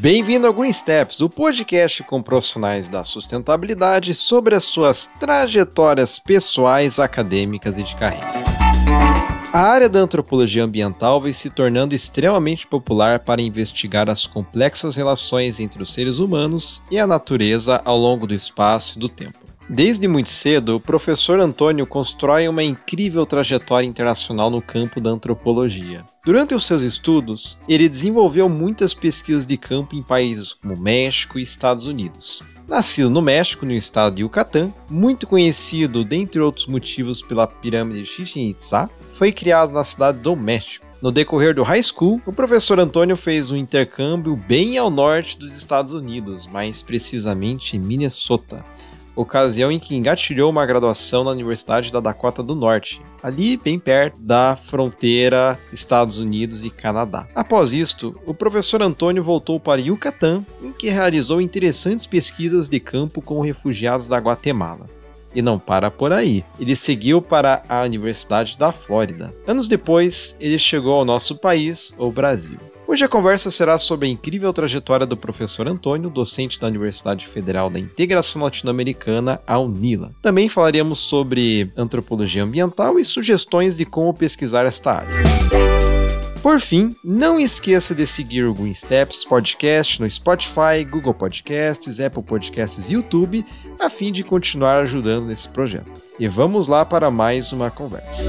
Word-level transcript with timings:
Bem-vindo 0.00 0.46
ao 0.46 0.54
Green 0.54 0.72
Steps, 0.72 1.20
o 1.20 1.28
podcast 1.28 2.02
com 2.04 2.22
profissionais 2.22 2.88
da 2.88 3.04
sustentabilidade 3.04 4.14
sobre 4.14 4.54
as 4.54 4.64
suas 4.64 5.10
trajetórias 5.20 6.18
pessoais, 6.18 6.98
acadêmicas 6.98 7.76
e 7.76 7.82
de 7.82 7.94
carreira. 7.96 8.30
A 9.52 9.60
área 9.60 9.88
da 9.88 9.98
antropologia 9.98 10.64
ambiental 10.64 11.20
vem 11.20 11.32
se 11.32 11.50
tornando 11.50 11.94
extremamente 11.94 12.66
popular 12.66 13.18
para 13.18 13.42
investigar 13.42 14.08
as 14.08 14.24
complexas 14.24 14.96
relações 14.96 15.60
entre 15.60 15.82
os 15.82 15.92
seres 15.92 16.18
humanos 16.18 16.80
e 16.90 16.98
a 16.98 17.06
natureza 17.06 17.82
ao 17.84 17.98
longo 17.98 18.26
do 18.26 18.32
espaço 18.32 18.96
e 18.96 19.00
do 19.00 19.08
tempo. 19.08 19.39
Desde 19.72 20.08
muito 20.08 20.30
cedo, 20.30 20.74
o 20.74 20.80
professor 20.80 21.38
Antônio 21.38 21.86
constrói 21.86 22.48
uma 22.48 22.60
incrível 22.60 23.24
trajetória 23.24 23.86
internacional 23.86 24.50
no 24.50 24.60
campo 24.60 25.00
da 25.00 25.10
antropologia. 25.10 26.04
Durante 26.24 26.56
os 26.56 26.66
seus 26.66 26.82
estudos, 26.82 27.56
ele 27.68 27.88
desenvolveu 27.88 28.48
muitas 28.48 28.92
pesquisas 28.92 29.46
de 29.46 29.56
campo 29.56 29.94
em 29.94 30.02
países 30.02 30.52
como 30.52 30.76
México 30.76 31.38
e 31.38 31.42
Estados 31.42 31.86
Unidos. 31.86 32.42
Nascido 32.66 33.10
no 33.10 33.22
México, 33.22 33.64
no 33.64 33.70
estado 33.70 34.16
de 34.16 34.22
Yucatán, 34.22 34.74
muito 34.90 35.24
conhecido, 35.24 36.04
dentre 36.04 36.40
outros 36.40 36.66
motivos, 36.66 37.22
pela 37.22 37.46
pirâmide 37.46 38.02
de 38.02 38.06
Chichen 38.06 38.50
Itza, 38.50 38.90
foi 39.12 39.30
criado 39.30 39.72
na 39.72 39.84
cidade 39.84 40.18
do 40.18 40.34
México. 40.34 40.84
No 41.00 41.12
decorrer 41.12 41.54
do 41.54 41.62
high 41.62 41.82
school, 41.82 42.20
o 42.26 42.32
professor 42.32 42.80
Antônio 42.80 43.16
fez 43.16 43.52
um 43.52 43.56
intercâmbio 43.56 44.34
bem 44.34 44.76
ao 44.78 44.90
norte 44.90 45.38
dos 45.38 45.56
Estados 45.56 45.94
Unidos, 45.94 46.48
mais 46.48 46.82
precisamente 46.82 47.76
em 47.76 47.80
Minnesota 47.80 48.64
ocasião 49.14 49.70
em 49.70 49.78
que 49.78 49.94
engatilhou 49.94 50.50
uma 50.50 50.66
graduação 50.66 51.24
na 51.24 51.30
Universidade 51.30 51.92
da 51.92 52.00
Dakota 52.00 52.42
do 52.42 52.54
Norte, 52.54 53.02
ali 53.22 53.56
bem 53.56 53.78
perto 53.78 54.20
da 54.20 54.56
fronteira 54.56 55.58
Estados 55.72 56.18
Unidos 56.18 56.64
e 56.64 56.70
Canadá. 56.70 57.26
Após 57.34 57.72
isto, 57.72 58.18
o 58.26 58.34
professor 58.34 58.82
Antônio 58.82 59.22
voltou 59.22 59.60
para 59.60 59.80
Yucatán, 59.80 60.44
em 60.62 60.72
que 60.72 60.88
realizou 60.88 61.40
interessantes 61.40 62.06
pesquisas 62.06 62.68
de 62.68 62.80
campo 62.80 63.20
com 63.20 63.40
refugiados 63.40 64.08
da 64.08 64.18
Guatemala. 64.18 64.86
E 65.34 65.40
não 65.40 65.58
para 65.58 65.90
por 65.90 66.12
aí. 66.12 66.44
Ele 66.58 66.74
seguiu 66.74 67.22
para 67.22 67.62
a 67.68 67.82
Universidade 67.82 68.58
da 68.58 68.72
Flórida. 68.72 69.32
Anos 69.46 69.68
depois, 69.68 70.36
ele 70.40 70.58
chegou 70.58 70.94
ao 70.94 71.04
nosso 71.04 71.36
país, 71.36 71.94
o 71.96 72.10
Brasil. 72.10 72.58
Hoje 72.90 73.04
a 73.04 73.08
conversa 73.08 73.52
será 73.52 73.78
sobre 73.78 74.08
a 74.08 74.10
incrível 74.10 74.52
trajetória 74.52 75.06
do 75.06 75.16
professor 75.16 75.68
Antônio, 75.68 76.10
docente 76.10 76.58
da 76.58 76.66
Universidade 76.66 77.24
Federal 77.24 77.70
da 77.70 77.78
Integração 77.78 78.42
Latino-Americana, 78.42 79.40
a 79.46 79.60
UNILA. 79.60 80.10
Também 80.20 80.48
falaremos 80.48 80.98
sobre 80.98 81.70
antropologia 81.76 82.42
ambiental 82.42 82.98
e 82.98 83.04
sugestões 83.04 83.76
de 83.76 83.84
como 83.84 84.12
pesquisar 84.12 84.66
esta 84.66 84.94
área. 84.94 85.14
Por 86.42 86.58
fim, 86.58 86.96
não 87.04 87.38
esqueça 87.38 87.94
de 87.94 88.04
seguir 88.08 88.42
o 88.42 88.52
Green 88.52 88.74
Steps 88.74 89.24
Podcast 89.24 90.02
no 90.02 90.10
Spotify, 90.10 90.84
Google 90.84 91.14
Podcasts, 91.14 92.00
Apple 92.00 92.24
Podcasts 92.24 92.88
e 92.88 92.94
YouTube, 92.94 93.46
a 93.78 93.88
fim 93.88 94.10
de 94.10 94.24
continuar 94.24 94.82
ajudando 94.82 95.26
nesse 95.26 95.48
projeto. 95.48 96.02
E 96.18 96.26
vamos 96.26 96.66
lá 96.66 96.84
para 96.84 97.08
mais 97.08 97.52
uma 97.52 97.70
conversa. 97.70 98.24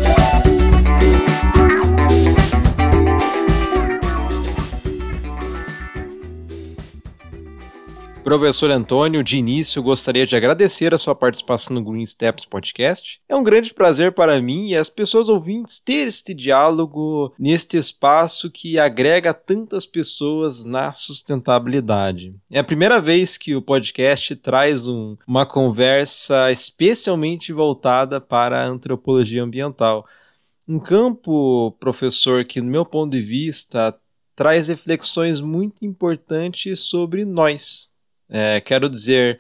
Professor 8.23 8.69
Antônio, 8.69 9.23
de 9.23 9.38
início 9.38 9.81
gostaria 9.81 10.27
de 10.27 10.36
agradecer 10.36 10.94
a 10.94 10.97
sua 10.97 11.16
participação 11.16 11.73
no 11.73 11.83
Green 11.83 12.05
Steps 12.05 12.45
Podcast. 12.45 13.19
É 13.27 13.36
um 13.36 13.44
grande 13.44 13.73
prazer 13.73 14.11
para 14.11 14.39
mim 14.39 14.67
e 14.67 14.75
as 14.75 14.89
pessoas 14.89 15.27
ouvintes 15.27 15.80
ter 15.80 16.08
este 16.08 16.31
diálogo 16.31 17.33
neste 17.38 17.77
espaço 17.77 18.52
que 18.52 18.77
agrega 18.77 19.33
tantas 19.33 19.88
pessoas 19.88 20.64
na 20.64 20.94
sustentabilidade. 20.94 22.31
É 22.52 22.59
a 22.59 22.64
primeira 22.64 23.02
vez 23.02 23.39
que 23.39 23.55
o 23.55 23.61
podcast 23.61 24.36
traz 24.36 24.88
um, 24.88 25.17
uma 25.27 25.45
conversa 25.45 26.52
especialmente 26.52 27.52
voltada 27.52 28.21
para 28.21 28.61
a 28.61 28.67
antropologia 28.67 29.43
ambiental. 29.43 30.05
Um 30.67 30.80
campo, 30.80 31.76
professor, 31.80 32.45
que, 32.45 32.61
no 32.61 32.70
meu 32.70 32.86
ponto 32.86 33.11
de 33.11 33.21
vista, 33.21 33.98
traz 34.36 34.70
reflexões 34.70 35.42
muito 35.42 35.83
importantes 35.83 36.82
sobre 36.82 37.26
nós, 37.26 37.90
é, 38.31 38.61
quero 38.61 38.89
dizer, 38.89 39.39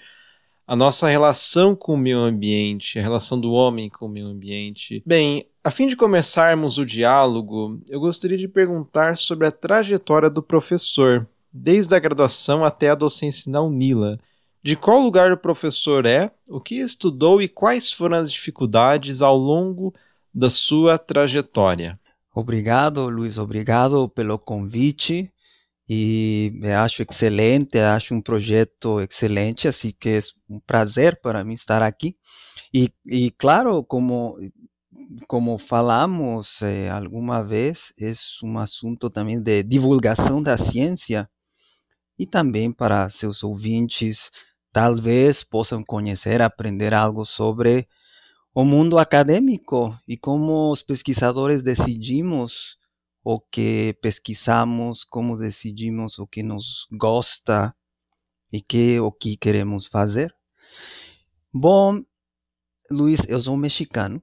a 0.67 0.75
nossa 0.75 1.07
relação 1.07 1.75
com 1.75 1.93
o 1.93 1.97
meio 1.97 2.19
ambiente, 2.19 2.99
a 2.99 3.01
relação 3.01 3.39
do 3.39 3.51
homem 3.51 3.89
com 3.89 4.05
o 4.05 4.09
meio 4.09 4.27
ambiente. 4.27 5.01
Bem, 5.05 5.47
a 5.63 5.71
fim 5.71 5.87
de 5.87 5.95
começarmos 5.95 6.77
o 6.77 6.85
diálogo, 6.85 7.79
eu 7.89 7.99
gostaria 7.99 8.37
de 8.37 8.47
perguntar 8.47 9.15
sobre 9.15 9.47
a 9.47 9.51
trajetória 9.51 10.29
do 10.29 10.43
professor, 10.43 11.27
desde 11.51 11.95
a 11.95 11.99
graduação 11.99 12.65
até 12.65 12.89
a 12.89 12.95
docência 12.95 13.51
na 13.51 13.61
UNILA. 13.61 14.19
De 14.63 14.75
qual 14.75 15.01
lugar 15.01 15.31
o 15.31 15.37
professor 15.37 16.05
é, 16.05 16.29
o 16.49 16.59
que 16.59 16.75
estudou 16.75 17.41
e 17.41 17.47
quais 17.47 17.91
foram 17.91 18.17
as 18.17 18.31
dificuldades 18.31 19.21
ao 19.21 19.35
longo 19.35 19.91
da 20.33 20.49
sua 20.49 20.97
trajetória? 20.97 21.93
Obrigado, 22.33 23.09
Luiz, 23.09 23.37
obrigado 23.37 24.07
pelo 24.09 24.37
convite 24.37 25.31
e 25.93 26.53
acho 26.73 27.03
excelente, 27.03 27.77
acho 27.77 28.15
um 28.15 28.21
projeto 28.21 29.01
excelente, 29.01 29.67
assim 29.67 29.91
que 29.99 30.07
é 30.07 30.21
um 30.49 30.57
prazer 30.61 31.19
para 31.21 31.43
mim 31.43 31.51
estar 31.51 31.81
aqui. 31.81 32.15
E, 32.73 32.89
e 33.05 33.31
claro, 33.31 33.83
como 33.83 34.37
como 35.27 35.57
falamos 35.57 36.61
eh, 36.61 36.89
alguma 36.89 37.43
vez, 37.43 37.91
é 38.01 38.13
um 38.45 38.57
assunto 38.57 39.09
também 39.09 39.41
de 39.41 39.63
divulgação 39.63 40.41
da 40.41 40.57
ciência 40.57 41.29
e 42.17 42.25
também 42.25 42.71
para 42.71 43.09
seus 43.09 43.43
ouvintes 43.43 44.31
talvez 44.71 45.43
possam 45.43 45.83
conhecer, 45.83 46.41
aprender 46.41 46.93
algo 46.93 47.25
sobre 47.25 47.85
o 48.55 48.63
mundo 48.63 48.97
acadêmico 48.97 49.93
e 50.07 50.15
como 50.15 50.71
os 50.71 50.81
pesquisadores 50.81 51.61
decidimos 51.61 52.77
o 53.23 53.39
que 53.39 53.97
pesquisamos, 54.01 55.03
como 55.03 55.37
decidimos 55.37 56.17
o 56.17 56.27
que 56.27 56.43
nos 56.43 56.87
gosta 56.91 57.75
e 58.51 58.61
que 58.61 58.99
o 58.99 59.11
que 59.11 59.37
queremos 59.37 59.87
fazer. 59.87 60.33
Bom, 61.53 62.01
Luiz, 62.89 63.27
eu 63.29 63.39
sou 63.39 63.55
mexicano, 63.55 64.21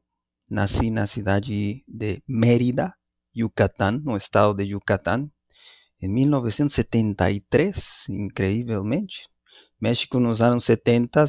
nasci 0.50 0.90
na 0.90 1.06
cidade 1.06 1.84
de 1.86 2.22
Mérida, 2.26 2.94
Yucatán, 3.34 4.02
no 4.04 4.16
estado 4.16 4.54
de 4.54 4.64
Yucatán, 4.64 5.30
em 6.00 6.08
1973, 6.08 8.08
incrivelmente. 8.10 9.28
México 9.80 10.18
nos 10.18 10.42
anos 10.42 10.64
70 10.64 11.24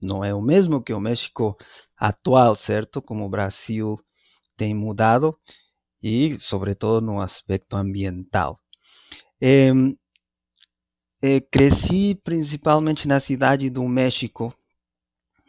não 0.00 0.24
é 0.24 0.34
o 0.34 0.42
mesmo 0.42 0.82
que 0.82 0.92
o 0.92 1.00
México 1.00 1.56
atual, 1.96 2.56
certo? 2.56 3.00
Como 3.00 3.24
o 3.24 3.30
Brasil 3.30 3.96
tem 4.56 4.74
mudado 4.74 5.38
y 6.00 6.38
sobre 6.38 6.74
todo 6.74 7.00
no 7.00 7.20
aspecto 7.20 7.76
ambiental. 7.76 8.54
Eh, 9.40 9.72
eh, 11.22 11.40
cresci 11.50 12.14
principalmente 12.22 13.08
na 13.08 13.20
cidade 13.20 13.70
do 13.70 13.86
México 13.88 14.54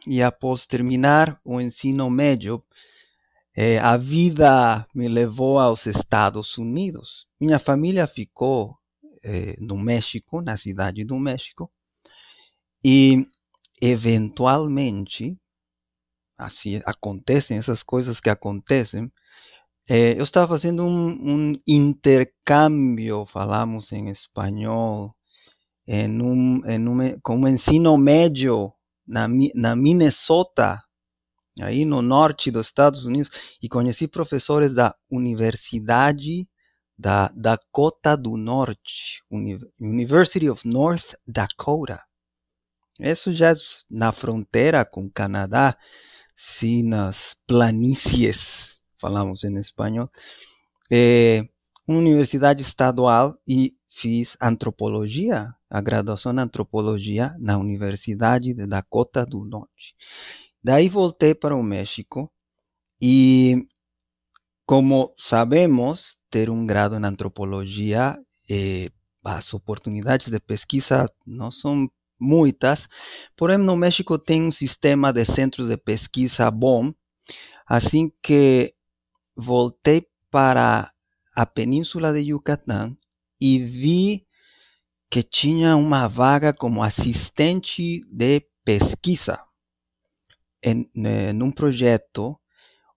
e 0.07 0.21
após 0.23 0.65
terminar 0.65 1.39
o 1.45 1.59
ensino 1.61 2.09
médio, 2.09 2.63
eh, 3.55 3.77
a 3.79 3.97
vida 3.97 4.87
me 4.95 5.07
levou 5.07 5.59
aos 5.59 5.85
Estados 5.85 6.57
Unidos. 6.57 7.27
Minha 7.39 7.59
família 7.59 8.07
ficou 8.07 8.77
no 9.59 9.77
México, 9.77 10.41
na 10.41 10.55
cidade 10.55 11.03
do 11.03 11.19
México, 11.19 11.69
e 12.81 13.27
eventualmente, 13.81 15.37
acontecem 16.85 17.57
essas 17.57 17.83
coisas 17.83 18.21
que 18.21 18.29
acontecem, 18.29 19.11
eu 19.87 20.23
estava 20.23 20.47
fazendo 20.47 20.83
um, 20.83 21.09
um, 21.09 21.57
intercâmbio, 21.67 23.25
falamos 23.25 23.91
em 23.91 24.09
espanhol, 24.09 25.15
em 25.87 26.21
um, 26.21 26.61
em 26.65 26.87
um, 26.87 27.19
com 27.21 27.37
um 27.37 27.47
ensino 27.47 27.97
médio 27.97 28.71
na, 29.07 29.27
na 29.55 29.75
Minnesota, 29.75 30.79
aí 31.59 31.85
no 31.85 32.01
norte 32.01 32.51
dos 32.51 32.67
Estados 32.67 33.05
Unidos, 33.05 33.57
e 33.61 33.67
conheci 33.67 34.07
professores 34.07 34.73
da 34.73 34.95
Universidade 35.09 36.47
da 36.97 37.29
Dakota 37.29 38.17
do 38.17 38.35
Norte, 38.35 39.23
University 39.79 40.49
of 40.49 40.67
North 40.67 41.15
Dakota. 41.25 42.03
Isso 42.99 43.31
já 43.31 43.51
é 43.51 43.55
na 43.89 44.11
fronteira 44.11 44.83
com 44.83 45.05
o 45.05 45.11
Canadá, 45.11 45.77
sim, 46.35 46.83
nas 46.83 47.37
planícies 47.47 48.78
falamos 48.99 49.43
em 49.43 49.53
espanhol, 49.59 50.09
é 50.91 51.41
uma 51.87 51.99
universidade 51.99 52.61
estadual 52.61 53.35
e 53.47 53.73
fiz 53.87 54.37
antropologia, 54.41 55.53
a 55.69 55.81
graduação 55.81 56.33
em 56.33 56.39
antropologia 56.39 57.35
na 57.39 57.57
Universidade 57.57 58.53
de 58.53 58.67
Dakota 58.67 59.25
do 59.25 59.43
Norte. 59.45 59.95
Daí 60.63 60.89
voltei 60.89 61.33
para 61.33 61.55
o 61.55 61.63
México 61.63 62.31
e 63.01 63.65
como 64.69 65.15
sabemos, 65.17 66.17
ter 66.29 66.47
um 66.47 66.63
grado 66.63 66.95
em 66.95 67.03
antropologia, 67.03 68.15
eh, 68.51 68.89
as 69.25 69.51
oportunidades 69.51 70.27
de 70.27 70.39
pesquisa 70.39 71.11
não 71.25 71.49
são 71.49 71.87
muitas, 72.19 72.87
porém 73.35 73.57
no 73.57 73.75
México 73.75 74.19
tem 74.19 74.43
um 74.43 74.51
sistema 74.51 75.11
de 75.11 75.25
centros 75.25 75.69
de 75.69 75.77
pesquisa 75.77 76.51
bom, 76.51 76.93
assim 77.67 78.11
que 78.21 78.71
voltei 79.39 80.05
para 80.29 80.91
a 81.35 81.45
Península 81.45 82.11
de 82.13 82.19
Yucatán 82.19 82.97
e 83.41 83.57
vi 83.57 84.27
que 85.09 85.23
tinha 85.23 85.75
uma 85.75 86.07
vaga 86.07 86.53
como 86.53 86.83
assistente 86.83 88.01
de 88.11 88.45
pesquisa 88.63 89.43
em, 90.63 90.89
em 90.93 91.41
um 91.41 91.51
projeto 91.51 92.39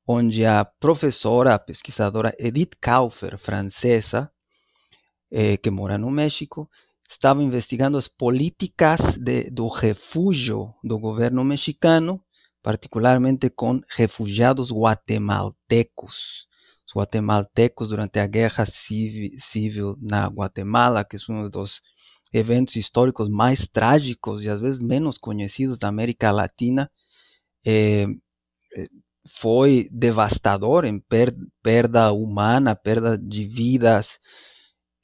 onde 0.07 0.45
a 0.45 0.65
professora, 0.65 1.55
a 1.55 1.59
pesquisadora 1.59 2.35
Edith 2.39 2.77
Kaufer, 2.81 3.39
francesa, 3.39 4.31
eh, 5.31 5.57
que 5.57 5.71
mora 5.71 5.97
no 5.97 6.11
México, 6.11 6.69
estava 7.09 7.43
investigando 7.43 7.97
as 7.97 8.09
políticas 8.09 9.17
de, 9.17 9.49
do 9.51 9.69
refúgio 9.69 10.75
do 10.83 10.99
governo 10.99 11.45
mexicano, 11.45 12.23
particularmente 12.63 13.51
com 13.51 13.81
refugiados 13.91 14.71
guatemaltecos. 14.71 16.47
Os 16.87 16.95
guatemaltecos 16.95 17.89
durante 17.89 18.19
a 18.19 18.27
guerra 18.27 18.65
civil, 18.67 19.97
na 20.01 20.27
Guatemala, 20.29 21.05
que 21.05 21.17
é 21.17 21.33
um 21.33 21.49
dos 21.49 21.83
eventos 22.33 22.77
históricos 22.77 23.29
mais 23.29 23.67
trágicos 23.67 24.43
e 24.43 24.49
às 24.49 24.61
vezes 24.61 24.83
menos 24.83 25.19
conhecidos 25.19 25.79
da 25.79 25.89
América 25.89 26.31
Latina, 26.31 26.91
eh, 27.67 28.07
foi 29.29 29.89
devastador 29.93 30.85
em 30.85 30.99
per 30.99 31.35
perda 31.63 32.13
humana, 32.13 32.75
perda 32.75 33.17
de 33.17 33.45
vidas, 33.45 34.19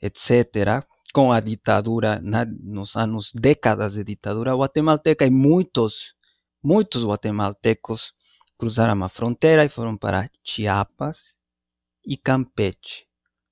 etc., 0.03 0.85
com 1.13 1.33
a 1.33 1.41
ditadura, 1.41 2.21
na, 2.23 2.45
nos 2.45 2.97
anos, 2.97 3.33
décadas 3.35 3.95
de 3.95 4.05
ditadura 4.05 4.55
guatemalteca, 4.55 5.25
e 5.25 5.31
muitos, 5.31 6.15
muitos 6.63 7.05
guatemaltecos 7.05 8.13
cruzaram 8.59 9.03
a 9.05 9.09
fronteira 9.09 9.65
e 9.65 9.69
foram 9.69 9.97
para 9.97 10.29
Chiapas 10.43 11.39
e 12.05 12.17
Campeche. 12.17 13.07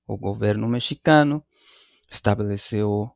O 0.07 0.17
governo 0.17 0.69
mexicano 0.69 1.45
estabeleceu 2.11 3.11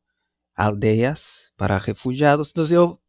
aldeias 0.56 1.52
para 1.56 1.78
refugiados. 1.78 2.50
Então 2.50 2.64
eu, 2.70 3.00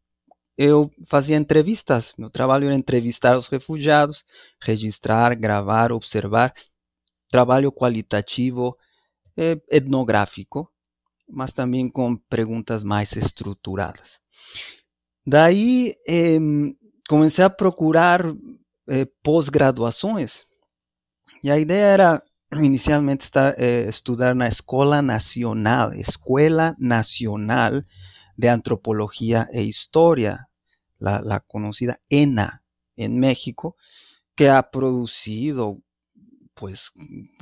eu 0.56 0.90
fazia 1.08 1.36
entrevistas. 1.36 2.14
Meu 2.16 2.30
trabalho 2.30 2.66
era 2.66 2.74
entrevistar 2.74 3.36
os 3.36 3.48
refugiados, 3.48 4.24
registrar, 4.60 5.34
gravar, 5.34 5.92
observar. 5.92 6.52
Trabalho 7.30 7.72
qualitativo, 7.72 8.76
eh, 9.36 9.58
etnográfico, 9.70 10.70
mas 11.28 11.52
também 11.54 11.88
com 11.88 12.16
perguntas 12.16 12.84
mais 12.84 13.12
estruturadas. 13.16 14.20
Daí 15.24 15.94
eh, 16.06 16.40
comecei 17.08 17.44
a 17.44 17.50
procurar 17.50 18.24
eh, 18.88 19.06
pós-graduações 19.22 20.44
e 21.42 21.50
a 21.50 21.58
ideia 21.58 21.86
era 21.86 22.22
inicialmente 22.60 23.24
estar, 23.24 23.54
eh, 23.58 23.86
estudar 23.88 24.34
na 24.34 24.48
Escola 24.48 25.00
Nacional, 25.00 25.92
Escuela 25.94 26.76
Nacional 26.78 27.86
de 28.36 28.48
Antropología 28.48 29.48
e 29.52 29.62
Historia, 29.62 30.48
la, 30.98 31.40
conocida 31.40 31.98
ENA 32.10 32.62
en 32.96 33.18
México, 33.18 33.76
que 34.36 34.48
ha 34.48 34.70
producido 34.70 35.82
pues 36.54 36.92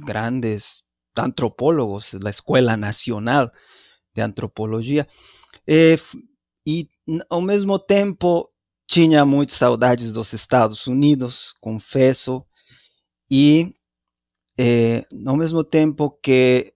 grandes 0.07 0.85
antropólogos, 1.15 2.15
la 2.15 2.31
Escuela 2.31 2.77
Nacional 2.77 3.53
de 4.15 4.23
Antropologia. 4.23 5.09
E, 5.67 5.99
e 6.67 6.89
ao 7.29 7.41
mesmo 7.41 7.79
tempo 7.79 8.51
tinha 8.87 9.25
muitas 9.25 9.57
saudades 9.57 10.13
dos 10.13 10.33
Estados 10.33 10.87
Unidos, 10.87 11.55
confesso, 11.61 12.45
e 13.31 13.73
eh, 14.59 15.05
ao 15.27 15.37
mesmo 15.37 15.63
tempo 15.65 16.11
que 16.23 16.75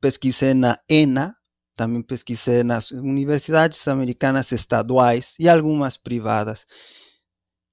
pesquisei 0.00 0.54
na 0.54 0.78
ENA, 0.88 1.36
também 1.74 2.00
pesquisei 2.00 2.62
nas 2.62 2.90
universidades 2.90 3.86
americanas 3.88 4.50
estaduais 4.52 5.34
e 5.38 5.48
algumas 5.48 5.96
privadas. 5.96 6.64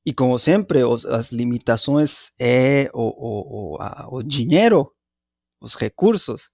E 0.06 0.14
como 0.14 0.38
sempre, 0.38 0.84
os, 0.84 1.06
as 1.06 1.32
limitações 1.32 2.32
é 2.40 2.90
o, 2.94 3.02
o, 3.02 3.76
o, 3.76 3.82
a, 3.82 4.08
o 4.12 4.22
dinheiro, 4.22 4.92
os 5.62 5.76
recursos. 5.76 6.50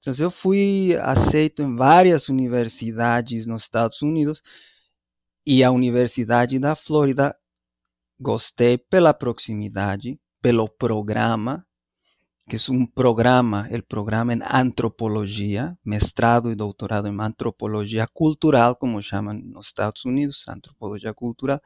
Então, 0.00 0.14
eu 0.18 0.30
fui 0.30 0.96
aceito 1.02 1.62
em 1.62 1.76
várias 1.76 2.30
universidades 2.30 3.46
nos 3.46 3.64
Estados 3.64 4.00
Unidos 4.00 4.42
e 5.46 5.62
a 5.62 5.70
Universidade 5.70 6.58
da 6.58 6.74
Flórida 6.74 7.36
gostei 8.18 8.78
pela 8.78 9.12
proximidade, 9.12 10.18
pelo 10.40 10.68
programa, 10.70 11.66
que 12.48 12.56
es 12.56 12.70
un 12.70 12.86
programa, 12.86 13.68
el 13.70 13.82
programa 13.82 14.32
en 14.32 14.42
antropología, 14.42 15.78
mestrado 15.84 16.50
y 16.50 16.54
doctorado 16.54 17.08
en 17.08 17.20
antropología 17.20 18.06
cultural, 18.06 18.78
como 18.78 19.02
llaman 19.02 19.40
en 19.40 19.52
los 19.52 19.66
Estados 19.66 20.06
Unidos, 20.06 20.44
antropología 20.48 21.12
cultural, 21.12 21.60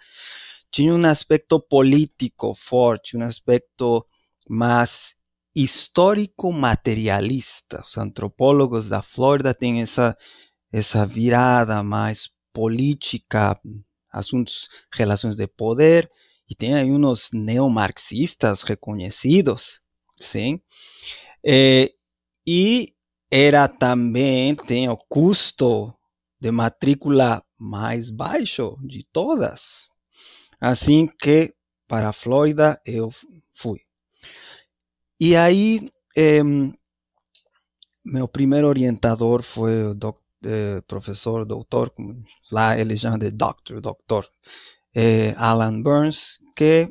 tiene 0.70 0.92
un 0.92 1.06
aspecto 1.06 1.64
político 1.64 2.52
fuerte, 2.52 3.16
un 3.16 3.22
aspecto 3.22 4.08
más 4.48 5.20
histórico 5.54 6.52
materialista. 6.52 7.78
Los 7.78 7.96
antropólogos 7.98 8.90
de 8.90 9.00
Florida 9.02 9.54
tienen 9.54 9.82
esa, 9.82 10.16
esa 10.70 11.06
virada 11.06 11.82
más 11.82 12.36
política, 12.52 13.60
asuntos, 14.10 14.68
relaciones 14.90 15.36
de 15.36 15.48
poder, 15.48 16.10
y 16.46 16.56
tienen 16.56 16.92
unos 16.92 17.32
neomarxistas 17.32 18.64
reconocidos 18.64 19.84
sim. 20.18 20.60
É, 21.44 21.90
e 22.46 22.86
era 23.30 23.68
também, 23.68 24.54
tem 24.54 24.88
o 24.88 24.96
custo 24.96 25.94
de 26.40 26.50
matrícula 26.50 27.42
mais 27.58 28.10
baixo 28.10 28.76
de 28.82 29.04
todas. 29.12 29.88
Assim 30.60 31.06
que 31.06 31.54
para 31.88 32.10
a 32.10 32.12
Flórida 32.12 32.80
eu 32.86 33.12
fui. 33.52 33.80
E 35.20 35.36
aí, 35.36 35.88
é, 36.16 36.42
meu 38.04 38.28
primeiro 38.28 38.68
orientador 38.68 39.42
foi 39.42 39.84
o 39.84 39.94
doc, 39.94 40.18
é, 40.44 40.80
professor, 40.82 41.44
doutor, 41.44 41.92
lá 42.52 42.78
eles 42.78 43.00
chamam 43.00 43.18
de 43.18 43.30
doctor, 43.30 43.80
doutor, 43.80 44.28
é, 44.94 45.34
Alan 45.36 45.80
Burns, 45.80 46.38
que 46.56 46.88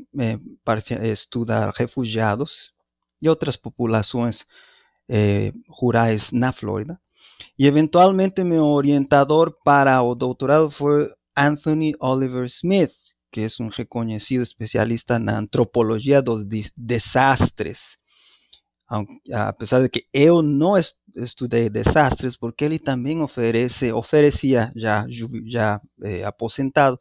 estuda 1.11 1.71
refugiados 1.75 2.73
e 3.21 3.29
outras 3.29 3.55
populações 3.55 4.45
eh, 5.09 5.51
rurais 5.69 6.31
na 6.31 6.51
Flórida. 6.51 6.99
E 7.57 7.67
eventualmente 7.67 8.43
meu 8.43 8.65
orientador 8.65 9.55
para 9.63 10.01
o 10.01 10.15
doutorado 10.15 10.69
foi 10.69 11.09
Anthony 11.37 11.93
Oliver 11.99 12.45
Smith, 12.45 12.91
que 13.31 13.41
é 13.41 13.47
um 13.61 13.69
reconhecido 13.69 14.41
especialista 14.41 15.19
na 15.19 15.39
antropologia 15.39 16.21
dos 16.21 16.43
desastres. 16.75 17.97
Apesar 19.33 19.81
de 19.81 19.89
que 19.89 20.07
eu 20.13 20.41
não 20.43 20.77
estudei 21.15 21.69
desastres, 21.69 22.37
porque 22.37 22.65
ele 22.65 22.77
também 22.77 23.21
oferece, 23.21 23.91
oferecia, 23.91 24.71
já, 24.75 25.05
já 25.45 25.81
eh, 26.03 26.23
aposentado, 26.23 26.99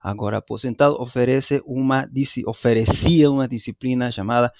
agora 0.00 0.38
aposentado, 0.38 0.94
oferece 1.00 1.60
uma, 1.66 2.06
oferecia 2.46 3.30
uma 3.30 3.46
disciplina 3.46 4.10
chamada 4.10 4.50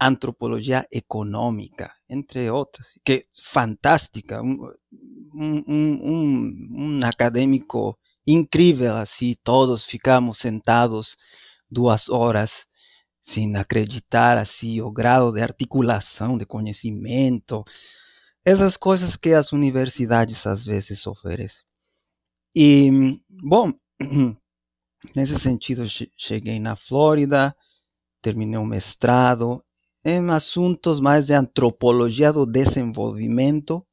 antropología 0.00 0.86
económica, 0.90 1.92
entre 2.08 2.50
otras, 2.50 2.98
que 3.04 3.24
fantástica, 3.32 4.40
un, 4.40 4.72
un, 5.34 6.70
un, 6.72 7.04
académico 7.04 7.98
increíble 8.24 8.88
así, 8.88 9.36
todos 9.42 9.84
ficamos 9.86 10.38
sentados 10.38 11.18
dos 11.68 12.08
horas 12.08 12.67
sin 13.28 13.56
acreditar 13.56 14.38
así 14.38 14.80
o 14.80 14.90
grado 14.90 15.30
de 15.32 15.42
articulación, 15.42 16.38
de 16.38 16.46
conocimiento, 16.46 17.62
esas 18.42 18.78
cosas 18.78 19.18
que 19.18 19.34
as 19.34 19.52
universidades 19.52 20.46
às 20.46 20.64
vezes 20.64 21.06
oferecem. 21.06 21.62
E, 22.56 22.90
bom, 23.28 23.70
nesse 25.14 25.38
sentido, 25.38 25.86
cheguei 25.86 26.58
na 26.58 26.74
Flórida, 26.74 27.54
terminei 28.22 28.56
o 28.56 28.64
mestrado 28.64 29.62
en 30.06 30.30
asuntos 30.30 30.98
más 30.98 31.26
de 31.26 31.34
antropología 31.34 32.32
do 32.32 32.46
desenvolvimento 32.46 33.86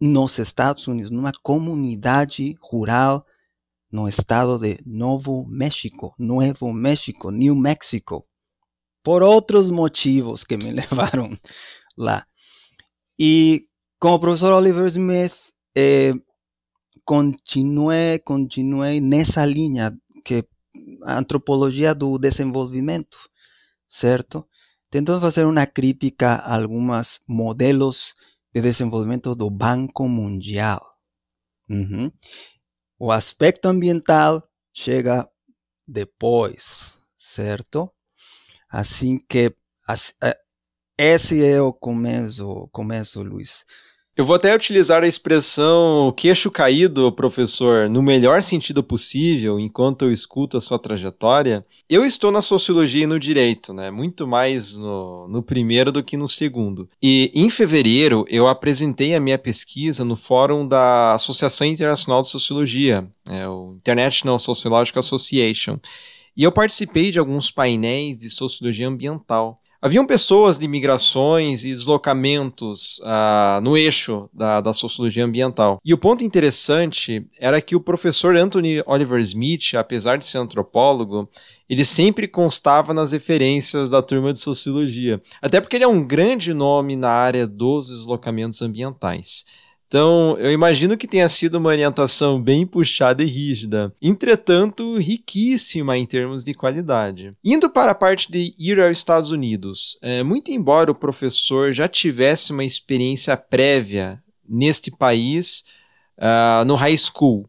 nos 0.00 0.38
Estados 0.38 0.86
Unidos, 0.86 1.10
numa 1.10 1.32
comunidade 1.42 2.56
rural 2.70 3.26
no 3.92 4.08
estado 4.08 4.58
de 4.58 4.80
Novo 4.86 5.46
México, 5.46 6.14
Nuevo 6.18 6.72
México, 6.72 7.30
New 7.30 7.54
Mexico. 7.54 8.26
por 9.02 9.22
outros 9.22 9.70
motivos 9.70 10.44
que 10.44 10.56
me 10.56 10.70
levaram 10.70 11.28
lá. 11.98 12.24
E 13.18 13.66
como 13.98 14.20
professor 14.20 14.52
Oliver 14.52 14.86
Smith, 14.86 15.34
eh, 15.76 16.14
continuei, 17.04 18.18
continuei 18.20 19.00
nessa 19.00 19.44
linha 19.44 19.92
que 20.24 20.44
a 21.04 21.18
antropologia 21.18 21.94
do 21.94 22.18
desenvolvimento, 22.18 23.18
certo? 23.88 24.46
Tentando 24.90 25.20
fazer 25.20 25.46
uma 25.46 25.66
crítica 25.66 26.34
a 26.36 26.54
alguns 26.54 27.20
modelos 27.26 28.14
de 28.54 28.60
desenvolvimento 28.60 29.34
do 29.34 29.50
Banco 29.50 30.08
Mundial. 30.08 30.80
O 33.04 33.10
aspecto 33.10 33.66
ambiental 33.66 34.40
chega 34.72 35.28
depois, 35.88 37.00
certo? 37.16 37.92
Assim 38.70 39.18
que 39.18 39.52
eh, 40.22 40.36
esse 40.96 41.44
é 41.44 41.60
o 41.60 41.72
começo, 41.72 42.68
começo, 42.70 43.20
Luiz. 43.24 43.66
Eu 44.14 44.26
vou 44.26 44.36
até 44.36 44.54
utilizar 44.54 45.02
a 45.02 45.08
expressão 45.08 46.12
queixo 46.14 46.50
caído, 46.50 47.10
professor, 47.12 47.88
no 47.88 48.02
melhor 48.02 48.42
sentido 48.42 48.82
possível, 48.82 49.58
enquanto 49.58 50.02
eu 50.02 50.12
escuto 50.12 50.58
a 50.58 50.60
sua 50.60 50.78
trajetória. 50.78 51.64
Eu 51.88 52.04
estou 52.04 52.30
na 52.30 52.42
sociologia 52.42 53.04
e 53.04 53.06
no 53.06 53.18
direito, 53.18 53.72
né? 53.72 53.90
Muito 53.90 54.26
mais 54.26 54.76
no, 54.76 55.26
no 55.28 55.42
primeiro 55.42 55.90
do 55.90 56.02
que 56.02 56.14
no 56.18 56.28
segundo. 56.28 56.90
E 57.02 57.32
em 57.34 57.48
fevereiro 57.48 58.26
eu 58.28 58.46
apresentei 58.46 59.14
a 59.14 59.20
minha 59.20 59.38
pesquisa 59.38 60.04
no 60.04 60.14
fórum 60.14 60.68
da 60.68 61.14
Associação 61.14 61.66
Internacional 61.66 62.20
de 62.20 62.28
Sociologia, 62.28 63.10
é, 63.30 63.48
o 63.48 63.76
International 63.78 64.38
Sociological 64.38 65.00
Association. 65.00 65.76
E 66.36 66.42
eu 66.42 66.52
participei 66.52 67.10
de 67.10 67.18
alguns 67.18 67.50
painéis 67.50 68.18
de 68.18 68.28
sociologia 68.28 68.88
ambiental. 68.88 69.56
Haviam 69.84 70.06
pessoas 70.06 70.60
de 70.60 70.68
migrações 70.68 71.64
e 71.64 71.70
deslocamentos 71.70 73.00
uh, 73.00 73.60
no 73.60 73.76
eixo 73.76 74.30
da, 74.32 74.60
da, 74.60 74.72
sociologia 74.72 75.24
ambiental. 75.24 75.80
E 75.84 75.92
o 75.92 75.98
ponto 75.98 76.22
interessante 76.22 77.26
era 77.36 77.60
que 77.60 77.74
o 77.74 77.80
professor 77.80 78.36
Anthony 78.36 78.80
Oliver 78.86 79.20
Smith, 79.22 79.74
apesar 79.74 80.18
de 80.18 80.24
ser 80.24 80.38
antropólogo, 80.38 81.28
ele 81.68 81.84
sempre 81.84 82.28
constava 82.28 82.94
nas 82.94 83.10
referências 83.10 83.90
da 83.90 84.00
turma 84.00 84.32
de 84.32 84.38
sociologia. 84.38 85.20
Até 85.42 85.60
porque 85.60 85.74
ele 85.74 85.84
é 85.84 85.88
um 85.88 86.06
grande 86.06 86.54
nome 86.54 86.94
na 86.94 87.10
área 87.10 87.44
dos 87.44 87.88
deslocamentos 87.88 88.62
ambientais. 88.62 89.44
Então, 89.92 90.38
eu 90.38 90.50
imagino 90.50 90.96
que 90.96 91.06
tenha 91.06 91.28
sido 91.28 91.56
uma 91.56 91.68
orientação 91.68 92.42
bem 92.42 92.66
puxada 92.66 93.22
e 93.22 93.26
rígida, 93.26 93.94
entretanto, 94.00 94.96
riquíssima 94.96 95.98
em 95.98 96.06
termos 96.06 96.44
de 96.44 96.54
qualidade. 96.54 97.32
Indo 97.44 97.68
para 97.68 97.90
a 97.90 97.94
parte 97.94 98.32
de 98.32 98.54
ir 98.58 98.80
aos 98.80 98.96
Estados 98.96 99.30
Unidos, 99.30 99.98
é, 100.00 100.22
muito 100.22 100.50
embora 100.50 100.90
o 100.90 100.94
professor 100.94 101.72
já 101.72 101.86
tivesse 101.86 102.52
uma 102.52 102.64
experiência 102.64 103.36
prévia 103.36 104.18
neste 104.48 104.90
país, 104.90 105.64
uh, 106.18 106.64
no 106.64 106.74
high 106.74 106.96
school, 106.96 107.44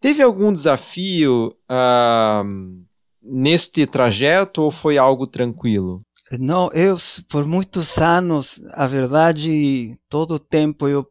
teve 0.00 0.20
algum 0.20 0.52
desafio 0.52 1.54
uh, 1.70 2.84
neste 3.22 3.86
trajeto 3.86 4.62
ou 4.62 4.70
foi 4.72 4.98
algo 4.98 5.28
tranquilo? 5.28 6.00
Não, 6.40 6.68
eu, 6.72 6.96
por 7.28 7.46
muitos 7.46 7.98
anos, 7.98 8.60
a 8.72 8.88
verdade, 8.88 9.96
todo 10.08 10.34
o 10.34 10.38
tempo 10.40 10.88
eu 10.88 11.06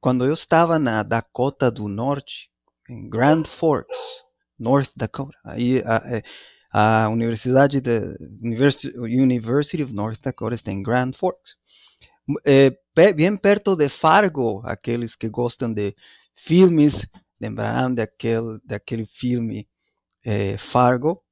quando 0.00 0.24
eu 0.24 0.34
estava 0.34 0.78
na 0.78 1.02
Dakota 1.02 1.70
do 1.70 1.88
Norte, 1.88 2.50
em 2.88 3.08
Grand 3.08 3.44
Forks, 3.44 3.98
North 4.58 4.90
Dakota, 4.96 5.38
aí 5.44 5.82
a, 5.84 5.96
é, 6.16 6.22
a 6.72 7.08
Universidade 7.08 7.80
de 7.80 8.16
University, 8.42 9.82
of 9.82 9.94
North 9.94 10.20
Dakota 10.20 10.54
está 10.54 10.70
em 10.70 10.82
Grand 10.82 11.12
Forks, 11.12 11.56
é, 12.44 12.76
bem 12.94 13.36
perto 13.36 13.74
de 13.74 13.88
Fargo, 13.88 14.62
aqueles 14.64 15.16
que 15.16 15.28
gostam 15.28 15.72
de 15.72 15.94
filmes 16.34 17.06
lembrarão 17.40 17.94
daquele 17.94 18.58
daquele 18.64 19.06
filme 19.06 19.66
é, 20.24 20.58
Fargo. 20.58 21.22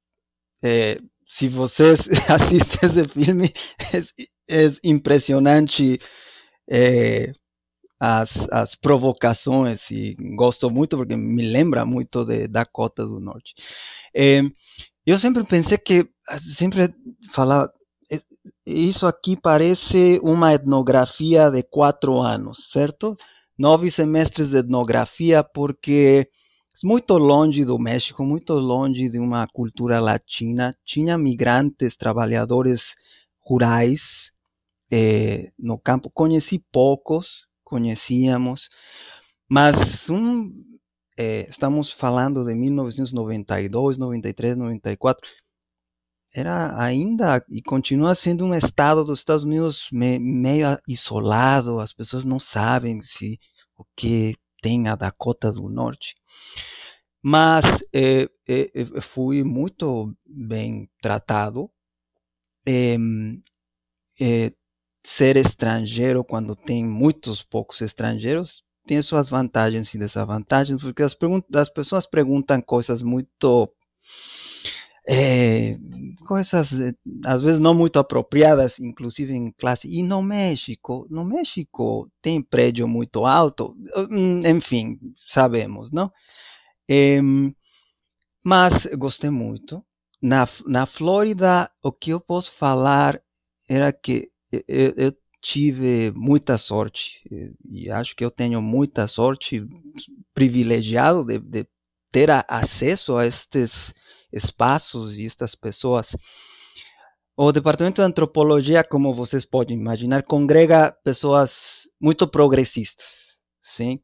É, 0.63 0.97
se 1.25 1.47
vocês 1.47 2.07
assistem 2.29 2.89
esse 2.89 3.05
filme, 3.07 3.53
é, 4.49 4.65
é 4.65 4.67
impressionante 4.83 5.99
é, 6.69 7.31
as, 7.99 8.47
as 8.51 8.75
provocações 8.75 9.91
e 9.91 10.15
gosto 10.35 10.71
muito 10.71 10.95
porque 10.97 11.15
me 11.17 11.51
lembra 11.51 11.85
muito 11.85 12.23
de 12.23 12.47
Dakota 12.47 13.05
do 13.05 13.19
Norte. 13.19 13.53
É, 14.15 14.41
eu 15.05 15.17
sempre 15.17 15.43
pensei 15.43 15.77
que, 15.77 16.07
sempre 16.39 16.87
falava, 17.31 17.71
isso 18.65 19.05
aqui 19.05 19.35
parece 19.35 20.19
uma 20.23 20.53
etnografia 20.53 21.49
de 21.51 21.61
quatro 21.63 22.19
anos, 22.19 22.69
certo? 22.71 23.15
Nove 23.57 23.91
semestres 23.91 24.51
de 24.51 24.57
etnografia, 24.57 25.43
porque 25.43 26.29
é 26.83 26.87
muito 26.87 27.17
longe 27.17 27.65
do 27.65 27.77
México, 27.77 28.23
muito 28.23 28.53
longe 28.53 29.09
de 29.09 29.19
uma 29.19 29.45
cultura 29.47 29.99
latina. 29.99 30.73
Tinha 30.85 31.17
migrantes, 31.17 31.97
trabalhadores 31.97 32.95
rurais 33.43 34.31
eh, 34.91 35.49
no 35.59 35.77
campo. 35.77 36.09
Conheci 36.09 36.63
poucos, 36.71 37.48
conhecíamos, 37.69 38.69
mas 39.47 40.09
um, 40.09 40.51
é, 41.17 41.41
estamos 41.49 41.91
falando 41.91 42.43
de 42.43 42.55
1992, 42.55 43.97
93, 43.97 44.57
94, 44.57 45.29
era 46.35 46.79
ainda 46.79 47.43
e 47.49 47.61
continua 47.61 48.13
sendo 48.15 48.45
um 48.45 48.53
estado 48.53 49.03
dos 49.03 49.19
Estados 49.19 49.43
Unidos 49.43 49.89
me, 49.91 50.19
meio 50.19 50.67
isolado, 50.87 51.79
as 51.79 51.93
pessoas 51.93 52.25
não 52.25 52.39
sabem 52.39 53.01
se 53.01 53.39
o 53.77 53.83
que 53.95 54.35
tem 54.61 54.87
a 54.87 54.95
Dakota 54.95 55.51
do 55.51 55.69
Norte. 55.69 56.15
Mas 57.21 57.83
é, 57.93 58.29
é, 58.47 59.01
fui 59.01 59.43
muito 59.43 60.15
bem 60.25 60.89
tratado. 61.01 61.69
É, 62.67 62.95
ser 65.09 65.37
estrangeiro 65.37 66.23
quando 66.23 66.55
tem 66.55 66.85
muitos 66.85 67.41
poucos 67.41 67.81
estrangeiros 67.81 68.63
tem 68.89 69.03
suas 69.03 69.29
vantagens 69.29 69.93
e 69.93 69.99
desvantagens, 69.99 70.81
porque 70.81 71.03
as, 71.03 71.15
as 71.55 71.69
pessoas 71.69 72.07
perguntam 72.07 72.59
coisas 72.59 73.03
muito. 73.03 73.71
É, 75.07 75.77
coisas 76.25 76.93
às 77.23 77.41
vezes 77.43 77.59
não 77.59 77.75
muito 77.75 77.99
apropriadas, 77.99 78.79
inclusive 78.79 79.31
em 79.31 79.51
classe. 79.51 79.87
E 79.87 80.01
no 80.01 80.23
México, 80.23 81.05
no 81.07 81.23
México 81.23 82.11
tem 82.19 82.41
prédio 82.41 82.87
muito 82.87 83.25
alto, 83.25 83.75
hum, 84.09 84.39
enfim, 84.43 84.97
sabemos, 85.15 85.91
não? 85.91 86.11
É, 86.89 87.19
mas 88.43 88.87
gostei 88.97 89.29
muito. 89.29 89.85
Na, 90.19 90.47
na 90.65 90.87
Flórida, 90.87 91.71
o 91.83 91.91
que 91.91 92.09
eu 92.09 92.19
posso 92.19 92.51
falar 92.51 93.21
era 93.69 93.93
que 93.93 94.27
eu, 94.51 94.93
eu 94.95 95.13
tive 95.41 96.11
muita 96.15 96.57
sorte 96.57 97.23
e 97.69 97.89
acho 97.89 98.15
que 98.15 98.23
eu 98.23 98.31
tenho 98.31 98.61
muita 98.61 99.07
sorte, 99.07 99.65
privilegiado 100.33 101.25
de, 101.25 101.39
de 101.39 101.67
ter 102.11 102.29
acesso 102.47 103.15
a 103.15 103.25
estes 103.25 103.93
espaços 104.31 105.17
e 105.17 105.25
estas 105.25 105.55
pessoas. 105.55 106.15
O 107.37 107.51
Departamento 107.53 108.01
de 108.01 108.05
Antropologia, 108.05 108.83
como 108.83 109.13
vocês 109.13 109.45
podem 109.45 109.79
imaginar, 109.79 110.23
congrega 110.23 110.93
pessoas 111.03 111.87
muito 111.99 112.27
progressistas, 112.27 113.41
sim? 113.61 113.99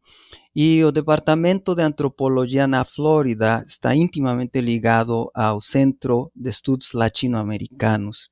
E 0.55 0.81
o 0.85 0.91
Departamento 0.91 1.75
de 1.75 1.81
Antropologia 1.81 2.65
na 2.65 2.85
Flórida 2.85 3.61
está 3.67 3.93
intimamente 3.93 4.61
ligado 4.61 5.29
ao 5.35 5.59
Centro 5.59 6.31
de 6.33 6.49
Estudos 6.49 6.93
Latino-Americanos. 6.93 8.29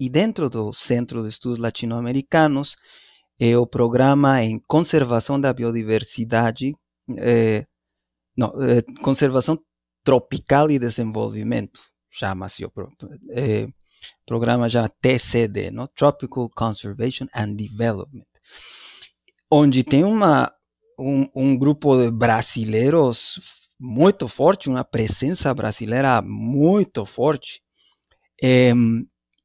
E 0.00 0.08
dentro 0.08 0.48
do 0.48 0.72
Centro 0.72 1.22
de 1.22 1.28
Estudos 1.28 1.58
Latino-Americanos, 1.58 2.76
é 3.38 3.56
o 3.56 3.66
programa 3.66 4.42
em 4.42 4.58
conservação 4.66 5.38
da 5.38 5.52
biodiversidade, 5.52 6.74
é, 7.18 7.66
não, 8.34 8.48
é, 8.62 8.80
conservação 9.02 9.58
tropical 10.02 10.70
e 10.70 10.78
desenvolvimento, 10.78 11.80
chama-se 12.10 12.64
o 12.64 12.72
é, 13.32 13.68
programa 14.24 14.70
já 14.70 14.88
TCD, 14.88 15.70
no? 15.70 15.86
Tropical 15.88 16.48
Conservation 16.54 17.26
and 17.34 17.54
Development, 17.54 18.26
onde 19.50 19.84
tem 19.84 20.02
uma, 20.02 20.50
um, 20.98 21.28
um 21.36 21.58
grupo 21.58 21.96
de 21.96 22.10
brasileiros 22.10 23.38
muito 23.78 24.26
forte, 24.28 24.70
uma 24.70 24.84
presença 24.84 25.52
brasileira 25.52 26.22
muito 26.22 27.04
forte, 27.04 27.62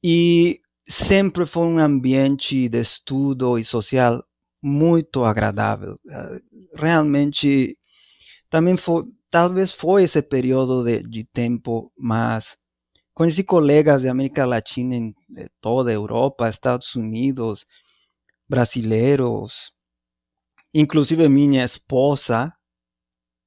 e 0.07 0.62
sempre 0.88 1.47
foi 1.47 1.65
um 1.65 1.79
ambiente 1.79 2.69
de 2.69 2.79
estudo 2.79 3.57
e 3.57 3.63
social 3.63 4.24
muito 4.62 5.24
agradável. 5.24 5.97
Eh, 6.07 6.39
realmente, 6.75 7.75
também 8.47 8.77
foi, 8.77 9.03
talvez 9.31 9.71
foi 9.71 10.03
esse 10.03 10.21
período 10.21 10.83
de, 10.83 11.01
de 11.01 11.24
tempo 11.24 11.91
mais 11.97 12.55
conheci 13.15 13.43
colegas 13.43 14.03
de 14.03 14.09
América 14.09 14.45
Latina 14.45 14.93
em 14.95 15.15
toda 15.59 15.89
a 15.89 15.93
Europa, 15.93 16.50
Estados 16.50 16.93
Unidos, 16.95 17.65
brasileiros, 18.47 19.71
inclusive 20.71 21.27
minha 21.29 21.65
esposa, 21.65 22.53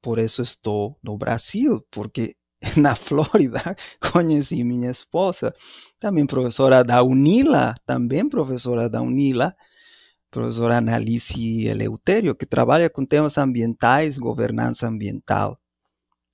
por 0.02 0.18
isso 0.18 0.42
estou 0.42 0.98
no 1.04 1.16
Brasil, 1.16 1.80
porque 1.88 2.34
na 2.76 2.96
Flórida 2.96 3.62
conheci 4.12 4.64
minha 4.64 4.90
esposa, 4.90 5.54
também 5.98 6.26
professora 6.26 6.84
da 6.84 7.02
UNILA, 7.02 7.74
também 7.86 8.28
professora 8.28 8.88
da 8.88 9.00
UNILA, 9.02 9.54
professora 10.30 10.76
Analice 10.76 11.66
Eleutério, 11.66 12.34
que 12.34 12.46
trabalha 12.46 12.88
com 12.90 13.04
temas 13.04 13.38
ambientais, 13.38 14.18
governança 14.18 14.86
ambiental, 14.86 15.58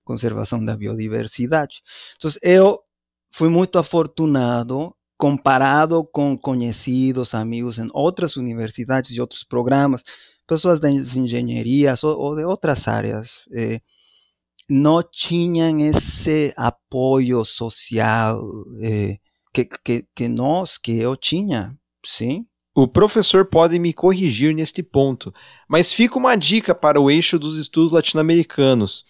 conservação 0.04 0.64
da 0.64 0.76
biodiversidade. 0.76 1.82
Então, 2.16 2.30
eu 2.42 2.78
fui 3.30 3.48
muito 3.48 3.78
afortunado 3.78 4.94
comparado 5.16 6.04
com 6.04 6.36
conhecidos, 6.36 7.34
amigos 7.34 7.78
em 7.78 7.88
outras 7.92 8.36
universidades 8.36 9.12
e 9.12 9.20
outros 9.20 9.44
programas, 9.44 10.02
pessoas 10.46 10.80
das 10.80 11.16
engenharias 11.16 12.02
ou, 12.04 12.18
ou 12.18 12.36
de 12.36 12.44
outras 12.44 12.88
áreas. 12.88 13.46
Eh, 13.52 13.80
não 14.68 15.02
tinham 15.02 15.78
esse 15.80 16.52
apoio 16.56 17.44
social 17.44 18.42
eh, 18.82 19.18
que, 19.54 19.64
que, 19.84 20.04
que 20.14 20.28
nós, 20.28 20.76
que 20.76 20.98
eu 20.98 21.16
tinha, 21.16 21.72
sim. 22.04 22.44
O 22.76 22.88
professor 22.88 23.46
pode 23.46 23.78
me 23.78 23.92
corrigir 23.92 24.52
neste 24.52 24.82
ponto, 24.82 25.32
mas 25.68 25.92
fica 25.92 26.18
uma 26.18 26.34
dica 26.34 26.74
para 26.74 27.00
o 27.00 27.08
eixo 27.08 27.38
dos 27.38 27.56
estudos 27.56 27.92
latino-americanos. 27.92 29.04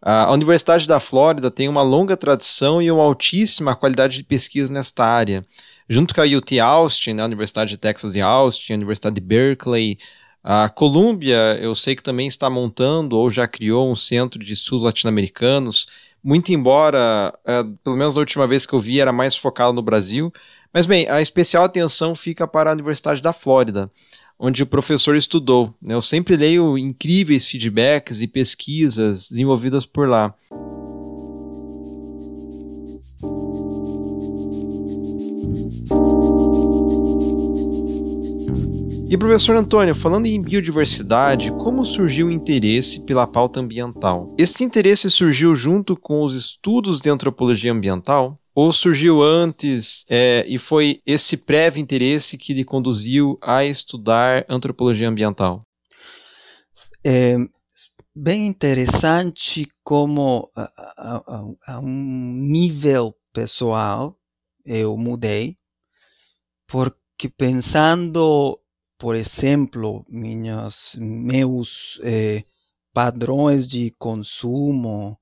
A 0.00 0.32
Universidade 0.32 0.88
da 0.88 0.98
Flórida 0.98 1.50
tem 1.50 1.68
uma 1.68 1.82
longa 1.82 2.16
tradição 2.16 2.80
e 2.80 2.90
uma 2.90 3.02
altíssima 3.02 3.76
qualidade 3.76 4.16
de 4.16 4.24
pesquisa 4.24 4.72
nesta 4.72 5.04
área. 5.04 5.42
Junto 5.86 6.14
com 6.14 6.22
a 6.22 6.24
UT 6.24 6.58
Austin, 6.58 7.12
né, 7.12 7.22
a 7.22 7.26
Universidade 7.26 7.72
de 7.72 7.76
Texas 7.76 8.14
de 8.14 8.22
Austin, 8.22 8.72
a 8.72 8.76
Universidade 8.76 9.16
de 9.16 9.20
Berkeley, 9.20 9.98
a 10.42 10.70
Columbia, 10.70 11.58
eu 11.60 11.74
sei 11.74 11.94
que 11.94 12.02
também 12.02 12.26
está 12.26 12.48
montando 12.48 13.18
ou 13.18 13.28
já 13.30 13.46
criou 13.46 13.92
um 13.92 13.96
centro 13.96 14.42
de 14.42 14.54
estudos 14.54 14.82
latino-americanos, 14.82 15.86
muito 16.22 16.52
embora, 16.52 17.32
é, 17.44 17.62
pelo 17.82 17.96
menos 17.96 18.16
a 18.16 18.20
última 18.20 18.46
vez 18.46 18.66
que 18.66 18.72
eu 18.72 18.80
vi, 18.80 19.00
era 19.00 19.12
mais 19.12 19.36
focado 19.36 19.72
no 19.72 19.82
Brasil. 19.82 20.32
Mas 20.72 20.86
bem, 20.86 21.08
a 21.08 21.20
especial 21.20 21.64
atenção 21.64 22.14
fica 22.14 22.46
para 22.46 22.70
a 22.70 22.72
Universidade 22.72 23.20
da 23.20 23.32
Flórida, 23.32 23.86
onde 24.38 24.62
o 24.62 24.66
professor 24.66 25.16
estudou. 25.16 25.74
Né? 25.82 25.94
Eu 25.94 26.02
sempre 26.02 26.36
leio 26.36 26.78
incríveis 26.78 27.46
feedbacks 27.46 28.22
e 28.22 28.26
pesquisas 28.26 29.28
desenvolvidas 29.28 29.84
por 29.84 30.08
lá. 30.08 30.34
E 39.10 39.18
professor 39.18 39.56
Antônio, 39.56 39.92
falando 39.92 40.26
em 40.26 40.40
biodiversidade, 40.40 41.50
como 41.58 41.84
surgiu 41.84 42.28
o 42.28 42.30
interesse 42.30 43.00
pela 43.00 43.26
pauta 43.26 43.58
ambiental? 43.58 44.32
Este 44.38 44.62
interesse 44.62 45.10
surgiu 45.10 45.52
junto 45.52 45.96
com 45.96 46.22
os 46.22 46.32
estudos 46.32 47.00
de 47.00 47.10
antropologia 47.10 47.72
ambiental? 47.72 48.38
Ou 48.54 48.72
surgiu 48.72 49.20
antes 49.20 50.04
é, 50.08 50.44
e 50.46 50.58
foi 50.58 51.02
esse 51.04 51.36
prévio 51.36 51.82
interesse 51.82 52.38
que 52.38 52.54
lhe 52.54 52.64
conduziu 52.64 53.36
a 53.42 53.64
estudar 53.64 54.46
antropologia 54.48 55.08
ambiental? 55.08 55.58
É 57.04 57.34
bem 58.14 58.46
interessante 58.46 59.66
como 59.82 60.48
a, 60.56 60.62
a, 60.98 61.44
a 61.66 61.80
um 61.80 62.32
nível 62.36 63.12
pessoal 63.32 64.16
eu 64.64 64.96
mudei, 64.96 65.56
porque 66.68 67.28
pensando 67.36 68.56
por 69.00 69.16
exemplo, 69.16 70.04
minhas, 70.10 70.94
meus 70.98 71.98
eh, 72.04 72.44
padrões 72.92 73.66
de 73.66 73.90
consumo 73.98 75.18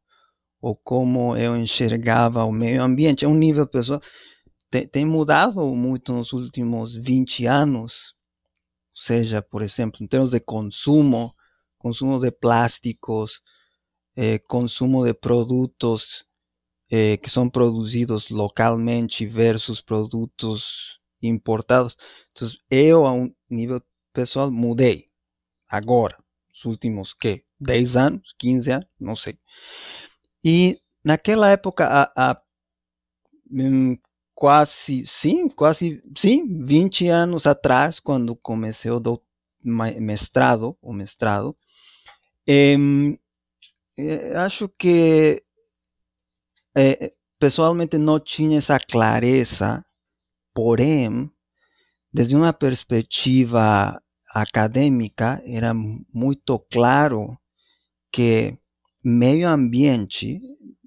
ou 0.60 0.74
como 0.74 1.36
eu 1.36 1.56
enxergava 1.56 2.44
o 2.44 2.50
meio 2.50 2.82
ambiente, 2.82 3.24
a 3.24 3.28
um 3.28 3.36
nível 3.36 3.68
pessoal, 3.68 4.00
tem, 4.68 4.88
tem 4.88 5.06
mudado 5.06 5.64
muito 5.76 6.12
nos 6.12 6.32
últimos 6.32 6.92
20 6.92 7.46
anos. 7.46 8.16
Ou 8.90 9.00
seja, 9.00 9.40
por 9.40 9.62
exemplo, 9.62 10.02
em 10.02 10.08
termos 10.08 10.32
de 10.32 10.40
consumo, 10.40 11.32
consumo 11.78 12.18
de 12.18 12.32
plásticos, 12.32 13.40
eh, 14.16 14.40
consumo 14.48 15.04
de 15.04 15.14
produtos 15.14 16.24
eh, 16.90 17.16
que 17.18 17.30
são 17.30 17.48
produzidos 17.48 18.28
localmente 18.30 19.24
versus 19.24 19.80
produtos 19.80 20.97
importados. 21.22 21.96
Então, 22.32 22.48
eu, 22.70 23.06
a 23.06 23.12
um 23.12 23.32
nível 23.50 23.80
pessoal, 24.12 24.50
mudei. 24.50 25.06
Agora, 25.70 26.16
os 26.52 26.64
últimos, 26.64 27.12
que 27.14 27.44
10 27.60 27.96
anos, 27.96 28.34
15 28.38 28.70
anos, 28.72 28.86
não 28.98 29.16
sei. 29.16 29.38
E 30.44 30.80
naquela 31.04 31.50
época, 31.50 31.86
há, 32.16 32.40
hum, 33.50 33.96
quase, 34.34 35.06
sim, 35.06 35.48
quase, 35.48 36.02
sim, 36.16 36.58
20 36.60 37.08
anos 37.08 37.46
atrás, 37.46 38.00
quando 38.00 38.36
comecei 38.36 38.90
o 38.90 39.00
mestrado, 40.00 40.76
o 40.80 40.92
mestrado, 40.92 41.56
hum, 42.48 43.16
acho 44.36 44.68
que 44.68 45.42
é, 46.76 47.12
pessoalmente 47.38 47.98
não 47.98 48.20
tinha 48.20 48.58
essa 48.58 48.78
clareza 48.78 49.84
Porém, 50.54 51.30
desde 52.12 52.36
uma 52.36 52.52
perspectiva 52.52 54.00
acadêmica, 54.34 55.40
era 55.46 55.72
muito 55.74 56.58
claro 56.70 57.38
que 58.12 58.58
meio 59.04 59.48
ambiente, 59.48 60.40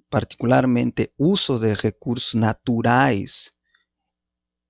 particularmente 0.10 1.12
uso 1.18 1.60
de 1.60 1.74
recursos 1.74 2.34
naturais, 2.34 3.52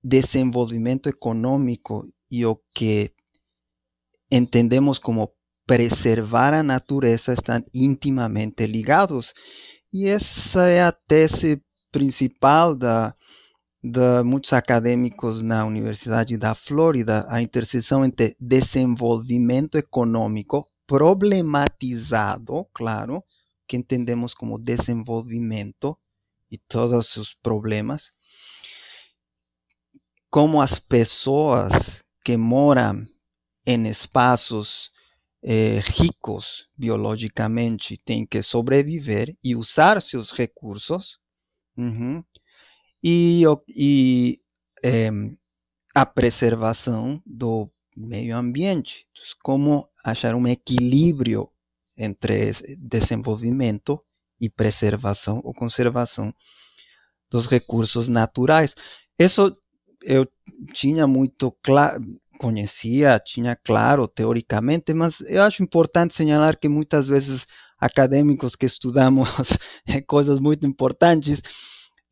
desenvolvimento 0.02 1.08
econômico 1.08 2.04
e 2.30 2.44
o 2.46 2.56
que 2.74 3.12
entendemos 4.30 4.98
como 4.98 5.32
preservar 5.66 6.54
a 6.54 6.62
natureza 6.62 7.32
estão 7.32 7.62
intimamente 7.74 8.66
ligados. 8.66 9.32
E 9.92 10.06
essa 10.06 10.68
é 10.68 10.82
a 10.82 10.92
tese 10.92 11.62
principal 11.90 12.74
da 12.74 13.14
de 13.82 14.22
muitos 14.22 14.52
acadêmicos 14.52 15.42
na 15.42 15.64
Universidade 15.64 16.36
da 16.36 16.54
Flórida, 16.54 17.26
a 17.28 17.42
interseção 17.42 18.04
entre 18.04 18.36
desenvolvimento 18.38 19.76
econômico 19.76 20.70
problematizado, 20.86 22.64
claro, 22.72 23.24
que 23.66 23.76
entendemos 23.76 24.34
como 24.34 24.58
desenvolvimento 24.58 25.98
e 26.50 26.58
todos 26.58 27.16
os 27.16 27.34
problemas, 27.34 28.12
como 30.30 30.60
as 30.60 30.78
pessoas 30.78 32.04
que 32.24 32.36
moram 32.36 33.06
em 33.66 33.88
espaços 33.88 34.90
eh, 35.42 35.80
ricos 35.80 36.68
biologicamente 36.76 37.96
têm 37.96 38.24
que 38.24 38.42
sobreviver 38.42 39.36
e 39.42 39.56
usar 39.56 40.00
seus 40.00 40.30
recursos, 40.30 41.18
uhum, 41.76 42.22
e, 43.02 43.42
e 43.68 44.38
é, 44.84 45.10
a 45.94 46.06
preservação 46.06 47.20
do 47.26 47.70
meio 47.96 48.36
ambiente. 48.36 49.06
Como 49.42 49.88
achar 50.04 50.34
um 50.34 50.46
equilíbrio 50.46 51.48
entre 51.96 52.52
desenvolvimento 52.78 54.00
e 54.40 54.48
preservação 54.48 55.40
ou 55.44 55.52
conservação 55.52 56.34
dos 57.30 57.46
recursos 57.46 58.08
naturais. 58.08 58.74
Isso 59.18 59.56
eu 60.02 60.26
tinha 60.74 61.06
muito 61.06 61.56
claro, 61.62 62.02
conhecia, 62.38 63.20
tinha 63.20 63.54
claro 63.54 64.08
teoricamente, 64.08 64.92
mas 64.92 65.20
eu 65.22 65.42
acho 65.42 65.62
importante 65.62 66.12
señalar 66.12 66.58
que 66.58 66.68
muitas 66.68 67.06
vezes 67.06 67.46
acadêmicos 67.78 68.56
que 68.56 68.66
estudamos 68.66 69.28
coisas 70.06 70.40
muito 70.40 70.66
importantes 70.66 71.42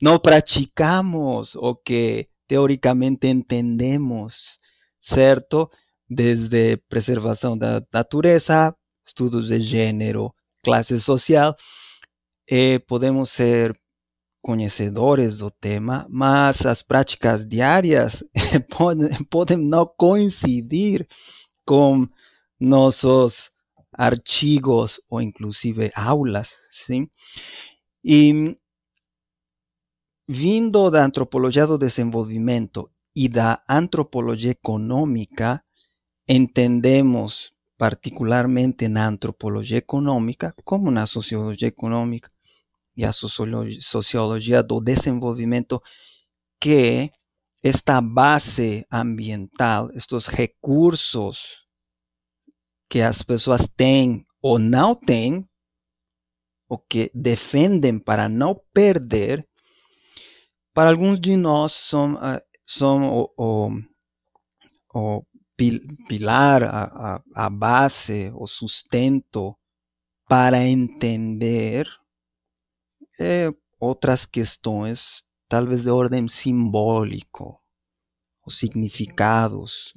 não 0.01 0.19
praticamos 0.19 1.55
o 1.57 1.75
que 1.75 2.29
teoricamente 2.49 3.29
entendemos, 3.29 4.59
certo? 5.01 5.71
Desde 6.09 6.77
preservação 6.89 7.57
da 7.57 7.83
natureza, 7.93 8.75
estudos 9.07 9.49
de 9.49 9.61
gênero, 9.61 10.35
classe 10.65 11.01
social, 11.01 11.55
e 12.51 12.81
podemos 12.81 13.31
ser 13.31 13.77
conhecedores 14.43 15.39
do 15.39 15.51
tema, 15.51 16.07
mas 16.11 16.65
as 16.65 16.83
práticas 16.83 17.47
diárias 17.47 18.25
podem, 18.77 19.09
podem 19.31 19.71
coincidir 19.97 21.07
com 21.65 22.09
nossos 22.59 23.51
artigos 23.93 25.01
ou 25.11 25.21
inclusive 25.21 25.91
aulas, 25.95 26.57
sim? 26.71 27.09
E 28.03 28.57
vindo 30.33 30.91
da 30.91 31.05
antropologia 31.05 31.67
do 31.67 31.77
desenvolvimento 31.77 32.89
e 33.17 33.29
da 33.29 33.61
antropologia 33.69 34.53
econômica, 34.53 35.61
entendemos 36.29 37.53
particularmente 37.77 38.87
na 38.87 39.09
antropologia 39.09 39.79
econômica, 39.79 40.55
como 40.65 40.89
na 40.89 41.05
sociologia 41.05 41.67
econômica 41.67 42.31
e 42.97 43.05
a 43.05 43.11
sociologia 43.13 44.63
do 44.63 44.81
desenvolvimento, 44.81 45.83
que 46.61 47.11
esta 47.61 48.01
base 48.01 48.87
ambiental, 48.89 49.91
estes 49.95 50.29
recursos 50.29 51.67
que 52.89 53.01
as 53.01 53.25
pessoas 53.25 53.67
têm 53.67 54.25
ou 54.41 54.61
não 54.61 54.95
têm, 54.95 55.45
o 56.69 56.79
que 56.79 57.11
defendem 57.13 57.99
para 57.99 58.29
não 58.29 58.55
perder, 58.73 59.45
para 60.81 60.89
alguns 60.89 61.21
de 61.21 61.37
nós 61.37 61.73
são, 61.73 62.19
são 62.65 63.27
o, 63.37 63.71
o, 64.95 65.23
pilar, 66.09 66.63
a, 66.63 67.23
a, 67.37 67.51
base, 67.51 68.33
o 68.35 68.47
sustento 68.47 69.55
para 70.27 70.65
entender 70.65 71.87
é, 73.21 73.51
outras 73.79 74.25
questões, 74.25 75.23
talvez 75.51 75.83
de 75.83 75.91
ordem 75.91 76.27
simbólico, 76.29 77.63
os 78.47 78.59
significados. 78.59 79.93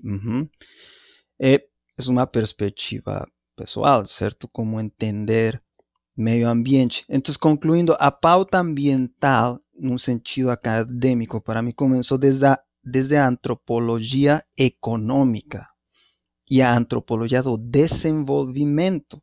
É, 1.42 1.54
é 1.54 2.10
uma 2.10 2.28
perspectiva 2.28 3.26
pessoal, 3.56 4.06
certo? 4.06 4.50
Como 4.50 4.82
entender 4.82 5.64
meio 6.14 6.50
ambiente. 6.50 7.06
Então, 7.08 7.34
concluindo, 7.40 7.96
a 8.00 8.12
pauta 8.12 8.60
ambiental, 8.60 9.58
num 9.80 9.98
sentido 9.98 10.50
acadêmico, 10.50 11.42
para 11.42 11.62
mim 11.62 11.72
começou 11.72 12.18
desde 12.18 12.46
desde 12.84 13.16
a 13.16 13.28
antropologia 13.28 14.44
econômica 14.58 15.66
e 16.50 16.62
a 16.62 16.76
antropologia 16.76 17.42
do 17.42 17.58
desenvolvimento, 17.58 19.22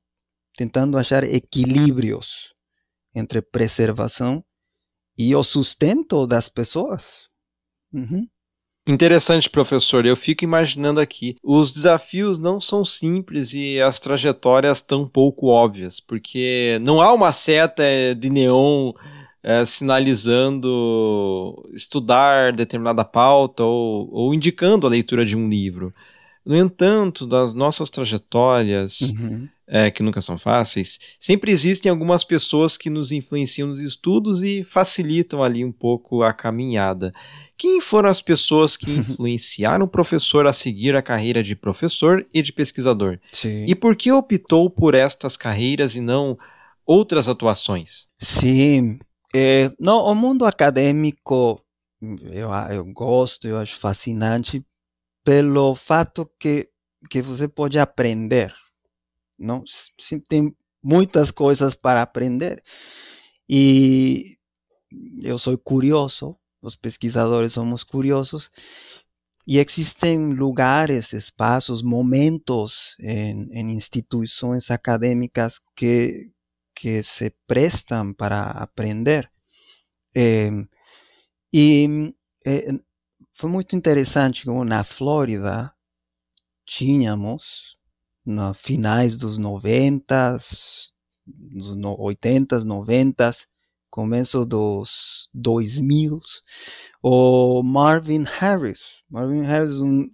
tentando 0.56 0.96
achar 0.96 1.22
equilíbrios 1.24 2.54
entre 3.14 3.42
preservação 3.42 4.42
e 5.18 5.34
o 5.34 5.42
sustento 5.42 6.26
das 6.26 6.48
pessoas. 6.48 7.28
Uhum. 7.92 8.26
Interessante, 8.88 9.48
professor. 9.48 10.06
Eu 10.06 10.16
fico 10.16 10.42
imaginando 10.42 11.00
aqui. 11.00 11.36
Os 11.44 11.70
desafios 11.70 12.38
não 12.38 12.60
são 12.60 12.84
simples 12.84 13.52
e 13.52 13.80
as 13.80 14.00
trajetórias 14.00 14.80
tão 14.80 15.06
pouco 15.06 15.48
óbvias, 15.48 16.00
porque 16.00 16.78
não 16.80 17.00
há 17.00 17.12
uma 17.12 17.30
seta 17.30 17.84
de 18.18 18.30
neon 18.30 18.92
é, 19.42 19.64
sinalizando 19.64 21.68
estudar 21.72 22.52
determinada 22.52 23.04
pauta 23.04 23.64
ou, 23.64 24.08
ou 24.12 24.34
indicando 24.34 24.86
a 24.86 24.90
leitura 24.90 25.24
de 25.24 25.36
um 25.36 25.48
livro. 25.48 25.92
No 26.44 26.56
entanto, 26.56 27.26
das 27.26 27.54
nossas 27.54 27.90
trajetórias, 27.90 29.12
uhum 29.12 29.48
é, 29.70 29.88
que 29.88 30.02
nunca 30.02 30.20
são 30.20 30.36
fáceis, 30.36 30.98
sempre 31.18 31.52
existem 31.52 31.88
algumas 31.88 32.24
pessoas 32.24 32.76
que 32.76 32.90
nos 32.90 33.12
influenciam 33.12 33.68
nos 33.68 33.78
estudos 33.78 34.42
e 34.42 34.64
facilitam 34.64 35.44
ali 35.44 35.64
um 35.64 35.70
pouco 35.70 36.24
a 36.24 36.32
caminhada. 36.32 37.12
Quem 37.56 37.80
foram 37.80 38.08
as 38.08 38.20
pessoas 38.20 38.76
que 38.76 38.90
influenciaram 38.98 39.84
o 39.84 39.88
professor 39.88 40.48
a 40.48 40.52
seguir 40.52 40.96
a 40.96 41.02
carreira 41.02 41.40
de 41.40 41.54
professor 41.54 42.26
e 42.34 42.42
de 42.42 42.52
pesquisador? 42.52 43.20
Sim. 43.30 43.66
E 43.68 43.74
por 43.76 43.94
que 43.94 44.10
optou 44.10 44.68
por 44.68 44.96
estas 44.96 45.36
carreiras 45.36 45.94
e 45.94 46.00
não 46.00 46.36
outras 46.84 47.28
atuações? 47.28 48.08
Sim, 48.18 48.98
é, 49.34 49.70
o 49.78 50.14
mundo 50.14 50.44
acadêmico 50.44 51.62
eu, 52.32 52.50
eu 52.70 52.84
gosto, 52.92 53.46
eu 53.46 53.58
acho 53.58 53.78
fascinante 53.78 54.64
pelo 55.24 55.74
fato 55.74 56.30
que, 56.38 56.68
que 57.10 57.20
você 57.20 57.46
pode 57.46 57.78
aprender 57.78 58.52
não 59.40 59.64
tem 60.28 60.54
muitas 60.82 61.30
coisas 61.30 61.74
para 61.74 62.02
aprender. 62.02 62.62
E 63.48 64.36
eu 65.22 65.38
sou 65.38 65.56
curioso, 65.58 66.36
os 66.62 66.76
pesquisadores 66.76 67.54
somos 67.54 67.82
curiosos, 67.82 68.50
e 69.48 69.58
existem 69.58 70.34
lugares, 70.34 71.12
espaços, 71.12 71.82
momentos 71.82 72.94
em, 73.00 73.48
em 73.52 73.72
instituições 73.72 74.70
acadêmicas 74.70 75.58
que, 75.74 76.30
que 76.80 77.02
se 77.02 77.30
prestam 77.46 78.14
para 78.14 78.42
aprender. 78.52 79.30
E 81.52 82.14
é, 82.46 82.68
foi 83.34 83.50
muito 83.50 83.76
interessante 83.76 84.46
como 84.46 84.64
na 84.64 84.82
Flórida 84.82 85.70
tínhamos 86.64 87.76
no 88.24 88.54
finais 88.54 89.18
dos 89.18 89.36
90, 89.36 90.38
dos 91.26 91.76
80, 91.98 92.64
90, 92.64 93.30
começo 93.90 94.46
dos 94.46 95.28
2000, 95.34 96.18
o 97.02 97.62
Marvin 97.62 98.24
Harris. 98.24 99.04
Marvin 99.10 99.42
Harris 99.42 99.80
um, 99.80 100.08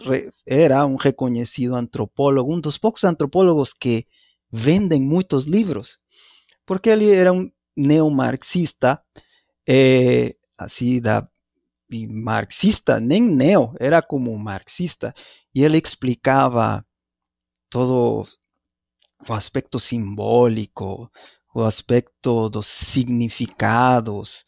era 0.45 0.85
um 0.85 0.97
reconhecido 0.97 1.77
antropólogo, 1.77 2.53
um 2.53 2.61
dos 2.61 2.77
poucos 2.77 3.05
antropólogos 3.05 3.73
que 3.73 4.05
vendem 4.51 5.01
muitos 5.01 5.45
livros, 5.45 5.99
porque 6.67 6.91
ele 6.91 7.11
era 7.13 7.33
um 7.33 7.51
neomarxista, 7.77 9.01
é, 9.69 10.35
assim, 10.59 11.01
da 11.01 11.27
marxista, 12.11 12.99
nem 12.99 13.23
neo, 13.23 13.73
era 13.79 14.03
como 14.03 14.37
marxista, 14.37 15.15
e 15.55 15.65
ele 15.65 15.79
explicava 15.79 16.85
todo 17.71 18.27
o 19.29 19.33
aspecto 19.33 19.79
simbólico, 19.79 21.11
o 21.55 21.63
aspecto 21.63 22.49
dos 22.51 22.67
significados, 22.67 24.45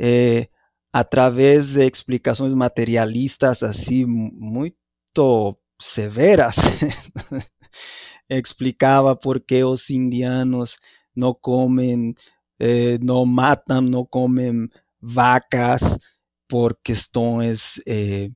é, 0.00 0.48
através 0.92 1.72
de 1.72 1.86
explicações 1.86 2.54
materialistas 2.54 3.62
assim 3.62 4.06
muito 4.06 5.58
severas, 5.80 6.56
explicava 8.30 9.16
por 9.16 9.40
que 9.40 9.62
os 9.64 9.90
indianos 9.90 10.76
não 11.18 11.34
comem, 11.34 12.14
eh, 12.60 12.98
não 13.02 13.26
matam, 13.26 13.80
não 13.82 14.04
comem 14.06 14.68
vacas 15.00 15.98
por 16.48 16.78
questões 16.82 17.80
eh, 17.86 18.30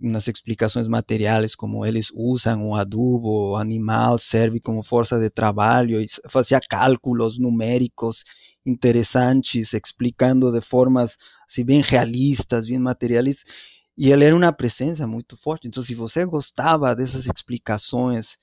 nas 0.00 0.28
explicações 0.28 0.88
materiais, 0.88 1.54
como 1.54 1.84
eles 1.84 2.10
usam 2.14 2.68
o 2.68 2.74
adubo, 2.76 3.52
o 3.52 3.56
animal 3.56 4.18
serve 4.18 4.60
como 4.60 4.82
força 4.82 5.18
de 5.18 5.30
trabalho, 5.30 6.00
e 6.00 6.06
fazia 6.28 6.60
cálculos 6.60 7.38
numéricos 7.38 8.24
interessantes, 8.64 9.72
explicando 9.72 10.52
de 10.52 10.60
formas 10.60 11.16
assim, 11.48 11.64
bem 11.64 11.80
realistas, 11.80 12.68
bem 12.68 12.78
materialistas, 12.78 13.52
e 13.96 14.10
ele 14.12 14.24
era 14.24 14.36
uma 14.36 14.52
presença 14.52 15.06
muito 15.06 15.36
forte. 15.36 15.66
Então, 15.68 15.82
se 15.82 15.94
você 15.94 16.24
gostava 16.26 16.94
dessas 16.94 17.26
explicações 17.26 18.36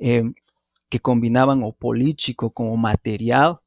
eh, 0.00 0.22
que 0.90 0.98
combinavam 0.98 1.60
o 1.62 1.72
político 1.72 2.50
com 2.50 2.72
o 2.72 2.76
material, 2.76 3.60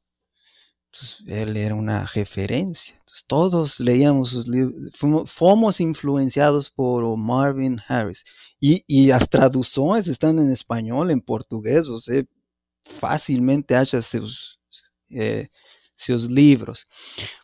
ele 1.26 1.60
era 1.60 1.74
uma 1.74 2.04
referência. 2.04 2.94
todos 3.28 3.78
leíamos 3.78 4.30
sus 4.30 4.46
livros, 4.46 4.90
fomos 5.26 5.80
influenciados 5.80 6.68
por 6.68 7.16
Marvin 7.16 7.76
Harris. 7.86 8.24
E, 8.60 8.82
e 8.88 9.12
as 9.12 9.26
traduções 9.28 10.06
estão 10.08 10.30
em 10.30 10.52
espanhol, 10.52 11.10
em 11.10 11.18
português, 11.18 11.86
você 11.86 12.26
facilmente 12.86 13.74
acha 13.74 14.02
seus, 14.02 14.58
eh, 15.12 15.46
seus 15.94 16.24
livros. 16.24 16.86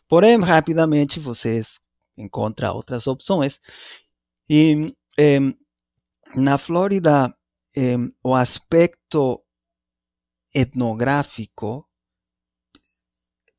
Porém, 0.07 0.39
rapidamente 0.39 1.19
você 1.19 1.61
encontra 2.17 2.73
outras 2.73 3.07
opções. 3.07 3.59
E 4.49 4.87
eh, 5.17 5.39
na 6.35 6.57
Flórida, 6.57 7.33
eh, 7.77 7.97
o 8.23 8.35
aspecto 8.35 9.41
etnográfico 10.53 11.87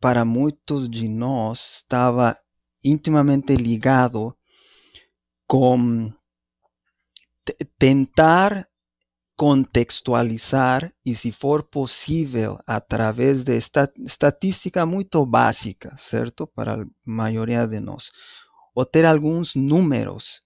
para 0.00 0.24
muitos 0.24 0.88
de 0.88 1.08
nós 1.08 1.76
estava 1.76 2.36
intimamente 2.84 3.56
ligado 3.56 4.36
com 5.46 6.12
tentar 7.78 8.66
contextualizar 9.36 10.92
e, 11.06 11.14
se 11.14 11.30
for 11.30 11.62
possível, 11.62 12.58
através 12.66 13.44
de 13.44 13.56
esta 13.56 13.90
estatística 14.00 14.84
muito 14.84 15.24
básica, 15.24 15.96
certo? 15.96 16.46
Para 16.46 16.82
a 16.82 16.86
maioria 17.06 17.66
de 17.66 17.78
nós, 17.78 18.10
ou 18.74 18.84
ter 18.84 19.04
alguns 19.04 19.54
números. 19.54 20.42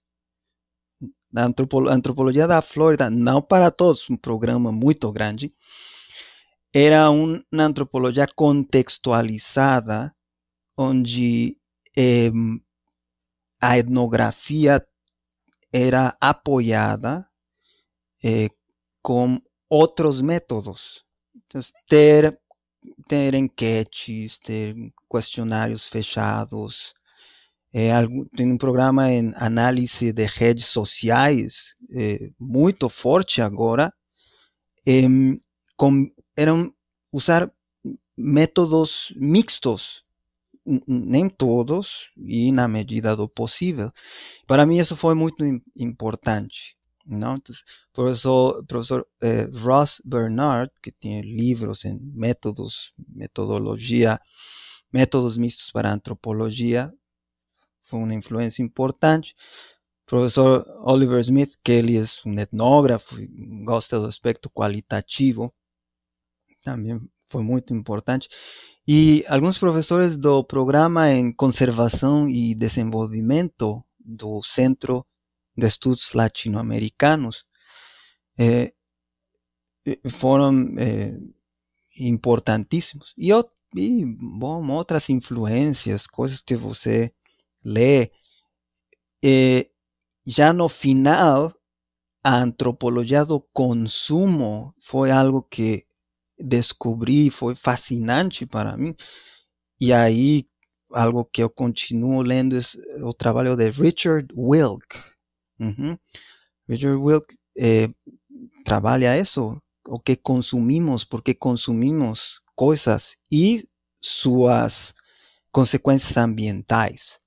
A 1.35 1.45
antropologia 1.89 2.47
da 2.47 2.61
Flórida, 2.61 3.09
não 3.09 3.41
para 3.41 3.71
todos, 3.71 4.07
um 4.11 4.15
programa 4.15 4.71
muito 4.71 5.11
grande, 5.11 5.51
era 6.73 7.11
uma 7.11 7.43
antropologia 7.53 8.25
contextualizada, 8.35 10.13
onde 10.77 11.55
eh, 11.97 12.31
a 13.61 13.77
etnografia 13.77 14.83
era 15.71 16.15
apoiada 16.19 17.27
eh, 18.23 18.49
outros 19.69 20.21
métodos. 20.21 21.03
Então, 21.35 21.61
ter, 21.87 22.39
ter 23.07 23.35
enquetes, 23.35 24.39
ter 24.39 24.75
questionários 25.09 25.87
fechados, 25.87 26.93
é, 27.75 27.89
tem 28.35 28.51
um 28.51 28.57
programa 28.57 29.11
em 29.11 29.31
análise 29.35 30.13
de 30.13 30.25
redes 30.25 30.67
sociais 30.67 31.75
é, 31.91 32.29
muito 32.39 32.87
forte 32.87 33.41
agora. 33.41 33.91
Com, 35.75 36.07
eram 36.37 36.73
usar 37.11 37.51
métodos 38.17 39.13
mixtos, 39.15 40.03
nem 40.87 41.29
todos 41.29 42.09
e 42.17 42.51
na 42.51 42.67
medida 42.67 43.15
do 43.15 43.27
possível. 43.27 43.91
Para 44.47 44.65
mim 44.65 44.77
isso 44.77 44.95
foi 44.95 45.13
muito 45.13 45.43
importante. 45.75 46.77
Não? 47.05 47.35
Então, 47.35 47.53
professor, 47.91 48.65
professor 48.65 49.05
eh, 49.21 49.49
Ross 49.53 50.01
Bernard, 50.05 50.71
que 50.81 50.89
tem 50.91 51.19
livros 51.19 51.83
em 51.83 51.99
métodos, 51.99 52.93
metodologia, 53.09 54.17
métodos 54.91 55.35
mistos 55.35 55.69
para 55.69 55.91
antropologia, 55.91 56.93
foi 57.81 57.99
uma 57.99 58.13
influência 58.13 58.63
importante. 58.63 59.35
Professor 60.05 60.65
Oliver 60.85 61.19
Smith, 61.19 61.55
que 61.63 61.73
ele 61.73 61.97
é 61.97 62.03
um 62.25 62.39
etnógrafo, 62.39 63.15
gosta 63.65 63.99
do 63.99 64.07
aspecto 64.07 64.49
qualitativo, 64.49 65.53
também 66.63 66.99
foi 67.29 67.43
muito 67.43 67.73
importante. 67.73 68.29
E 68.87 69.23
alguns 69.27 69.57
professores 69.57 70.17
do 70.17 70.43
programa 70.43 71.11
em 71.11 71.31
conservação 71.33 72.27
e 72.27 72.53
desenvolvimento 72.53 73.83
do 73.99 74.41
Centro 74.43 75.05
de 75.57 75.67
Estudos 75.67 76.13
Latino-Americanos 76.13 77.45
eh, 78.37 78.73
foram 80.09 80.75
eh, 80.77 81.17
importantíssimos. 81.99 83.13
E, 83.17 83.31
e 83.75 84.05
bom, 84.05 84.67
outras 84.69 85.09
influências, 85.09 86.07
coisas 86.07 86.41
que 86.43 86.55
você 86.55 87.11
lê. 87.65 88.11
Eh, 89.23 89.65
já 90.25 90.53
no 90.53 90.67
final, 90.69 91.53
a 92.23 92.37
antropologia 92.37 93.25
do 93.25 93.41
consumo 93.53 94.73
foi 94.79 95.11
algo 95.11 95.43
que 95.43 95.85
descobri, 96.39 97.29
foi 97.29 97.55
fascinante 97.55 98.45
para 98.45 98.77
mim. 98.77 98.95
E 99.79 99.91
aí, 99.91 100.45
algo 100.91 101.25
que 101.25 101.41
eu 101.43 101.49
continuo 101.49 102.21
lendo 102.21 102.57
é 102.57 102.61
o 103.03 103.13
trabalho 103.13 103.55
de 103.55 103.69
Richard 103.69 104.27
Wilk. 104.35 104.99
Uhum. 105.59 105.97
Richard 106.67 106.97
Wilk 106.97 107.35
eh, 107.57 107.89
trabalha 108.63 109.19
isso, 109.19 109.61
o 109.87 109.99
que 109.99 110.15
consumimos, 110.15 111.03
porque 111.03 111.33
consumimos 111.33 112.39
coisas 112.55 113.17
e 113.31 113.67
suas 114.01 114.93
consequências 115.51 116.17
ambientais. 116.17 117.19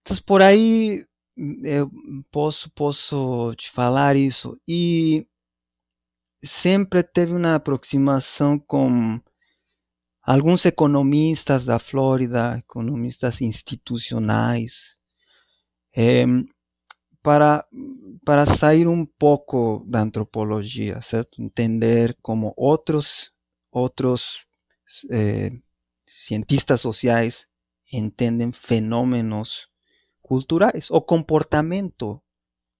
Então, 0.00 0.16
por 0.26 0.42
aí 0.42 1.02
eu 1.64 1.90
posso, 2.30 2.70
posso 2.70 3.54
te 3.56 3.70
falar 3.70 4.16
isso. 4.16 4.58
E 4.68 5.26
sempre 6.44 7.02
teve 7.02 7.32
uma 7.32 7.54
aproximação 7.54 8.58
com 8.58 9.20
alguns 10.22 10.64
economistas 10.66 11.64
da 11.64 11.78
Flórida, 11.78 12.58
economistas 12.58 13.40
institucionais, 13.40 14.98
é, 15.96 16.24
para, 17.22 17.66
para 18.24 18.44
sair 18.44 18.86
um 18.86 19.06
pouco 19.06 19.84
da 19.88 20.00
antropologia, 20.00 21.00
certo? 21.00 21.42
Entender 21.42 22.16
como 22.20 22.52
outros, 22.56 23.32
outros 23.70 24.44
é, 25.10 25.50
cientistas 26.06 26.80
sociais 26.80 27.48
entendem 27.92 28.52
fenômenos 28.52 29.68
culturais, 30.20 30.90
o 30.90 31.00
comportamento 31.00 32.22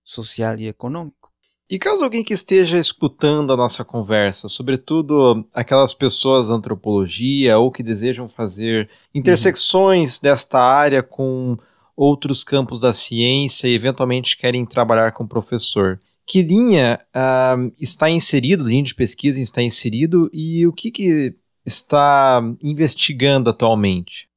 social 0.02 0.58
e 0.58 0.66
econômico. 0.66 1.33
E 1.68 1.78
caso 1.78 2.04
alguém 2.04 2.22
que 2.22 2.34
esteja 2.34 2.78
escutando 2.78 3.52
a 3.52 3.56
nossa 3.56 3.84
conversa, 3.84 4.48
sobretudo 4.48 5.46
aquelas 5.52 5.94
pessoas 5.94 6.48
da 6.48 6.54
antropologia 6.54 7.58
ou 7.58 7.72
que 7.72 7.82
desejam 7.82 8.28
fazer 8.28 8.90
intersecções 9.14 10.16
uhum. 10.16 10.22
desta 10.22 10.60
área 10.60 11.02
com 11.02 11.56
outros 11.96 12.44
campos 12.44 12.80
da 12.80 12.92
ciência 12.92 13.66
e 13.66 13.74
eventualmente 13.74 14.36
querem 14.36 14.66
trabalhar 14.66 15.12
com 15.12 15.26
professor, 15.26 15.98
que 16.26 16.42
linha 16.42 16.98
uh, 17.14 17.74
está 17.78 18.10
inserido, 18.10 18.68
linha 18.68 18.82
de 18.82 18.94
pesquisa 18.94 19.40
está 19.40 19.62
inserido 19.62 20.28
e 20.32 20.66
o 20.66 20.72
que, 20.72 20.90
que 20.90 21.34
está 21.64 22.40
investigando 22.62 23.48
atualmente? 23.48 24.28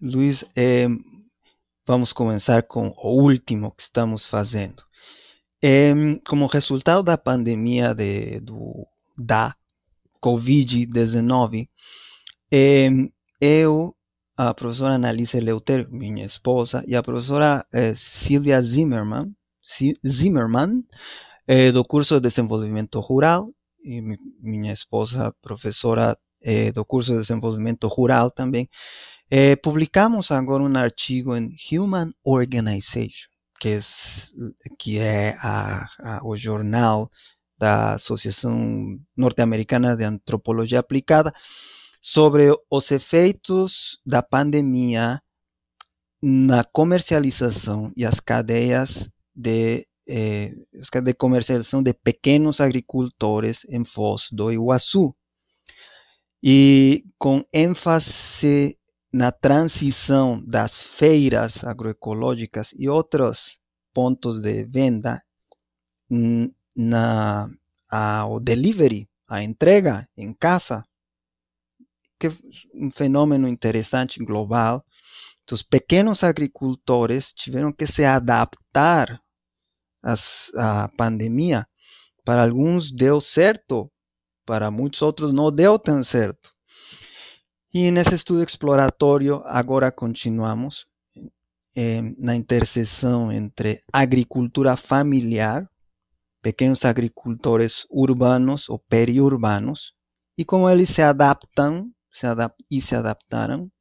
Luiz, 0.00 0.44
é, 0.56 0.86
vamos 1.86 2.12
começar 2.12 2.62
com 2.64 2.92
o 2.98 3.22
último 3.22 3.70
que 3.70 3.82
estamos 3.82 4.26
fazendo. 4.26 4.82
É, 5.64 5.94
como 6.26 6.46
resultado 6.46 7.04
da 7.04 7.16
pandemia 7.16 7.94
de, 7.94 8.40
do, 8.40 8.84
da 9.16 9.54
Covid-19, 10.20 11.68
é, 12.52 12.88
eu, 13.40 13.94
a 14.36 14.52
professora 14.54 14.94
Annalise 14.94 15.38
Leuter, 15.40 15.88
minha 15.88 16.24
esposa, 16.24 16.84
e 16.86 16.96
a 16.96 17.02
professora 17.02 17.64
é, 17.72 17.94
Silvia 17.94 18.60
Zimmerman, 18.60 19.32
Zimmerman 20.04 20.84
é, 21.46 21.70
do 21.70 21.84
curso 21.84 22.16
de 22.16 22.28
desenvolvimento 22.28 23.00
rural, 23.00 23.48
e 23.84 24.02
minha 24.40 24.72
esposa, 24.72 25.34
professora 25.40 26.16
é, 26.42 26.72
do 26.72 26.84
curso 26.84 27.12
de 27.12 27.18
desenvolvimento 27.18 27.86
rural 27.88 28.30
também, 28.30 28.68
publicamos 29.62 30.30
agora 30.30 30.62
um 30.62 30.76
artigo 30.76 31.34
em 31.34 31.54
Human 31.72 32.12
Organization, 32.22 33.31
que 33.62 33.78
que 34.76 34.98
é 34.98 35.36
a, 35.40 35.86
a, 36.00 36.20
o 36.24 36.36
jornal 36.36 37.08
da 37.56 37.94
Associação 37.94 38.98
Norte-Americana 39.16 39.96
de 39.96 40.02
Antropologia 40.02 40.80
Aplicada, 40.80 41.32
sobre 42.00 42.52
os 42.68 42.90
efeitos 42.90 44.00
da 44.04 44.20
pandemia 44.20 45.22
na 46.20 46.64
comercialização 46.64 47.92
e 47.96 48.04
as 48.04 48.18
cadeias 48.18 49.08
de, 49.34 49.86
eh, 50.08 50.52
de 51.04 51.14
comercialização 51.14 51.84
de 51.84 51.94
pequenos 51.94 52.60
agricultores 52.60 53.64
em 53.68 53.84
Foz 53.84 54.26
do 54.32 54.50
Iguaçu. 54.50 55.14
E 56.42 57.04
com 57.16 57.44
ênfase 57.54 58.76
na 59.12 59.30
transição 59.30 60.42
das 60.46 60.80
feiras 60.80 61.64
agroecológicas 61.64 62.72
e 62.78 62.88
outros 62.88 63.58
pontos 63.92 64.40
de 64.40 64.64
venda 64.64 65.22
na 66.74 67.48
ao 67.90 68.40
delivery, 68.40 69.06
a 69.28 69.42
entrega 69.42 70.08
em 70.16 70.32
casa, 70.32 70.82
que 72.18 72.28
é 72.28 72.30
um 72.74 72.90
fenômeno 72.90 73.46
interessante 73.46 74.18
global. 74.24 74.82
Então, 75.42 75.54
os 75.54 75.62
pequenos 75.62 76.22
agricultores 76.22 77.34
tiveram 77.34 77.70
que 77.70 77.86
se 77.86 78.04
adaptar 78.04 79.20
à 80.02 80.88
pandemia. 80.96 81.66
Para 82.24 82.44
alguns 82.44 82.90
deu 82.90 83.20
certo, 83.20 83.92
para 84.46 84.70
muitos 84.70 85.02
outros 85.02 85.32
não 85.32 85.50
deu 85.50 85.78
tão 85.78 86.02
certo. 86.02 86.51
E 87.74 87.90
nesse 87.90 88.14
estudo 88.14 88.44
exploratório, 88.44 89.40
agora 89.46 89.90
continuamos 89.90 90.86
eh, 91.74 92.02
na 92.18 92.36
interseção 92.36 93.32
entre 93.32 93.80
agricultura 93.90 94.76
familiar, 94.76 95.66
pequenos 96.42 96.84
agricultores 96.84 97.86
urbanos 97.90 98.68
ou 98.68 98.78
periurbanos, 98.78 99.94
e 100.36 100.44
como 100.44 100.68
eles 100.68 100.90
se 100.90 101.00
adaptam 101.00 101.90
se 102.12 102.26
adap 102.26 102.54
e 102.70 102.78
se 102.78 102.94
adaptaram 102.94 103.72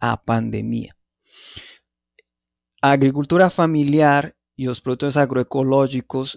à 0.00 0.16
pandemia. 0.16 0.92
A 2.82 2.90
agricultura 2.90 3.48
familiar 3.48 4.34
e 4.58 4.68
os 4.68 4.80
produtos 4.80 5.16
agroecológicos 5.16 6.36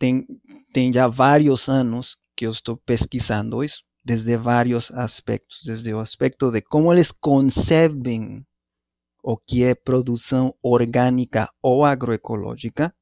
têm, 0.00 0.26
têm 0.72 0.92
já 0.92 1.06
vários 1.06 1.68
anos 1.68 2.16
que 2.34 2.44
eu 2.44 2.50
estou 2.50 2.76
pesquisando 2.76 3.62
isso 3.62 3.83
desde 4.04 4.36
vários 4.36 4.90
aspectos, 4.90 5.62
desde 5.64 5.94
o 5.94 6.00
aspecto 6.00 6.50
de 6.50 6.60
como 6.60 6.92
eles 6.92 7.10
concebem 7.10 8.44
o 9.22 9.36
que 9.36 9.64
é 9.64 9.74
produção 9.74 10.54
orgânica 10.62 11.48
ou 11.62 11.84
agroecológica, 11.84 12.94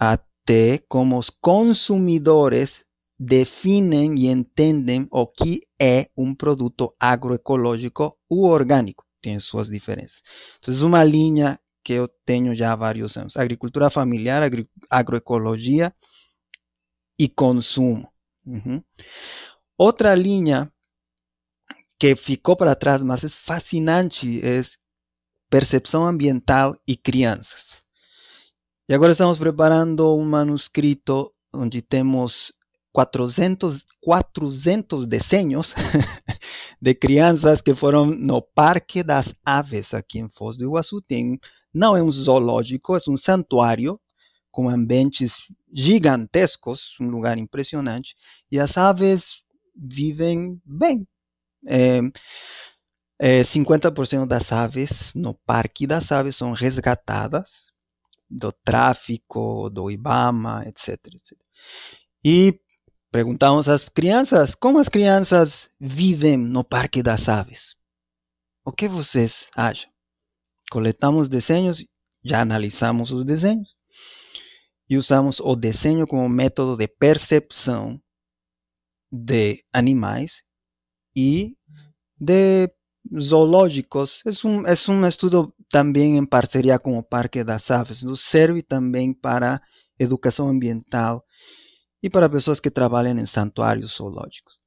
até 0.00 0.78
como 0.88 1.16
os 1.16 1.30
consumidores 1.30 2.84
definem 3.18 4.14
e 4.16 4.28
entendem 4.28 5.06
o 5.10 5.26
que 5.26 5.60
é 5.80 6.08
um 6.16 6.34
produto 6.34 6.92
agroecológico 7.00 8.16
ou 8.28 8.44
orgânico, 8.44 9.04
tem 9.20 9.38
suas 9.38 9.68
diferenças. 9.68 10.22
Então, 10.58 10.86
uma 10.86 11.04
linha 11.04 11.58
que 11.84 11.92
eu 11.92 12.08
tenho 12.24 12.54
já 12.54 12.72
há 12.72 12.76
vários 12.76 13.16
anos: 13.16 13.36
agricultura 13.36 13.90
familiar, 13.90 14.42
agri 14.42 14.68
agroecologia 14.90 15.94
e 17.18 17.28
consumo. 17.28 18.08
Uhum. 18.48 18.82
Outra 19.76 20.14
linha 20.14 20.72
que 21.98 22.16
ficou 22.16 22.56
para 22.56 22.74
trás, 22.74 23.02
mas 23.02 23.24
é 23.24 23.28
fascinante, 23.28 24.40
é 24.44 24.60
percepção 25.50 26.04
ambiental 26.04 26.74
e 26.86 26.96
crianças. 26.96 27.82
E 28.88 28.94
agora 28.94 29.12
estamos 29.12 29.38
preparando 29.38 30.16
um 30.16 30.24
manuscrito 30.24 31.30
onde 31.54 31.82
temos 31.82 32.52
400, 32.92 33.84
400 34.00 35.06
desenhos 35.06 35.74
de 36.80 36.94
crianças 36.94 37.60
que 37.60 37.74
foram 37.74 38.06
no 38.06 38.40
Parque 38.40 39.02
das 39.02 39.34
Aves 39.44 39.92
aqui 39.94 40.18
em 40.18 40.28
Foz 40.28 40.56
do 40.56 40.64
Iguaçu. 40.64 41.00
Tem, 41.02 41.38
não 41.72 41.96
é 41.96 42.02
um 42.02 42.10
zoológico, 42.10 42.96
é 42.96 42.98
um 43.08 43.16
santuário 43.16 44.00
com 44.58 44.68
ambientes 44.68 45.52
gigantescos, 45.72 46.96
um 47.00 47.06
lugar 47.06 47.38
impressionante. 47.38 48.16
E 48.50 48.58
as 48.58 48.76
aves 48.76 49.44
vivem 49.72 50.60
bem. 50.64 51.06
É, 51.64 52.00
é, 53.20 53.40
50% 53.42 54.26
das 54.26 54.50
aves 54.50 55.14
no 55.14 55.32
Parque 55.32 55.86
das 55.86 56.10
Aves 56.10 56.34
são 56.34 56.50
resgatadas 56.50 57.68
do 58.28 58.50
tráfico, 58.50 59.70
do 59.70 59.92
IBAMA, 59.92 60.64
etc, 60.66 61.06
etc. 61.06 61.38
E 62.24 62.60
perguntamos 63.12 63.68
às 63.68 63.88
crianças 63.88 64.56
como 64.56 64.80
as 64.80 64.88
crianças 64.88 65.70
vivem 65.78 66.36
no 66.36 66.64
Parque 66.64 67.00
das 67.00 67.28
Aves. 67.28 67.76
O 68.66 68.72
que 68.72 68.88
vocês 68.88 69.50
acham? 69.54 69.88
Coletamos 70.68 71.28
desenhos, 71.28 71.84
já 72.24 72.40
analisamos 72.40 73.12
os 73.12 73.24
desenhos 73.24 73.77
e 74.88 74.96
usamos 74.96 75.40
o 75.40 75.54
desenho 75.54 76.06
como 76.06 76.28
método 76.28 76.76
de 76.76 76.88
percepção 76.88 78.00
de 79.10 79.62
animais 79.72 80.44
y 81.16 81.58
de 82.18 82.74
zoológicos. 83.20 84.22
Es 84.24 84.44
un, 84.44 84.66
es 84.66 84.88
un 84.88 85.04
estudio 85.04 85.54
también 85.70 86.16
en 86.16 86.26
parcería 86.26 86.78
con 86.78 86.94
el 86.94 87.04
Parque 87.04 87.44
das 87.44 87.70
Aves. 87.70 88.04
Nos 88.04 88.20
serve 88.20 88.62
también 88.62 89.14
para 89.14 89.62
educación 89.98 90.48
ambiental 90.48 91.22
y 92.00 92.08
para 92.10 92.30
personas 92.30 92.60
que 92.60 92.70
trabajan 92.70 93.18
en 93.18 93.26
santuarios 93.26 93.94
zoológicos. 93.96 94.62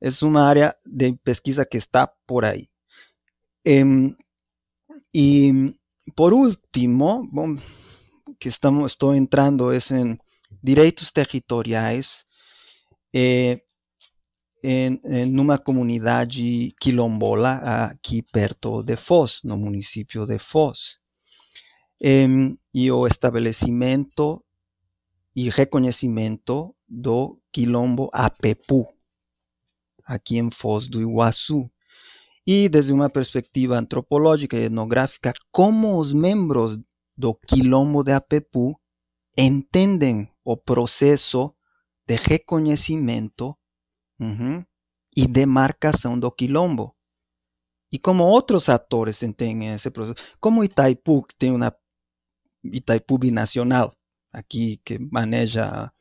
Es 0.00 0.22
una 0.22 0.48
área 0.48 0.76
de 0.84 1.14
pesquisa 1.14 1.64
que 1.64 1.78
está 1.78 2.14
por 2.26 2.44
ahí. 2.44 2.68
Em, 3.64 4.16
y 5.12 5.74
por 6.14 6.32
último, 6.32 7.28
que 8.38 8.48
estamos, 8.48 8.92
estoy 8.92 9.18
entrando 9.18 9.72
es 9.72 9.90
en 9.90 10.20
derechos 10.62 11.12
territoriales. 11.12 12.26
Eh, 13.12 13.60
em, 14.62 15.00
numa 15.26 15.58
comunidade 15.58 16.74
quilombola 16.80 17.86
aqui 17.86 18.22
perto 18.22 18.82
de 18.82 18.96
Foz, 18.96 19.40
no 19.44 19.56
município 19.56 20.26
de 20.26 20.38
Foz. 20.38 20.98
e 22.00 22.90
o 22.90 23.06
estabelecimento 23.06 24.44
e 25.34 25.50
reconhecimento 25.50 26.74
do 26.88 27.40
quilombo 27.52 28.08
Apepu, 28.12 28.86
aqui 30.04 30.38
em 30.38 30.50
Foz 30.50 30.88
do 30.88 31.00
Iguaçu. 31.00 31.70
E 32.46 32.68
desde 32.68 32.92
uma 32.92 33.10
perspectiva 33.10 33.76
antropológica 33.76 34.56
e 34.56 34.64
etnográfica, 34.64 35.34
como 35.52 35.98
os 35.98 36.12
membros 36.12 36.78
do 37.18 37.34
quilombo 37.34 38.04
de 38.04 38.12
Apepu 38.12 38.80
entendem 39.36 40.32
o 40.44 40.56
processo 40.56 41.56
de 42.06 42.16
reconhecimento 42.16 43.58
y 45.14 45.26
demarcación 45.26 46.20
do 46.20 46.30
quilombo. 46.30 46.96
Y 47.90 47.98
como 47.98 48.34
otros 48.34 48.68
actores 48.68 49.22
entienden 49.22 49.74
ese 49.74 49.90
proceso, 49.90 50.14
como 50.40 50.62
Itaipu, 50.62 51.26
que 51.26 51.34
tiene 51.36 51.56
una 51.56 51.76
Itaipu 52.62 53.18
binacional, 53.18 53.90
aquí 54.32 54.80
que 54.84 54.98
maneja 55.10 55.94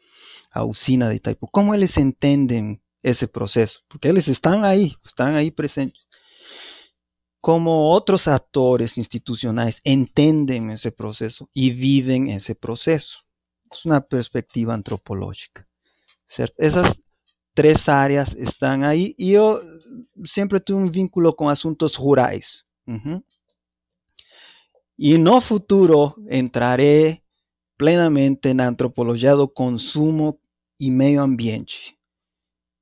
a 0.51 0.65
usina 0.65 1.09
de 1.09 1.15
Itaipu, 1.15 1.47
¿cómo 1.47 1.73
ellos 1.73 1.97
entienden 1.97 2.83
ese 3.01 3.27
proceso? 3.27 3.79
Porque 3.87 4.09
ellos 4.09 4.27
están 4.27 4.65
ahí, 4.65 4.95
están 5.05 5.35
ahí 5.35 5.49
presentes. 5.49 6.06
Como 7.47 7.93
otros 7.93 8.27
actores 8.27 8.97
institucionales 8.97 9.79
entienden 9.85 10.69
ese 10.69 10.91
proceso 10.91 11.49
y 11.53 11.71
viven 11.71 12.27
ese 12.27 12.55
proceso. 12.55 13.19
Es 13.71 13.85
una 13.85 14.01
perspectiva 14.01 14.73
antropológica. 14.73 15.65
¿cierto? 16.25 16.55
Esas 16.57 17.03
tres 17.53 17.87
áreas 17.87 18.35
están 18.35 18.83
ahí 18.83 19.15
y 19.17 19.31
yo 19.31 19.57
siempre 20.25 20.59
tuve 20.59 20.83
un 20.83 20.91
vínculo 20.91 21.37
con 21.37 21.49
asuntos 21.49 21.97
rurais. 21.97 22.65
Y 24.97 25.15
en 25.15 25.25
el 25.25 25.41
futuro 25.41 26.17
entraré 26.27 27.23
plenamente 27.77 28.49
en 28.49 28.59
antropología 28.59 29.37
del 29.37 29.53
consumo 29.53 30.41
y 30.77 30.91
medio 30.91 31.21
ambiente, 31.21 31.96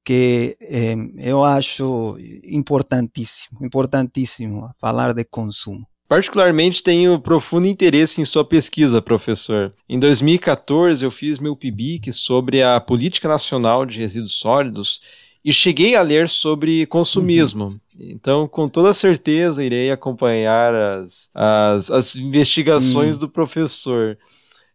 que 0.06 0.56
eh, 0.62 0.96
yo 1.28 1.44
acho 1.44 2.16
importantísimo, 2.44 3.58
importantísimo 3.66 4.74
falar 4.80 5.14
de 5.14 5.26
consumo. 5.26 5.86
Particularmente 6.08 6.84
tenho 6.84 7.20
profundo 7.20 7.66
interesse 7.66 8.22
em 8.22 8.26
sua 8.26 8.46
pesquisa, 8.46 9.02
professor. 9.02 9.74
Em 9.90 9.98
2014 10.00 11.04
eu 11.04 11.10
fiz 11.10 11.40
meu 11.40 11.56
PIBIC 11.56 12.14
sobre 12.14 12.62
a 12.62 12.80
Política 12.80 13.28
Nacional 13.28 13.84
de 13.88 14.00
Resíduos 14.00 14.36
Sólidos 14.36 15.02
e 15.44 15.52
cheguei 15.52 15.96
a 15.96 16.04
ler 16.04 16.30
sobre 16.30 16.86
consumismo. 16.86 17.66
Uhum. 17.66 17.80
Então, 18.00 18.48
com 18.48 18.70
toda 18.70 18.94
certeza, 18.94 19.64
irei 19.64 19.90
acompanhar 19.90 20.76
as, 20.76 21.32
as, 21.34 21.90
as 21.90 22.16
investigações 22.16 23.16
uhum. 23.16 23.22
do 23.22 23.30
professor. 23.30 24.18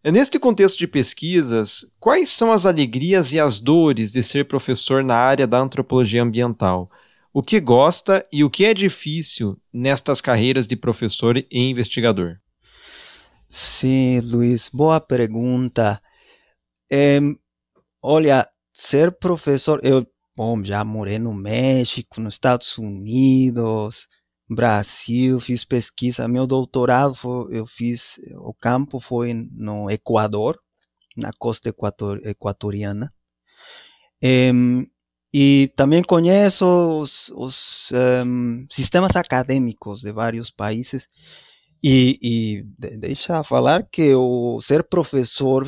Neste 0.03 0.39
contexto 0.39 0.79
de 0.79 0.87
pesquisas, 0.87 1.93
quais 1.99 2.31
são 2.31 2.51
as 2.53 2.65
alegrias 2.65 3.33
e 3.33 3.41
as 3.41 3.61
dores 3.61 4.13
de 4.13 4.23
ser 4.23 4.47
professor 4.47 5.05
na 5.05 5.17
área 5.17 5.47
da 5.47 5.61
antropologia 5.61 6.23
ambiental? 6.23 6.91
o 7.33 7.43
que 7.43 7.61
gosta 7.61 8.27
e 8.33 8.43
o 8.43 8.51
que 8.51 8.65
é 8.65 8.75
difícil 8.75 9.57
nestas 9.73 10.21
carreiras 10.21 10.67
de 10.67 10.77
professor 10.77 11.37
e 11.37 11.47
investigador? 11.51 12.39
Sim, 13.49 14.21
Luiz, 14.21 14.69
boa 14.73 15.01
pergunta. 15.01 16.01
É, 16.91 17.21
olha, 18.03 18.47
ser 18.73 19.13
professor, 19.13 19.81
eu 19.83 20.07
bom, 20.37 20.63
já 20.65 20.85
morei 20.85 21.19
no 21.19 21.35
México, 21.35 22.21
nos 22.21 22.35
Estados 22.35 22.79
Unidos, 22.79 24.09
Brasil, 24.51 25.39
fiz 25.41 25.65
pesquisa. 25.65 26.27
Meu 26.27 26.47
doutorado 26.47 27.15
foi, 27.15 27.57
eu 27.57 27.67
fiz, 27.67 28.19
o 28.39 28.53
campo 28.53 28.99
foi 28.99 29.33
no 29.53 29.89
Equador, 29.91 30.61
na 31.17 31.31
costa 31.39 31.69
equator, 31.69 32.19
equatoriana. 32.25 33.13
E 35.33 35.73
também 35.77 36.03
conheço 36.03 36.67
os, 36.99 37.29
os 37.35 37.89
um, 38.27 38.67
sistemas 38.69 39.15
acadêmicos 39.15 40.01
de 40.01 40.11
vários 40.11 40.51
países 40.51 41.07
e, 41.83 42.19
e 42.21 42.63
de, 42.77 42.99
deixa 42.99 43.45
falar 43.45 43.87
que 43.91 44.13
o 44.15 44.61
ser 44.61 44.83
professor 44.83 45.65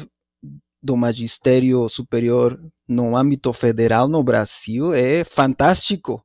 do 0.82 0.96
magistério 0.96 1.88
superior 1.88 2.60
no 2.88 3.16
âmbito 3.16 3.52
federal 3.52 4.08
no 4.08 4.22
Brasil 4.24 4.92
é 4.92 5.22
fantástico. 5.24 6.24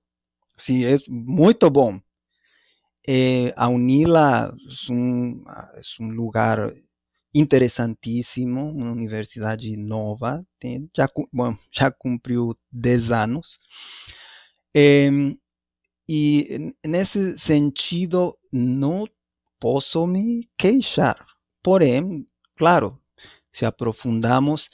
Sim, 0.57 0.83
é 0.85 0.95
muito 1.07 1.69
bom. 1.69 1.99
É, 3.09 3.53
a 3.55 3.69
UNILA 3.69 4.53
é 4.89 4.91
um, 4.91 6.09
lugar 6.11 6.73
interessantíssimo, 7.33 8.69
uma 8.71 8.91
universidade 8.91 9.77
nova, 9.77 10.45
tem, 10.59 10.89
já, 10.95 11.07
bom, 11.31 11.55
já 11.71 11.89
cumpriu 11.91 12.53
10 12.71 13.11
anos. 13.11 13.59
E 16.09 16.71
nesse 16.85 17.37
sentido, 17.37 18.37
não 18.51 19.05
posso 19.59 20.05
me 20.05 20.47
queixar. 20.57 21.15
Porém, 21.63 22.25
claro, 22.55 22.99
se 23.51 23.65
aprofundamos, 23.65 24.69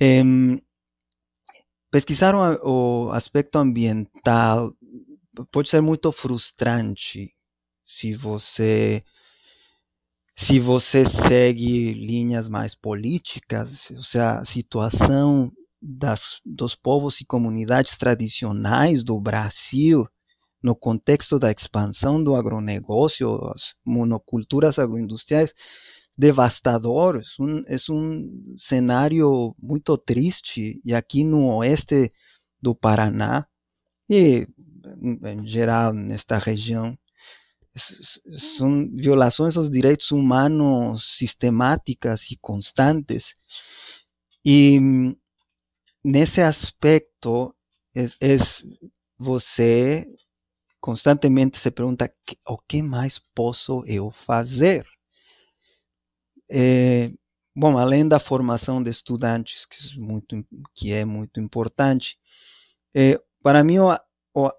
é, 0.00 0.22
pesquisar 1.90 2.34
o 2.34 3.10
aspecto 3.12 3.56
ambiental 3.56 4.74
pode 5.50 5.68
ser 5.68 5.80
muito 5.80 6.10
frustrante 6.12 7.35
se 7.86 8.12
você 8.14 9.02
se 10.38 10.60
você 10.60 11.02
segue 11.06 11.94
linhas 11.94 12.46
mais 12.46 12.74
políticas, 12.74 13.90
se 13.98 14.18
a 14.18 14.44
situação 14.44 15.50
das, 15.80 16.40
dos 16.44 16.74
povos 16.74 17.20
e 17.22 17.24
comunidades 17.24 17.96
tradicionais 17.96 19.02
do 19.02 19.18
Brasil 19.18 20.06
no 20.62 20.76
contexto 20.76 21.38
da 21.38 21.50
expansão 21.50 22.22
do 22.22 22.34
agronegócio, 22.34 23.34
as 23.54 23.74
monoculturas 23.84 24.78
agroindustriais, 24.78 25.54
devastadores. 26.18 27.38
Um, 27.38 27.62
é 27.66 27.76
um 27.90 28.54
cenário 28.58 29.54
muito 29.58 29.96
triste. 29.96 30.80
E 30.84 30.92
aqui 30.92 31.24
no 31.24 31.46
oeste 31.56 32.12
do 32.60 32.74
Paraná, 32.74 33.46
e 34.08 34.46
em 35.24 35.46
geral 35.46 35.92
nesta 35.92 36.38
região, 36.38 36.98
são 37.76 38.88
violações 38.94 39.56
aos 39.56 39.68
direitos 39.68 40.10
humanos 40.10 41.16
sistemáticas 41.16 42.30
e 42.30 42.36
constantes. 42.36 43.34
E 44.44 44.78
nesse 46.04 46.40
aspecto, 46.40 47.54
é, 47.94 48.04
é 48.04 48.36
você 49.18 50.06
constantemente 50.80 51.58
se 51.58 51.70
pergunta 51.70 52.12
o 52.48 52.58
que 52.58 52.82
mais 52.82 53.18
posso 53.34 53.84
eu 53.86 54.10
fazer? 54.10 54.86
É, 56.50 57.10
bom, 57.54 57.76
além 57.76 58.06
da 58.06 58.20
formação 58.20 58.82
de 58.82 58.90
estudantes, 58.90 59.66
que 59.66 59.76
é 59.94 59.98
muito, 59.98 60.46
que 60.74 61.40
importante, 61.40 62.18
é, 62.94 63.20
para 63.42 63.64
mim 63.64 63.78
o, 63.78 63.92
o, 64.34 64.50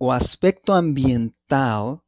o 0.00 0.10
aspecto 0.10 0.72
ambiental 0.72 2.02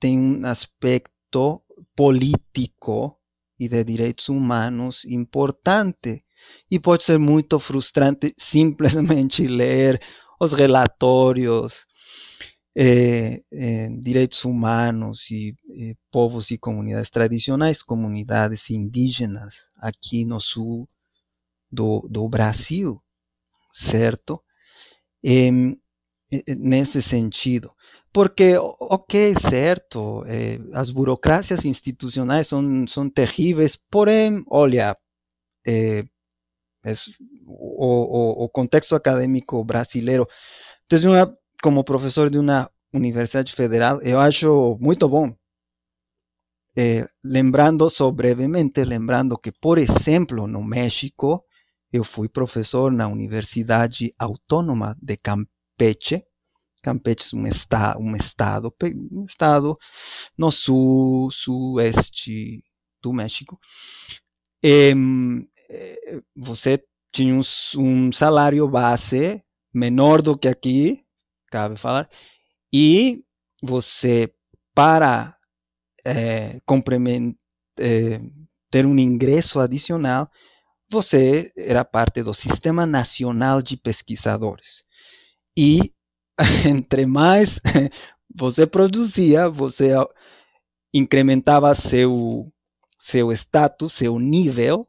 tem 0.00 0.18
um 0.18 0.46
aspecto 0.46 1.62
político 1.96 3.18
e 3.58 3.68
de 3.68 3.84
direitos 3.84 4.28
humanos 4.28 5.04
importante. 5.04 6.24
E 6.70 6.78
pode 6.78 7.02
ser 7.02 7.18
muito 7.18 7.58
frustrante 7.58 8.32
simplesmente 8.36 9.46
ler 9.46 10.00
os 10.40 10.52
relatórios 10.52 11.86
eh, 12.76 13.40
eh, 13.52 13.88
direitos 14.00 14.44
humanos 14.44 15.28
e 15.32 15.56
eh, 15.76 15.96
povos 16.12 16.52
e 16.52 16.58
comunidades 16.58 17.10
tradicionais, 17.10 17.82
comunidades 17.82 18.70
indígenas 18.70 19.66
aqui 19.78 20.24
no 20.24 20.38
sul 20.38 20.88
do, 21.70 22.06
do 22.08 22.28
Brasil, 22.28 22.96
certo? 23.72 24.40
Nesse 26.58 27.00
sentido. 27.02 27.70
Porque, 28.12 28.56
ok, 28.58 29.34
certo, 29.34 30.24
as 30.72 30.90
burocracias 30.90 31.64
institucionais 31.64 32.48
são, 32.48 32.86
são 32.86 33.08
terríveis, 33.08 33.76
porém, 33.76 34.42
olha, 34.50 34.96
es, 36.84 37.10
o, 37.46 38.42
o, 38.42 38.44
o, 38.44 38.48
contexto 38.48 38.94
acadêmico 38.94 39.62
brasileiro. 39.64 40.26
Então, 40.86 41.12
uma, 41.12 41.30
como 41.62 41.84
professor 41.84 42.30
de 42.30 42.38
uma 42.38 42.70
universidade 42.92 43.52
federal, 43.52 44.00
eu 44.02 44.18
acho 44.18 44.78
muito 44.80 45.08
bom. 45.08 45.34
Eh, 46.76 47.06
lembrando, 47.24 47.90
só 47.90 48.10
brevemente, 48.10 48.84
lembrando 48.84 49.36
que, 49.36 49.50
por 49.50 49.78
exemplo, 49.78 50.46
no 50.46 50.62
México, 50.62 51.44
eu 51.92 52.04
fui 52.04 52.28
professor 52.28 52.92
na 52.92 53.08
Universidade 53.08 54.12
Autônoma 54.18 54.96
de 55.02 55.16
Campeche. 55.78 56.24
Campeche 56.82 57.36
é 57.36 57.38
um, 57.38 57.46
esta, 57.46 57.98
um 57.98 58.16
estado, 58.16 58.74
um 58.82 59.24
estado 59.24 59.76
no 60.36 60.50
sul, 60.50 61.30
sueste 61.30 62.64
do 63.00 63.12
México. 63.12 63.58
E, 64.62 64.92
eh, 65.70 66.20
você 66.36 66.82
tinha 67.12 67.34
um, 67.34 67.40
um, 67.76 68.12
salário 68.12 68.68
base 68.68 69.42
menor 69.72 70.20
do 70.20 70.36
que 70.36 70.48
aqui, 70.48 71.04
cabe 71.50 71.76
falar, 71.76 72.08
e 72.72 73.24
você, 73.62 74.32
para 74.74 75.36
é, 76.04 76.58
é, 77.80 78.20
ter 78.70 78.86
um 78.86 78.98
ingresso 78.98 79.60
adicional, 79.60 80.28
você 80.90 81.50
era 81.56 81.84
parte 81.84 82.22
do 82.22 82.32
Sistema 82.32 82.86
Nacional 82.86 83.60
de 83.62 83.76
Pesquisadores. 83.76 84.87
E 85.58 85.92
entre 86.70 87.04
mais 87.04 87.60
você 88.32 88.64
produzia, 88.64 89.48
você 89.48 89.92
incrementava 90.94 91.74
seu, 91.74 92.46
seu 92.96 93.32
status, 93.32 93.92
seu 93.94 94.20
nível, 94.20 94.88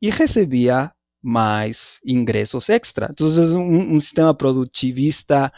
e 0.00 0.10
recebia 0.10 0.94
mais 1.20 1.98
ingressos 2.06 2.68
extra. 2.68 3.08
Então, 3.10 3.26
um, 3.58 3.96
um 3.96 4.00
sistema 4.00 4.32
produtivista, 4.32 5.52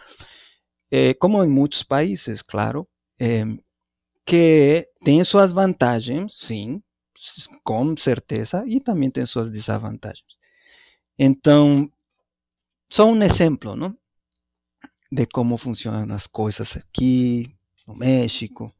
eh, 0.90 1.12
como 1.14 1.44
em 1.44 1.48
muitos 1.48 1.82
países, 1.82 2.40
claro, 2.40 2.88
que 4.24 4.88
tem 5.04 5.22
suas 5.22 5.52
vantagens, 5.52 6.32
sim, 6.34 6.82
com 7.62 7.94
certeza, 7.96 8.64
e 8.66 8.80
também 8.80 9.11
tem 9.11 9.26
suas 9.26 9.50
desvantagens. 9.50 10.38
Então, 11.18 11.90
só 12.90 13.07
um 13.11 13.22
exemplo, 13.22 13.76
não? 13.76 13.96
De 15.11 15.26
como 15.26 15.57
funcionam 15.57 16.14
as 16.14 16.26
coisas 16.26 16.76
aqui 16.76 17.48
no 17.86 17.94
México, 17.94 18.72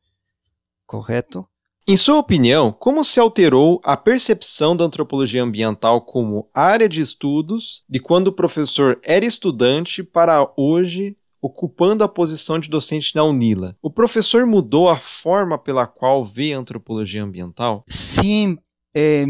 correto? 0.85 1.47
Em 1.89 1.97
sua 1.97 2.19
opinião, 2.19 2.73
como 2.73 3.05
se 3.05 3.21
alterou 3.21 3.81
a 3.85 3.97
percepção 3.97 4.77
da 4.77 4.85
antropologia 4.85 5.43
ambiental 5.43 6.01
como 6.01 6.51
área 6.53 6.89
de 6.89 7.01
estudos 7.01 7.85
de 7.89 8.01
quando 8.01 8.29
o 8.29 8.33
professor 8.33 8.99
era 9.05 9.25
estudante 9.25 10.03
para 10.03 10.53
hoje 10.57 11.17
ocupando 11.41 12.03
a 12.03 12.09
posição 12.09 12.59
de 12.59 12.69
docente 12.69 13.15
na 13.15 13.23
UNILA? 13.23 13.77
O 13.81 13.89
professor 13.89 14.45
mudou 14.47 14.89
a 14.89 14.97
forma 14.97 15.57
pela 15.57 15.87
qual 15.87 16.25
vê 16.25 16.53
a 16.53 16.59
antropologia 16.59 17.23
ambiental? 17.23 17.85
Sim. 17.87 18.59
É, 18.93 19.25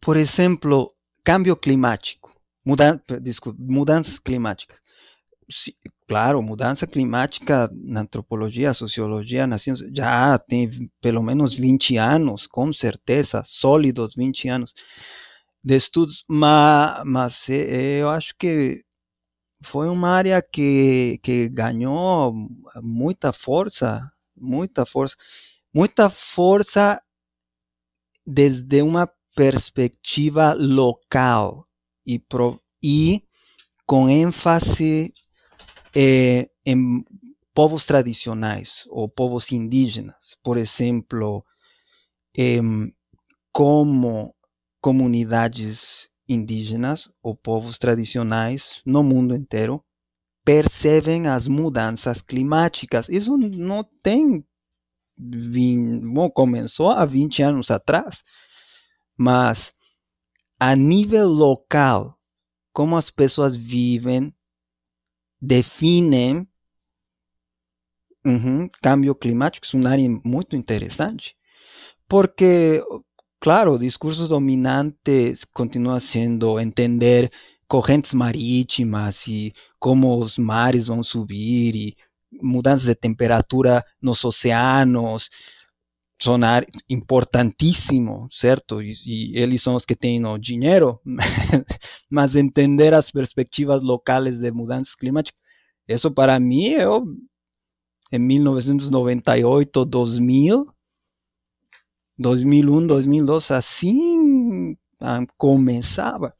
por 0.00 0.16
exemplo, 0.16 0.92
câmbio 1.22 1.54
climático, 1.54 2.32
mudan 2.64 2.98
desculpa, 3.22 3.56
mudanças 3.62 4.18
climáticas 4.18 4.80
claro, 6.08 6.42
mudança 6.42 6.86
climática 6.86 7.70
na 7.72 8.00
antropologia, 8.00 8.74
sociologia, 8.74 9.46
na 9.46 9.58
ciência, 9.58 9.88
já 9.94 10.38
tem 10.38 10.68
pelo 11.00 11.22
menos 11.22 11.54
20 11.54 11.96
anos, 11.96 12.46
com 12.46 12.72
certeza, 12.72 13.42
sólidos 13.44 14.14
20 14.14 14.48
anos 14.48 14.74
de 15.62 15.76
estudos, 15.76 16.24
mas, 16.28 17.02
mas 17.04 17.48
eh, 17.48 18.00
eu 18.00 18.08
acho 18.08 18.34
que 18.38 18.84
foi 19.62 19.88
uma 19.88 20.10
área 20.10 20.40
que, 20.40 21.18
que 21.22 21.48
ganhou 21.48 22.32
muita 22.82 23.32
força, 23.32 24.00
muita 24.36 24.86
força, 24.86 25.16
muita 25.74 26.08
força 26.08 27.00
desde 28.24 28.82
uma 28.82 29.08
perspectiva 29.34 30.54
local 30.54 31.66
e, 32.06 32.18
pro, 32.18 32.60
e 32.82 33.22
com 33.84 34.08
ênfase 34.08 35.12
eh, 35.96 36.46
em 36.66 37.02
povos 37.54 37.86
tradicionais 37.86 38.84
ou 38.90 39.08
povos 39.08 39.50
indígenas, 39.50 40.36
por 40.42 40.58
exemplo, 40.58 41.42
como 43.50 44.34
comunidades 44.78 46.08
indígenas 46.28 47.08
ou 47.22 47.34
povos 47.34 47.78
tradicionais 47.78 48.82
no 48.84 49.02
mundo 49.02 49.34
inteiro 49.34 49.82
percebem 50.44 51.26
as 51.26 51.48
mudanças 51.48 52.22
climáticas. 52.22 53.08
Isso 53.08 53.36
não 53.36 53.82
tem. 54.02 54.44
Bom, 55.18 56.30
começou 56.30 56.90
há 56.90 57.06
20 57.06 57.42
anos 57.42 57.70
atrás, 57.70 58.22
mas 59.16 59.72
a 60.60 60.76
nível 60.76 61.26
local, 61.26 62.16
como 62.72 62.96
as 62.96 63.10
pessoas 63.10 63.56
vivem 63.56 64.32
definem 65.46 66.46
uhum, 68.24 68.68
cambio 68.82 69.14
climático, 69.14 69.66
é 69.72 69.76
uma 69.76 69.90
área 69.90 70.20
muito 70.24 70.56
interessante, 70.56 71.36
porque, 72.08 72.82
claro, 73.40 73.74
o 73.74 73.78
discurso 73.78 74.26
dominante 74.26 75.32
continua 75.54 76.00
sendo 76.00 76.58
entender 76.58 77.30
correntes 77.68 78.14
marítimas 78.14 79.26
e 79.28 79.52
como 79.78 80.18
os 80.18 80.38
mares 80.38 80.86
vão 80.88 81.02
subir 81.02 81.74
e 81.76 81.96
mudanças 82.42 82.86
de 82.86 82.94
temperatura 82.94 83.84
nos 84.02 84.24
oceanos 84.24 85.28
são 86.18 86.38
importantíssimo, 86.88 88.26
certo? 88.30 88.82
E, 88.82 88.92
e, 89.06 89.38
eles 89.38 89.62
são 89.62 89.76
que 89.86 89.94
têm 89.94 90.24
o 90.24 90.38
dinheiro, 90.38 91.00
mas 92.10 92.34
entender 92.36 92.94
as 92.94 93.10
perspectivas 93.10 93.82
locais 93.82 94.40
de 94.40 94.50
mudanças 94.50 94.94
climáticas, 94.94 95.38
isso 95.86 96.10
para 96.10 96.40
mim, 96.40 96.70
eu, 96.70 97.04
em 98.10 98.18
1998, 98.18 99.84
2000, 99.84 100.66
2001, 102.18 102.86
2002, 102.86 103.50
assim, 103.50 104.76
começava. 105.36 106.34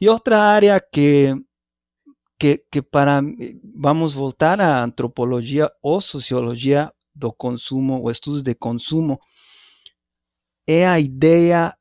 E 0.00 0.08
outra 0.08 0.38
área 0.38 0.80
que, 0.80 1.34
que, 2.38 2.58
que 2.70 2.82
para 2.82 3.20
vamos 3.74 4.12
voltar 4.12 4.60
à 4.60 4.82
antropologia 4.84 5.70
ou 5.82 6.00
sociologia 6.00 6.92
do 7.14 7.32
consumo, 7.32 8.00
ou 8.00 8.10
estudos 8.10 8.42
de 8.42 8.54
consumo, 8.54 9.20
é 10.66 10.86
a 10.86 10.98
ideia 10.98 11.76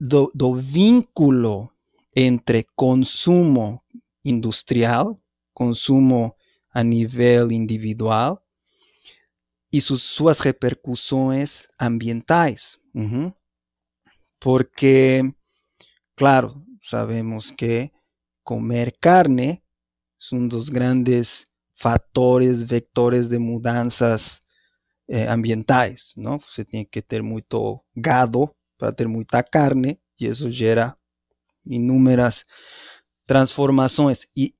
do, 0.00 0.54
vínculo 0.54 1.70
entre 2.14 2.66
consumo 2.74 3.82
industrial, 4.24 5.18
consumo 5.54 6.34
a 6.72 6.82
nível 6.82 7.50
individual 7.50 8.42
e 9.72 9.80
sus, 9.80 10.02
suas 10.02 10.40
repercussões 10.40 11.66
ambientais. 11.80 12.78
Porque, 14.40 15.22
claro, 16.16 16.64
sabemos 16.82 17.50
que 17.50 17.90
comer 18.44 18.96
carne 19.00 19.62
é 20.32 20.34
um 20.34 20.48
dos 20.48 20.68
grandes 20.68 21.47
fatores, 21.78 22.62
vectores 22.62 23.28
de 23.28 23.38
mudanças 23.38 24.40
eh, 25.08 25.28
ambientais, 25.28 26.12
não? 26.16 26.38
Você 26.40 26.64
tem 26.64 26.84
que 26.84 27.00
ter 27.00 27.22
muito 27.22 27.80
gado 27.96 28.50
para 28.76 28.90
ter 28.90 29.06
muita 29.06 29.42
carne 29.44 29.98
e 30.20 30.26
isso 30.26 30.50
gera 30.50 30.96
inúmeras 31.64 32.44
transformações. 33.26 34.26
E 34.36 34.52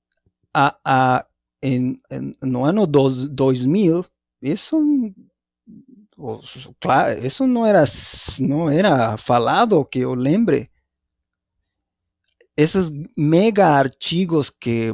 a, 0.54 0.76
a, 0.84 1.26
em, 1.60 1.98
em, 2.10 2.36
no 2.40 2.64
ano 2.64 2.86
dos, 2.86 3.28
2000, 3.28 4.04
isso, 4.40 4.80
claro, 6.80 7.26
isso 7.26 7.48
não 7.48 7.66
era, 7.66 7.82
não 8.38 8.70
era 8.70 9.16
falado 9.16 9.84
que 9.84 9.98
eu 9.98 10.14
lembre. 10.14 10.70
Esses 12.56 12.92
mega 13.16 13.66
artigos 13.66 14.50
que 14.50 14.92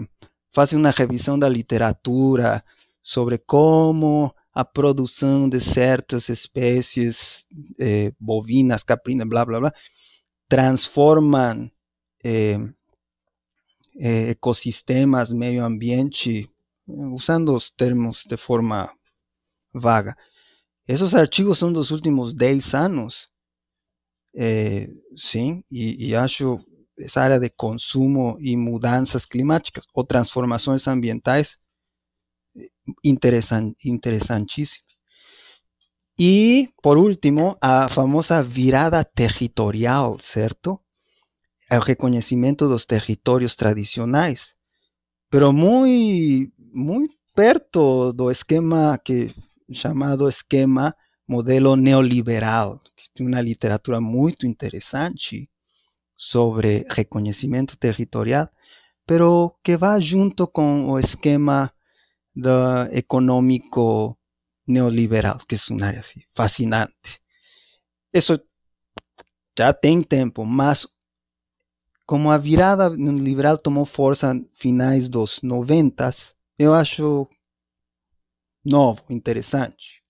fazem 0.54 0.78
uma 0.78 0.90
revisão 0.90 1.36
da 1.36 1.48
literatura 1.48 2.64
sobre 3.02 3.38
como 3.38 4.32
a 4.54 4.64
produção 4.64 5.48
de 5.48 5.60
certas 5.60 6.28
espécies 6.28 7.44
eh, 7.76 8.12
bovinas, 8.20 8.84
caprinas, 8.84 9.28
blá 9.28 9.44
blá 9.44 9.58
blá, 9.58 9.74
transformam 10.48 11.68
eh, 12.24 12.56
eh, 13.98 14.30
ecossistemas, 14.30 15.32
meio 15.32 15.64
ambiente, 15.64 16.48
usando 16.86 17.52
os 17.56 17.68
termos 17.68 18.22
de 18.24 18.36
forma 18.36 18.88
vaga. 19.72 20.16
Esses 20.86 21.14
artigos 21.14 21.58
são 21.58 21.72
dos 21.72 21.90
últimos 21.90 22.32
10 22.32 22.74
anos. 22.74 23.28
sim, 25.16 25.64
e, 25.70 26.14
acho 26.14 26.64
essa 26.98 27.20
área 27.20 27.40
de 27.40 27.50
consumo 27.50 28.36
e 28.40 28.56
mudanças 28.56 29.26
climáticas 29.26 29.84
ou 29.94 30.04
transformações 30.04 30.86
ambientais 30.86 31.58
interessan, 33.04 33.72
interessantíssimo. 33.84 34.84
E, 36.18 36.68
por 36.82 36.96
último, 36.96 37.56
a 37.60 37.88
famosa 37.88 38.42
virada 38.42 39.04
territorial, 39.04 40.16
certo? 40.20 40.80
O 41.72 41.78
reconhecimento 41.80 42.68
dos 42.68 42.84
territórios 42.84 43.56
tradicionais, 43.56 44.54
pero 45.28 45.52
muito, 45.52 46.52
muito 46.72 47.14
perto 47.34 48.12
do 48.12 48.30
esquema 48.30 48.96
que 48.98 49.34
chamado 49.72 50.28
esquema 50.28 50.94
modelo 51.26 51.74
neoliberal, 51.74 52.80
que 52.96 53.10
tem 53.12 53.26
uma 53.26 53.40
literatura 53.40 54.00
muito 54.00 54.46
interessante 54.46 55.48
sobre 56.16 56.86
reconhecimento 56.90 57.76
territorial, 57.76 58.48
pero 59.06 59.56
que 59.62 59.76
vai 59.76 60.00
junto 60.00 60.46
com 60.46 60.90
o 60.90 60.98
esquema 60.98 61.72
do 62.34 62.82
econômico 62.92 64.18
neoliberal, 64.66 65.38
que 65.46 65.54
é 65.54 65.58
uma 65.70 65.86
área 65.86 66.00
assim, 66.00 66.20
fascinante. 66.34 67.20
Isso 68.12 68.40
já 69.58 69.72
tem 69.72 70.02
tempo, 70.02 70.44
mas 70.44 70.86
como 72.06 72.30
a 72.30 72.38
virada 72.38 72.90
neoliberal 72.90 73.56
tomou 73.56 73.84
força 73.84 74.34
finais 74.52 75.08
dos 75.08 75.40
90, 75.42 76.10
eu 76.58 76.74
acho 76.74 77.28
novo, 78.64 79.02
interessante, 79.10 80.02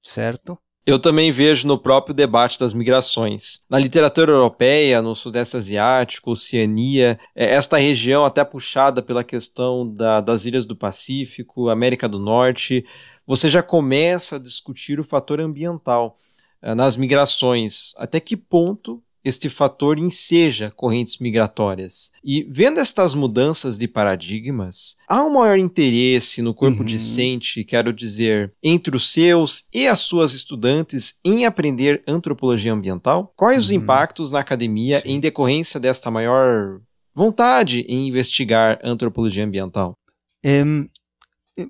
certo? 0.00 0.58
Eu 0.86 0.98
também 0.98 1.32
vejo 1.32 1.66
no 1.66 1.78
próprio 1.78 2.14
debate 2.14 2.58
das 2.58 2.74
migrações. 2.74 3.64
Na 3.70 3.78
literatura 3.78 4.32
europeia, 4.32 5.00
no 5.00 5.14
Sudeste 5.14 5.56
Asiático, 5.56 6.32
Oceania, 6.32 7.18
é, 7.34 7.54
esta 7.54 7.78
região, 7.78 8.22
até 8.22 8.44
puxada 8.44 9.00
pela 9.00 9.24
questão 9.24 9.88
da, 9.88 10.20
das 10.20 10.44
ilhas 10.44 10.66
do 10.66 10.76
Pacífico, 10.76 11.70
América 11.70 12.06
do 12.06 12.18
Norte, 12.18 12.84
você 13.26 13.48
já 13.48 13.62
começa 13.62 14.36
a 14.36 14.38
discutir 14.38 15.00
o 15.00 15.04
fator 15.04 15.40
ambiental 15.40 16.16
é, 16.60 16.74
nas 16.74 16.98
migrações. 16.98 17.94
Até 17.96 18.20
que 18.20 18.36
ponto 18.36 19.02
este 19.24 19.48
fator 19.48 19.98
enseja 19.98 20.70
correntes 20.76 21.18
migratórias. 21.18 22.12
E 22.22 22.46
vendo 22.50 22.78
estas 22.78 23.14
mudanças 23.14 23.78
de 23.78 23.88
paradigmas, 23.88 24.96
há 25.08 25.24
um 25.24 25.32
maior 25.32 25.58
interesse 25.58 26.42
no 26.42 26.52
corpo 26.52 26.80
uhum. 26.80 26.84
discente, 26.84 27.64
quero 27.64 27.92
dizer, 27.92 28.52
entre 28.62 28.94
os 28.94 29.10
seus 29.12 29.64
e 29.72 29.88
as 29.88 30.00
suas 30.00 30.34
estudantes 30.34 31.18
em 31.24 31.46
aprender 31.46 32.02
antropologia 32.06 32.72
ambiental? 32.72 33.32
Quais 33.34 33.58
uhum. 33.58 33.64
os 33.64 33.70
impactos 33.70 34.32
na 34.32 34.40
academia 34.40 35.00
sim. 35.00 35.12
em 35.12 35.20
decorrência 35.20 35.80
desta 35.80 36.10
maior 36.10 36.80
vontade 37.14 37.80
em 37.88 38.08
investigar 38.08 38.78
antropologia 38.82 39.44
ambiental? 39.44 39.96
É 40.44 40.62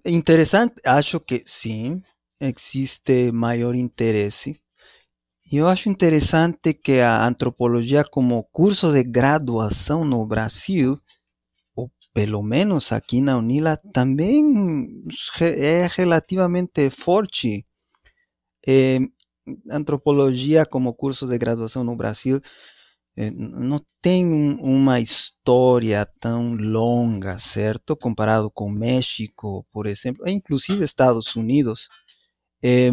interessante, 0.07 0.75
acho 0.85 1.21
que 1.21 1.41
sim, 1.45 2.03
existe 2.41 3.31
maior 3.31 3.75
interesse 3.75 4.59
eu 5.53 5.68
acho 5.68 5.88
interessante 5.88 6.74
que 6.74 7.01
a 7.01 7.26
antropologia 7.26 8.05
como 8.05 8.45
curso 8.45 8.92
de 8.92 9.05
graduação 9.05 10.05
no 10.05 10.26
Brasil, 10.26 10.97
ou 11.76 11.90
pelo 12.14 12.42
menos 12.42 12.92
aqui 12.92 13.20
na 13.20 13.36
Unila, 13.38 13.76
também 13.92 15.05
é 15.40 15.88
relativamente 15.95 16.90
forte. 16.90 17.66
É, 18.66 18.99
antropologia 19.70 20.64
como 20.66 20.95
curso 20.95 21.26
de 21.26 21.36
graduação 21.38 21.84
no 21.84 21.95
Brasil 21.97 22.40
é, 23.16 23.30
não 23.30 23.78
tem 24.03 24.26
um, 24.26 24.57
uma 24.57 24.99
história 25.01 26.05
tão 26.20 26.55
longa, 26.55 27.38
certo? 27.38 27.97
Comparado 27.97 28.51
com 28.51 28.70
México, 28.70 29.66
por 29.72 29.86
exemplo, 29.86 30.28
inclusive 30.28 30.84
Estados 30.84 31.36
Unidos. 31.36 31.88
É, 32.62 32.90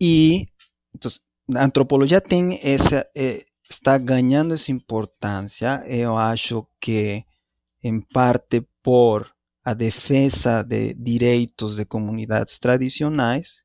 e 0.00 0.46
então, 0.94 1.10
a 1.54 1.64
antropologia 1.64 2.22
eh, 3.14 3.44
está 3.68 3.98
ganhando 3.98 4.54
essa 4.54 4.70
importância. 4.70 5.82
Eu 5.86 6.16
acho 6.16 6.66
que 6.80 7.24
em 7.82 8.00
parte 8.00 8.66
por 8.82 9.32
a 9.64 9.74
defesa 9.74 10.62
de 10.62 10.94
direitos 10.94 11.76
de 11.76 11.84
comunidades 11.84 12.58
tradicionais, 12.58 13.64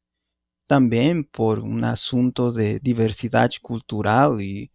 também 0.67 1.23
por 1.23 1.59
um 1.59 1.83
assunto 1.85 2.51
de 2.51 2.79
diversidade 2.79 3.59
cultural 3.59 4.39
e, 4.39 4.69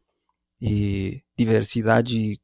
e 0.61 1.23
diversidade 1.37 2.41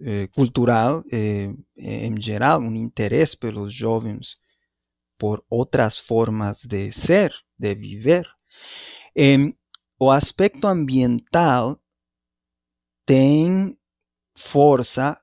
eh, 0.00 0.28
cultural 0.34 1.02
eh, 1.12 1.54
em 1.76 2.20
geral, 2.20 2.60
um 2.60 2.74
interesse 2.74 3.36
pelos 3.36 3.72
jovens 3.72 4.34
por 5.18 5.42
outras 5.48 5.98
formas 5.98 6.62
de 6.62 6.92
ser, 6.92 7.34
de 7.58 7.74
viver. 7.74 8.28
Eh, 9.18 9.50
o 9.98 10.10
aspecto 10.10 10.66
ambiental 10.66 11.80
tem 13.06 13.74
força 14.36 15.18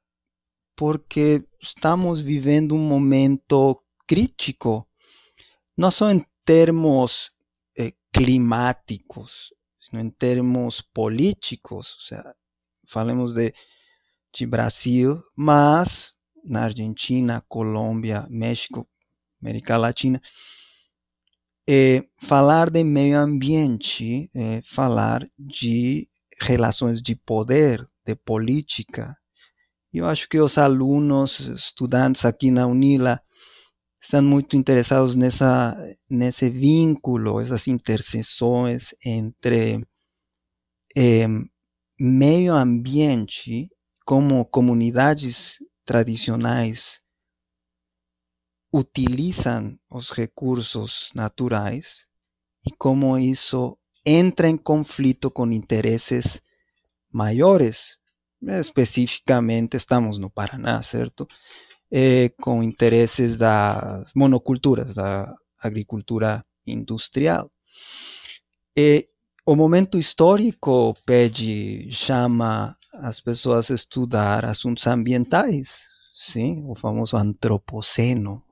porque 0.76 1.48
estamos 1.62 2.20
vivendo 2.20 2.74
um 2.74 2.80
momento 2.80 3.80
crítico, 4.08 4.90
não 5.78 5.92
só 5.92 6.10
em 6.10 6.26
termos 6.44 7.30
eh, 7.78 7.94
climáticos, 8.12 9.54
sino 9.80 10.02
em 10.02 10.10
termos 10.10 10.82
políticos. 10.82 11.96
Ou 11.96 12.02
seja, 12.02 12.36
falamos 12.88 13.36
de, 13.36 13.54
de 14.34 14.48
Brasil, 14.48 15.22
mas 15.36 16.14
na 16.44 16.64
Argentina, 16.64 17.46
Colômbia, 17.48 18.26
México, 18.28 18.90
América 19.40 19.78
Latina, 19.78 20.20
é, 21.70 22.04
falar 22.22 22.70
de 22.70 22.84
meio 22.84 23.18
ambiente 23.18 24.30
é 24.36 24.62
falar 24.64 25.28
de 25.38 26.06
relações 26.42 27.02
de 27.02 27.16
poder, 27.16 27.86
de 28.06 28.16
política. 28.16 29.16
Eu 29.94 30.06
acho 30.06 30.28
que 30.28 30.40
os 30.40 30.58
alunos, 30.58 31.40
estudantes 31.40 32.26
aqui 32.26 32.52
na 32.52 32.68
Unila, 32.68 33.22
estão 34.02 34.22
muito 34.22 34.58
interessados 34.58 35.16
nessa, 35.16 35.78
nesse 36.10 36.50
vínculo, 36.50 37.40
essas 37.40 37.68
interseções 37.68 38.94
entre 39.06 39.86
é, 40.98 41.26
meio 42.00 42.54
ambiente, 42.54 43.70
como 44.06 44.44
comunidades 44.46 45.60
tradicionais 45.86 47.03
utilizam 48.74 49.78
os 49.92 50.10
recursos 50.10 51.12
naturais 51.14 52.08
e 52.66 52.72
como 52.72 53.18
isso 53.18 53.78
entra 54.06 54.50
em 54.50 54.58
conflito 54.58 55.30
com 55.30 55.52
interesses 55.52 56.42
maiores. 57.12 57.98
Especificamente, 58.42 59.78
estamos 59.78 60.18
no 60.18 60.30
Paraná, 60.30 60.82
certo? 60.82 61.28
É, 61.92 62.30
com 62.42 62.64
interesses 62.64 63.38
das 63.38 64.12
monoculturas, 64.16 64.96
da 64.96 65.32
agricultura 65.62 66.44
industrial. 66.66 67.52
E 68.76 69.08
o 69.46 69.56
momento 69.56 69.98
histórico 69.98 70.96
pede, 71.06 71.90
chama 71.92 72.76
as 72.94 73.20
pessoas 73.20 73.70
a 73.70 73.76
estudar 73.76 74.46
assuntos 74.46 74.88
ambientais, 74.88 75.88
sim, 76.16 76.64
o 76.66 76.76
famoso 76.76 77.16
antropoceno, 77.18 78.44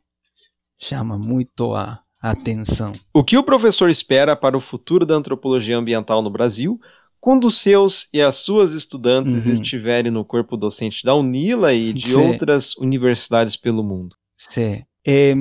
chama 0.81 1.17
muito 1.17 1.73
a 1.73 2.01
atenção. 2.21 2.91
O 3.13 3.23
que 3.23 3.37
o 3.37 3.43
professor 3.43 3.89
espera 3.89 4.35
para 4.35 4.57
o 4.57 4.59
futuro 4.59 5.05
da 5.05 5.15
antropologia 5.15 5.77
ambiental 5.77 6.21
no 6.21 6.29
Brasil, 6.29 6.79
quando 7.19 7.45
os 7.45 7.59
seus 7.59 8.09
e 8.11 8.21
as 8.21 8.35
suas 8.37 8.73
estudantes 8.73 9.45
uhum. 9.45 9.53
estiverem 9.53 10.11
no 10.11 10.25
corpo 10.25 10.57
docente 10.57 11.05
da 11.05 11.13
UNILA 11.13 11.73
e 11.73 11.93
de 11.93 12.15
outras 12.15 12.75
universidades 12.77 13.55
pelo 13.55 13.83
mundo? 13.83 14.15
Sim. 14.35 14.83
É... 15.05 15.33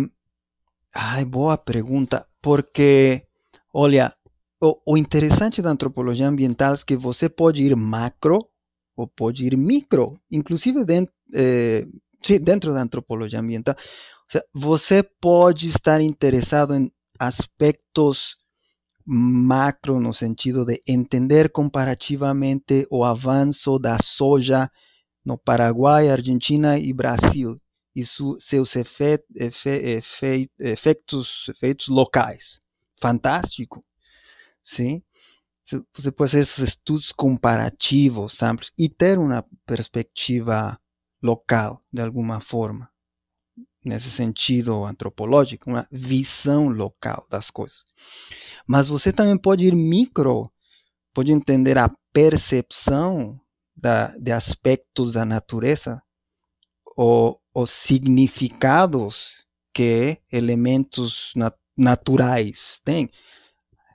Ai, 0.95 1.25
boa 1.25 1.57
pergunta, 1.57 2.27
porque, 2.43 3.23
olha, 3.73 4.13
o, 4.61 4.95
o 4.95 4.99
interessante 4.99 5.63
da 5.63 5.71
antropologia 5.71 6.27
ambiental 6.27 6.75
é 6.75 6.77
que 6.85 6.97
você 6.97 7.29
pode 7.29 7.63
ir 7.63 7.75
macro 7.77 8.45
ou 8.97 9.07
pode 9.07 9.47
ir 9.47 9.57
micro, 9.57 10.21
inclusive 10.31 10.85
dentro, 10.85 11.15
eh, 11.33 11.87
sim, 12.23 12.39
dentro 12.41 12.73
da 12.73 12.83
antropologia 12.83 13.41
ambiental. 13.41 13.75
Sea, 14.29 14.45
você 14.55 15.03
pode 15.03 15.69
estar 15.69 16.01
interessado 16.01 16.75
em 16.75 16.91
aspectos 17.19 18.37
macro 19.05 19.99
no 19.99 20.13
sentido 20.13 20.65
de 20.65 20.79
entender 20.87 21.51
comparativamente 21.51 22.87
o 22.91 23.03
avanço 23.05 23.79
da 23.79 23.99
soja 24.01 24.71
no 25.25 25.37
Paraguai, 25.37 26.09
Argentina 26.09 26.79
e 26.79 26.93
Brasil 26.93 27.57
e 27.95 28.05
su, 28.05 28.37
seus 28.39 28.77
efet, 28.77 29.25
efe, 29.35 29.69
efe, 29.69 30.51
efeitos, 30.59 31.49
efeitos 31.49 31.89
locais. 31.89 32.61
Fantástico, 33.01 33.85
sim? 34.63 35.03
Você 35.95 36.11
pode 36.11 36.31
fazer 36.31 36.43
esses 36.43 36.59
estudos 36.59 37.13
comparativos 37.13 38.43
amplos 38.43 38.73
e 38.79 38.89
ter 38.89 39.19
uma 39.19 39.45
perspectiva 39.67 40.79
local, 41.23 41.83
de 41.93 42.03
alguma 42.03 42.41
forma 42.41 42.91
nesse 43.85 44.11
sentido 44.11 44.85
antropológico, 44.85 45.71
uma 45.71 45.87
visão 45.91 46.69
local 46.69 47.27
das 47.31 47.51
coisas. 47.51 47.85
Mas 48.67 48.89
você 48.89 49.13
também 49.13 49.37
pode 49.37 49.67
ir 49.67 49.75
micro, 49.75 50.51
pode 51.15 51.33
entender 51.33 51.79
a 51.79 51.89
percepção 52.13 53.41
da, 53.75 54.09
de 54.19 54.33
aspectos 54.33 55.13
da 55.13 55.25
natureza, 55.25 56.03
ou 56.97 57.41
os 57.55 57.71
significados 57.71 59.45
que 59.73 60.19
elementos 60.31 61.33
nat 61.35 61.55
naturais 61.77 62.79
têm. 62.85 63.09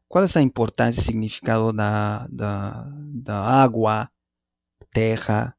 Qual 0.07 0.23
é 0.23 0.27
a 0.35 0.41
importância 0.41 0.99
e 0.99 1.03
significado 1.03 1.71
da, 1.71 2.25
da, 2.31 2.89
da 3.13 3.39
água, 3.41 4.09
terra, 4.91 5.55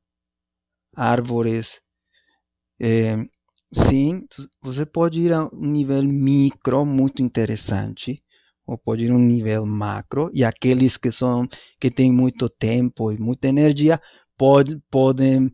árvores, 0.97 1.81
eh, 2.81 3.17
Sim, 3.73 4.27
você 4.63 4.87
pode 4.87 5.21
ir 5.21 5.33
a 5.35 5.45
um 5.47 5.51
nível 5.73 6.03
micro 6.05 6.87
muito 6.87 7.23
interessante, 7.23 8.17
ou 8.67 8.79
pode 8.79 9.05
ir 9.07 9.13
a 9.13 9.15
um 9.15 9.19
nível 9.21 9.67
macro, 9.67 10.31
e 10.35 10.45
aqueles 10.45 10.97
que 10.97 11.13
são 11.13 11.47
que 11.81 11.91
têm 11.91 12.13
muito 12.13 12.49
tempo 12.49 13.13
e 13.13 13.19
muita 13.21 13.49
energia 13.49 14.01
pode, 14.39 14.81
podem 14.91 15.51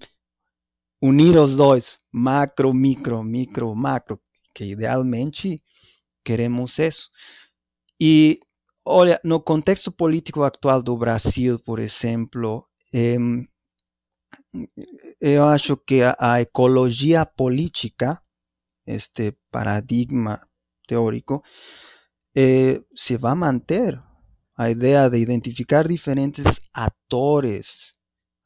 unir 1.00 1.36
os 1.36 1.56
dois, 1.56 1.96
macro, 2.12 2.72
micro, 2.72 3.22
micro, 3.22 3.74
macro, 3.74 4.20
que 4.54 4.64
idealmente 4.64 5.60
queremos 6.24 6.78
isso. 6.78 7.10
E 8.00 8.38
olha, 8.86 9.20
no 9.24 9.40
contexto 9.40 9.92
político 9.92 10.42
atual 10.42 10.82
do 10.82 10.96
Brasil, 10.96 11.58
por 11.60 11.78
exemplo, 11.80 12.66
eu 15.20 15.44
acho 15.44 15.76
que 15.76 16.02
a, 16.02 16.16
a 16.18 16.40
ecologia 16.40 17.24
política, 17.24 18.22
este 18.86 19.36
paradigma 19.50 20.40
teórico, 20.86 21.42
eh, 22.34 22.80
se 22.94 23.16
vai 23.16 23.34
manter. 23.34 24.00
A 24.54 24.70
ideia 24.70 25.08
de 25.08 25.18
identificar 25.18 25.88
diferentes 25.88 26.60
atores 26.74 27.94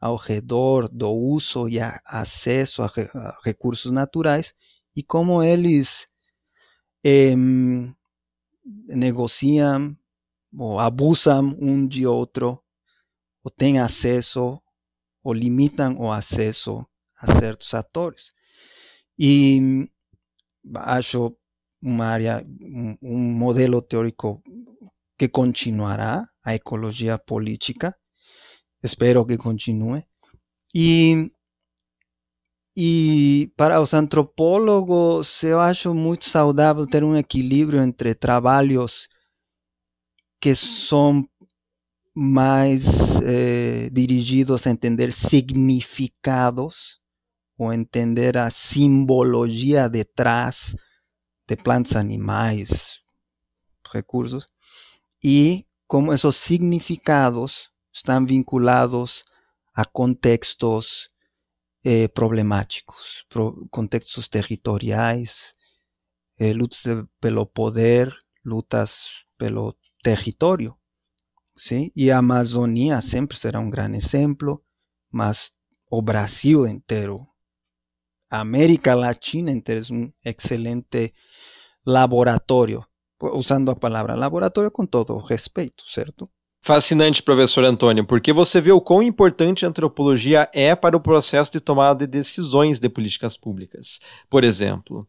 ao 0.01 0.17
redor 0.17 0.89
do 0.89 1.11
uso 1.11 1.69
e 1.69 1.79
acesso 2.07 2.83
a, 2.83 2.87
re, 2.87 3.09
a 3.13 3.39
recursos 3.45 3.91
naturais 3.91 4.55
e 4.95 5.03
como 5.03 5.43
eles 5.43 6.07
eh, 7.05 7.35
negociam 8.89 9.97
ou 10.57 10.79
abusam 10.79 11.57
um 11.61 11.87
de 11.87 12.07
outro 12.07 12.63
ou 13.45 13.51
têm 13.51 13.79
acesso 13.79 14.61
ou 15.27 15.33
limitam 15.35 15.97
o 15.99 16.13
acesso 16.13 16.87
a 17.19 17.27
certos 17.41 17.75
atores. 17.75 18.31
E 19.19 19.89
acho 20.77 21.37
uma 21.83 22.07
área, 22.07 22.47
um, 22.61 22.97
um 23.03 23.33
modelo 23.33 23.83
teórico 23.83 24.41
que 25.19 25.29
continuará, 25.29 26.25
a 26.45 26.55
ecologia 26.55 27.19
política. 27.19 27.93
Espero 28.81 29.27
que 29.27 29.37
continue. 29.37 30.05
E, 30.73 31.29
e 32.77 33.53
para 33.57 33.81
os 33.81 33.95
antropólogos, 33.95 35.43
eu 35.43 35.59
acho 35.59 35.93
muito 35.93 36.25
saudável 36.25 36.87
ter 36.87 37.03
um 37.03 37.17
equilíbrio 37.17 37.83
entre 37.83 38.15
trabalhos 38.15 39.09
que 40.41 40.55
são 40.55 41.29
mais 42.19 43.21
eh, 43.21 43.91
dirigidos 43.93 44.67
a 44.67 44.71
entender 44.71 45.13
significados 45.13 46.99
ou 47.59 47.71
entender 47.75 48.39
a 48.39 48.49
simbologia 48.49 49.87
detrás 49.87 50.75
de 51.47 51.57
plantas, 51.57 51.95
animais, 51.95 53.01
recursos, 53.93 54.47
e 55.23 55.67
como 55.87 56.11
esses 56.11 56.37
significados 56.37 57.71
estão 57.93 58.25
vinculados 58.25 59.23
a 59.75 59.85
contextos 59.85 61.11
eh, 61.85 62.09
problemáticos, 62.09 63.27
pro, 63.29 63.69
contextos 63.71 64.27
territoriais, 64.27 65.53
eh, 66.39 66.55
lutas 66.55 67.05
pelo 67.21 67.45
poder, 67.45 68.17
lutas 68.43 69.27
pelo 69.37 69.77
território. 70.03 70.75
¿Sí? 71.57 71.91
Y 71.95 72.11
Amazonía 72.11 73.01
siempre 73.01 73.37
será 73.37 73.59
un 73.59 73.71
gran 73.71 73.95
ejemplo, 73.95 74.63
mas 75.11 75.57
o 75.89 76.03
Brasil 76.03 76.67
entero, 76.67 77.17
América 78.29 78.95
Latina 78.95 79.51
entera 79.51 79.81
es 79.81 79.91
un 79.91 80.15
excelente 80.23 81.15
laboratorio, 81.85 82.89
usando 83.19 83.73
a 83.73 83.77
palavra 83.77 84.15
laboratório 84.15 84.71
com 84.71 84.87
todo 84.87 85.19
respeito, 85.19 85.85
certo? 85.87 86.29
Fascinante, 86.67 87.23
professor 87.23 87.65
Antônio, 87.65 88.05
porque 88.05 88.33
você 88.33 88.61
vê 88.61 88.73
o 88.73 88.81
quão 88.81 89.01
importante 89.01 89.65
a 89.65 89.69
antropologia 89.69 90.51
é 90.53 90.75
para 90.75 90.97
o 90.97 91.01
processo 91.01 91.53
de 91.53 91.61
tomada 91.61 92.05
de 92.05 92.09
decisões 92.09 92.81
de 92.81 92.89
políticas 92.89 93.37
públicas. 93.37 94.01
Por 94.29 94.43
exemplo, 94.43 95.07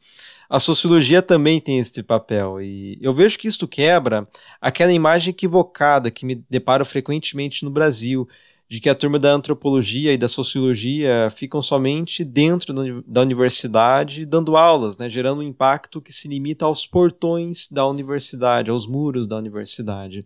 a 0.49 0.59
sociologia 0.59 1.21
também 1.21 1.59
tem 1.59 1.79
esse 1.79 2.01
papel, 2.03 2.61
e 2.61 2.97
eu 3.01 3.13
vejo 3.13 3.37
que 3.37 3.47
isto 3.47 3.67
quebra 3.67 4.27
aquela 4.61 4.93
imagem 4.93 5.31
equivocada 5.31 6.11
que 6.11 6.25
me 6.25 6.43
deparo 6.49 6.85
frequentemente 6.85 7.63
no 7.65 7.71
Brasil, 7.71 8.27
de 8.69 8.81
que 8.81 8.89
a 8.89 8.95
turma 8.95 9.17
da 9.17 9.31
antropologia 9.31 10.11
e 10.11 10.17
da 10.17 10.27
sociologia 10.27 11.29
ficam 11.33 11.61
somente 11.61 12.25
dentro 12.25 12.73
da 13.07 13.21
universidade 13.21 14.25
dando 14.25 14.57
aulas, 14.57 14.97
né, 14.97 15.07
gerando 15.07 15.39
um 15.39 15.43
impacto 15.43 16.01
que 16.01 16.11
se 16.11 16.27
limita 16.27 16.65
aos 16.65 16.85
portões 16.85 17.69
da 17.71 17.87
universidade, 17.87 18.69
aos 18.69 18.85
muros 18.85 19.25
da 19.25 19.37
universidade. 19.37 20.25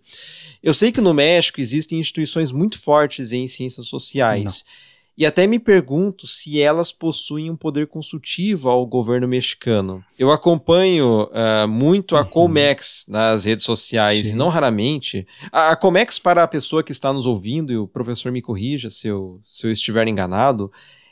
Eu 0.63 0.73
sei 0.73 0.91
que 0.91 1.01
no 1.01 1.13
México 1.13 1.61
existem 1.61 1.99
instituições 1.99 2.51
muito 2.51 2.79
fortes 2.79 3.31
em 3.31 3.47
ciências 3.47 3.85
sociais. 3.85 4.65
Não. 4.65 4.90
E 5.17 5.25
até 5.25 5.45
me 5.45 5.59
pergunto 5.59 6.25
se 6.25 6.59
elas 6.59 6.91
possuem 6.91 7.49
um 7.49 7.55
poder 7.55 7.87
consultivo 7.87 8.69
ao 8.69 8.85
governo 8.85 9.27
mexicano. 9.27 10.03
Eu 10.17 10.31
acompanho 10.31 11.23
uh, 11.23 11.67
muito 11.67 12.15
a 12.15 12.21
uhum. 12.21 12.27
Comex 12.27 13.05
nas 13.09 13.45
redes 13.45 13.65
sociais, 13.65 14.29
Sim. 14.29 14.35
não 14.35 14.49
raramente. 14.49 15.27
A, 15.51 15.71
a, 15.71 15.75
Comex, 15.75 16.17
para 16.17 16.43
a 16.43 16.47
pessoa 16.47 16.81
que 16.81 16.91
está 16.91 17.11
nos 17.11 17.25
ouvindo, 17.25 17.71
e 17.71 17.77
o 17.77 17.87
professor 17.87 18.31
me 18.31 18.41
corrija 18.41 18.89
se 18.89 19.07
eu, 19.07 19.39
se 19.43 19.67
eu 19.67 19.71
estiver 19.71 20.07
enganado, 20.07 20.71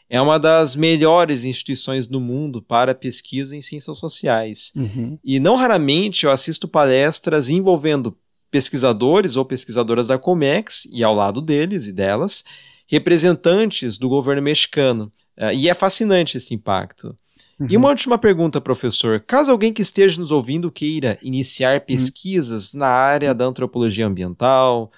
é 0.09 0.19
uma 0.19 0.39
das 0.39 0.75
melhores 0.75 1.43
instituições 1.43 2.07
do 2.07 2.19
mundo 2.19 2.61
para 2.61 2.95
pesquisa 2.95 3.55
em 3.55 3.61
ciências 3.61 3.97
sociais. 3.97 4.71
Uhum. 4.75 5.19
E 5.23 5.39
não 5.39 5.55
raramente 5.55 6.25
eu 6.25 6.31
assisto 6.31 6.67
palestras 6.67 7.47
envolvendo 7.49 8.17
pesquisadores 8.49 9.35
ou 9.35 9.45
pesquisadoras 9.45 10.07
da 10.07 10.17
Comex 10.17 10.87
e 10.91 11.03
ao 11.03 11.13
lado 11.13 11.41
deles 11.41 11.85
e 11.85 11.93
delas 11.93 12.43
representantes 12.89 13.97
do 13.97 14.09
governo 14.09 14.41
mexicano. 14.41 15.11
Uh, 15.37 15.53
e 15.53 15.69
é 15.69 15.73
fascinante 15.73 16.35
esse 16.35 16.53
impacto. 16.53 17.15
Uhum. 17.59 17.67
E 17.69 17.77
uma 17.77 17.89
última 17.89 18.17
pergunta, 18.17 18.59
professor. 18.59 19.19
Caso 19.25 19.51
alguém 19.51 19.71
que 19.71 19.81
esteja 19.81 20.19
nos 20.19 20.31
ouvindo 20.31 20.71
queira 20.71 21.17
iniciar 21.21 21.75
uhum. 21.75 21.85
pesquisas 21.85 22.73
uhum. 22.73 22.79
na 22.79 22.87
área 22.87 23.33
da 23.33 23.45
antropologia 23.45 24.07
ambiental, 24.07 24.91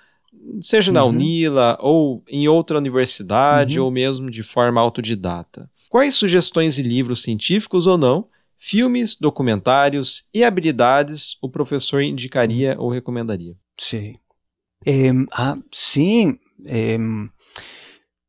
seja 0.61 0.91
na 0.91 1.03
uhum. 1.03 1.09
UNILA 1.09 1.77
ou 1.81 2.23
em 2.27 2.47
outra 2.47 2.77
universidade 2.77 3.79
uhum. 3.79 3.85
ou 3.85 3.91
mesmo 3.91 4.31
de 4.31 4.41
forma 4.41 4.79
autodidata, 4.79 5.69
quais 5.89 6.15
sugestões 6.15 6.77
e 6.77 6.83
livros 6.83 7.21
científicos 7.21 7.85
ou 7.85 7.97
não, 7.97 8.27
filmes, 8.57 9.15
documentários 9.15 10.25
e 10.33 10.43
habilidades 10.43 11.37
o 11.41 11.49
professor 11.49 12.01
indicaria 12.01 12.75
ou 12.79 12.89
recomendaria? 12.89 13.55
Sim. 13.77 14.15
ah, 15.33 15.57
sim. 15.71 16.37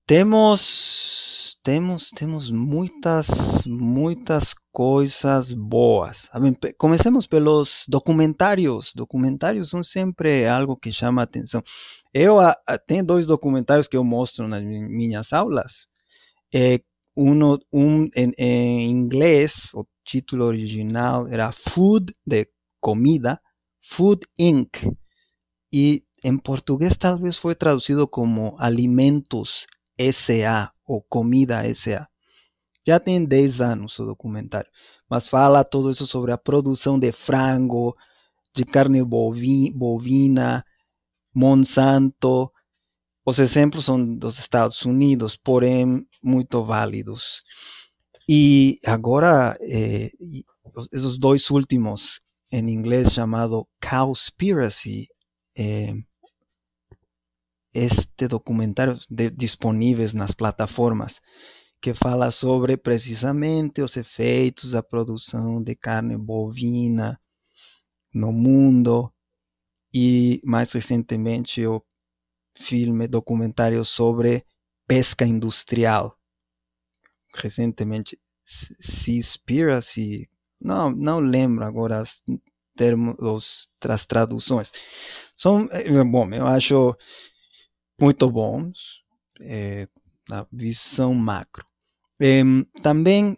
Temos 0.07 1.57
temos 1.62 2.11
temos 2.11 2.50
muitas 2.50 3.64
muitas 3.66 4.55
coisas 4.72 5.53
boas. 5.53 6.28
Comecemos 6.76 7.26
pelos 7.26 7.84
documentários. 7.88 8.92
Documentários 8.94 9.70
são 9.70 9.82
sempre 9.82 10.46
algo 10.46 10.76
que 10.76 10.90
chama 10.90 11.22
atenção. 11.22 11.62
Eu 12.12 12.40
a, 12.40 12.55
a, 12.66 12.78
tenho 12.78 13.05
dois 13.05 13.26
documentários 13.26 13.86
que 13.86 13.96
eu 13.96 14.03
mostro 14.03 14.48
nas 14.48 14.62
minhas 14.62 15.32
aulas. 15.32 15.88
É, 16.53 16.80
um, 17.16 17.57
um 17.72 18.09
em, 18.16 18.32
em 18.38 18.90
inglês, 18.90 19.70
o 19.74 19.84
título 20.05 20.44
original 20.44 21.28
era 21.28 21.53
Food 21.53 22.12
de 22.26 22.48
comida, 22.80 23.40
Food 23.80 24.26
Inc. 24.38 24.84
E 25.72 26.03
em 26.24 26.36
português 26.36 26.96
talvez 26.96 27.36
foi 27.36 27.55
traduzido 27.55 28.09
como 28.09 28.57
Alimentos 28.59 29.66
SA 30.01 30.72
ou 30.86 31.03
Comida 31.03 31.62
SA. 31.74 32.07
Já 32.86 32.99
tem 32.99 33.24
10 33.24 33.61
anos 33.61 33.99
o 33.99 34.07
documentário, 34.07 34.70
mas 35.09 35.28
fala 35.28 35.64
tudo 35.64 35.90
isso 35.90 36.07
sobre 36.07 36.32
a 36.32 36.38
produção 36.38 36.99
de 36.99 37.12
frango, 37.12 37.97
de 38.55 38.64
carne 38.64 39.03
bovina, 39.05 40.64
Monsanto. 41.34 42.51
Os 43.24 43.38
exemplos 43.38 43.84
são 43.84 44.16
dos 44.16 44.38
Estados 44.38 44.82
Unidos, 44.84 45.36
porém 45.36 46.05
muito 46.22 46.62
válidos. 46.64 47.40
E 48.28 48.78
agora, 48.84 49.57
eh, 49.61 50.09
esses 50.93 51.18
últimos, 51.51 52.20
em 52.53 52.68
inglês 52.68 53.12
chamado 53.12 53.66
Cowspiracy, 53.80 55.07
este 57.75 58.29
documentário 58.29 58.99
de, 59.11 59.31
disponíveis 59.31 60.14
nas 60.14 60.33
plataformas 60.33 61.20
que 61.81 61.93
fala 61.95 62.31
sobre 62.31 62.77
precisamente 62.77 63.83
os 63.83 63.97
efeitos 63.97 64.70
da 64.70 64.83
produção 64.85 65.61
de 65.61 65.75
carne 65.75 66.16
bovina 66.16 67.20
no 68.14 68.33
mundo. 68.33 69.12
E 69.93 70.41
mais 70.45 70.73
recentemente 70.73 71.66
o 71.66 71.83
filme 72.57 73.09
documentário 73.09 73.85
sobre 73.85 74.45
pesca 74.87 75.27
industrial. 75.27 76.16
Recentemente 77.35 78.18
Seaspiracy 78.43 80.29
não 80.61 80.91
não 80.91 81.18
lembro 81.18 81.64
agora 81.64 81.99
as 81.99 82.23
termos 82.77 83.68
as 83.89 84.07
traduções. 84.07 84.70
São 85.37 85.68
eh, 85.73 86.05
bom 86.05 86.33
eu 86.33 86.47
acho 86.47 86.97
muito 88.01 88.30
bons 88.30 89.03
é, 89.40 89.86
na 90.28 90.47
visão 90.53 91.14
macro. 91.14 91.64
É, 92.20 92.43
também 92.82 93.36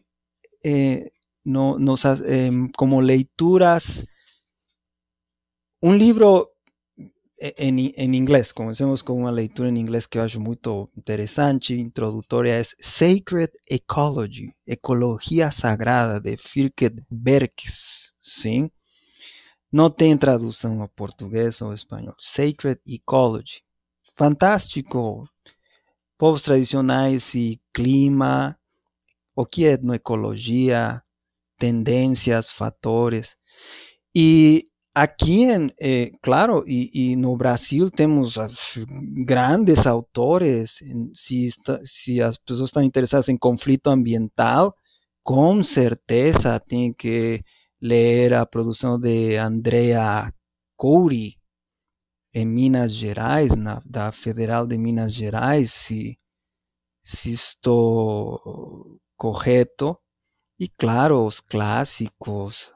é, 0.65 1.11
no, 1.45 1.77
é, 1.79 2.51
como 2.77 3.01
leituras, 3.01 4.05
um 5.83 5.95
livro 5.95 6.49
em, 7.59 7.93
em 7.97 8.17
inglês, 8.17 8.53
comecemos 8.53 9.03
com 9.03 9.19
uma 9.19 9.31
leitura 9.31 9.69
em 9.69 9.79
inglês 9.79 10.07
que 10.07 10.19
eu 10.19 10.23
acho 10.23 10.41
muito 10.41 10.89
interessante, 10.97 11.75
introdutória, 11.75 12.53
é 12.53 12.63
Sacred 12.65 13.53
Ecology, 13.71 14.51
Ecologia 14.67 15.51
Sagrada, 15.51 16.21
de 16.21 16.37
Firket 16.37 16.95
Berks, 17.11 18.15
sim? 18.23 18.71
Não 19.71 19.91
tem 19.91 20.17
tradução 20.17 20.81
a 20.83 20.89
português 20.89 21.61
ou 21.61 21.75
espanhol. 21.75 22.15
Sacred 22.19 22.81
Ecology 22.87 23.61
fantástico. 24.15 25.29
Povos 26.17 26.43
tradicionais 26.43 27.35
e 27.35 27.61
clima, 27.73 28.57
o 29.35 29.45
que 29.45 29.67
é 29.67 29.73
etnoecologia, 29.73 31.03
tendências, 31.59 32.51
fatores. 32.51 33.37
E 34.15 34.65
aqui, 34.95 35.47
eh, 35.81 36.13
claro, 36.23 36.65
e, 36.67 37.13
e, 37.13 37.17
no 37.17 37.37
Brasil 37.37 37.91
temos 37.91 38.37
grandes 39.27 39.87
autores. 39.87 40.79
Se, 41.13 41.47
está, 41.47 41.81
se 41.85 42.23
as 42.23 42.39
pessoas 42.39 42.69
estão 42.69 42.83
interessadas 42.83 43.29
em 43.29 43.37
conflito 43.37 43.89
ambiental, 43.89 44.75
com 45.23 45.63
certeza 45.63 46.61
tem 46.61 46.93
que 46.93 47.41
ler 47.81 48.35
a 48.35 48.47
produção 48.47 48.99
de 48.99 49.37
Andrea 49.37 50.33
Couri, 50.77 51.37
em 52.35 52.45
Minas 52.45 52.93
Gerais, 52.93 53.57
na, 53.57 53.81
da 53.87 54.11
Federal 54.11 54.67
de 54.67 54.77
Minas 54.77 55.15
Gerais, 55.15 55.73
se, 55.73 56.19
se 57.01 57.33
estou 57.33 59.01
correto. 59.17 59.97
E 60.59 60.69
claro, 60.69 61.25
os 61.25 61.41
clássicos, 61.41 62.73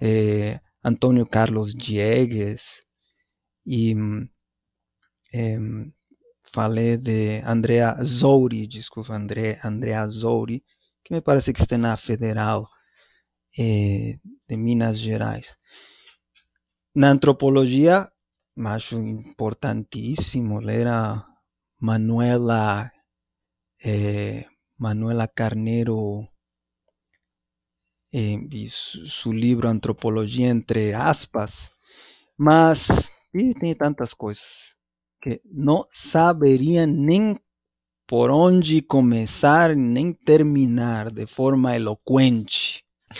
eh, 0.00 0.60
Antônio 0.84 1.26
Carlos 1.26 1.74
Diegues, 1.74 2.82
e 3.66 3.94
eh, 5.34 5.58
falei 6.52 6.98
de 6.98 7.40
Andrea 7.44 7.94
Zouri, 8.04 8.66
desculpa, 8.66 9.14
André, 9.14 9.58
Andrea 9.64 10.06
Zouri, 10.06 10.62
que 11.04 11.14
me 11.14 11.22
parece 11.22 11.52
que 11.52 11.60
está 11.60 11.78
na 11.78 11.96
Federal 11.96 12.68
eh, 13.58 14.16
de 14.48 14.56
Minas 14.56 14.98
Gerais. 14.98 15.56
Na 16.94 17.10
antropologia, 17.10 18.10
acho 18.56 18.98
importantíssimo 18.98 20.60
ler 20.60 20.88
a 20.88 21.26
Manuela, 21.78 22.92
eh, 23.84 24.44
Manuela 24.78 25.26
Carneiro 25.26 26.28
eh, 28.12 28.38
e 28.50 28.68
su, 28.68 29.06
su, 29.06 29.32
livro 29.32 29.68
Antropologia 29.68 30.48
entre 30.48 30.94
aspas, 30.94 31.72
mas 32.36 33.10
e 33.34 33.54
tem 33.54 33.74
tantas 33.74 34.12
coisas 34.14 34.76
que 35.20 35.40
não 35.50 35.84
saberia 35.88 36.86
nem 36.86 37.38
por 38.06 38.30
onde 38.30 38.82
começar 38.82 39.74
nem 39.74 40.12
terminar 40.12 41.10
de 41.10 41.26
forma 41.26 41.74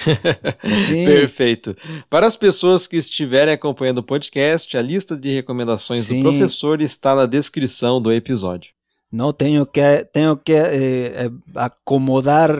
eloquente 0.07 1.05
Perfeito. 1.05 1.77
Para 2.09 2.27
as 2.27 2.37
pessoas 2.37 2.87
que 2.87 2.97
estiverem 2.97 3.55
acompanhando 3.55 3.99
o 3.99 4.03
podcast, 4.03 4.77
a 4.77 4.83
lista 4.83 5.17
de 5.17 5.33
recomendações 5.33 6.05
Sim. 6.05 6.23
do 6.23 6.31
professor 6.31 6.81
está 6.81 7.15
na 7.15 7.27
descrição 7.27 8.01
do 8.01 8.13
episódio. 8.13 8.73
Não 9.11 9.33
tenho 9.33 9.67
que 9.67 10.05
tenho 10.13 10.37
que 10.37 10.53
eh, 10.53 11.27
eh, 11.27 11.31
acomodar, 11.55 12.51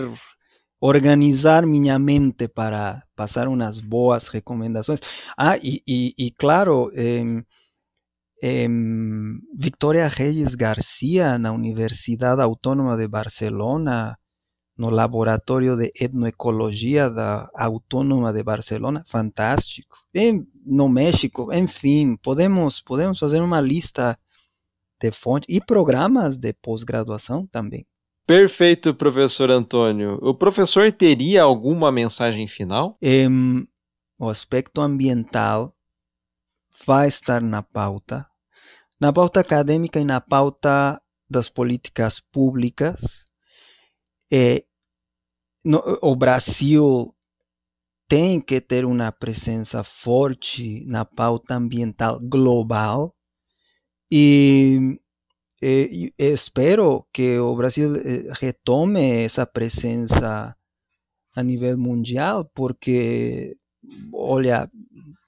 organizar 0.81 1.65
minha 1.65 1.99
mente 1.99 2.47
para 2.47 3.03
passar 3.17 3.49
umas 3.49 3.81
boas 3.81 4.29
recomendações. 4.29 5.01
Ah, 5.39 5.57
e, 5.57 5.83
e, 5.89 6.13
e 6.19 6.31
claro, 6.31 6.91
eh, 6.95 7.43
Victoria 9.57 10.09
Reyes 10.09 10.55
Garcia 10.55 11.39
na 11.39 11.53
Universidade 11.53 12.43
Autônoma 12.43 12.97
de 12.97 13.09
Barcelona 13.09 14.19
no 14.77 14.91
Laboratório 14.91 15.77
de 15.77 15.93
Etnoecologia 16.01 17.11
da 17.11 17.49
Autônoma 17.55 18.33
de 18.33 18.43
Barcelona, 18.43 19.03
fantástico. 19.07 19.99
E 20.15 20.43
no 20.65 20.89
México, 20.89 21.53
enfim, 21.53 22.17
podemos, 22.17 22.81
podemos 22.81 23.19
fazer 23.19 23.41
uma 23.41 23.61
lista 23.61 24.19
de 25.01 25.11
fontes 25.11 25.55
e 25.55 25.61
programas 25.61 26.37
de 26.37 26.53
pós-graduação 26.53 27.47
também. 27.47 27.87
Perfeito, 28.27 28.95
professor 28.95 29.51
Antônio. 29.51 30.19
O 30.23 30.35
professor 30.35 30.91
teria 30.93 31.43
alguma 31.43 31.91
mensagem 31.91 32.47
final? 32.47 32.97
Um, 33.03 33.67
o 34.19 34.29
aspecto 34.29 34.81
ambiental 34.81 35.73
vai 36.87 37.09
estar 37.09 37.43
na 37.43 37.63
pauta, 37.63 38.27
na 39.01 39.13
pauta 39.13 39.41
acadêmica 39.41 39.99
e 39.99 40.05
na 40.05 40.21
pauta 40.21 41.01
das 41.29 41.49
políticas 41.49 42.21
públicas. 42.21 43.22
É, 44.33 44.65
no, 45.65 45.83
o 46.01 46.17
Brasil 46.17 47.15
tem 48.09 48.41
que 48.41 48.61
ter 48.61 48.85
uma 48.85 49.13
presença 49.13 49.85
forte 49.85 50.85
na 50.87 51.05
pauta 51.05 51.55
ambiental 51.55 52.19
global 52.23 53.15
e, 54.11 54.99
e, 55.63 56.13
e 56.19 56.25
espero 56.25 57.07
que 57.13 57.39
o 57.39 57.55
Brasil 57.57 57.97
eh, 57.97 58.33
retome 58.41 59.25
essa 59.25 59.47
presença 59.47 60.55
a 61.35 61.43
nível 61.43 61.79
mundial, 61.79 62.45
porque, 62.55 63.55
olha, 64.13 64.71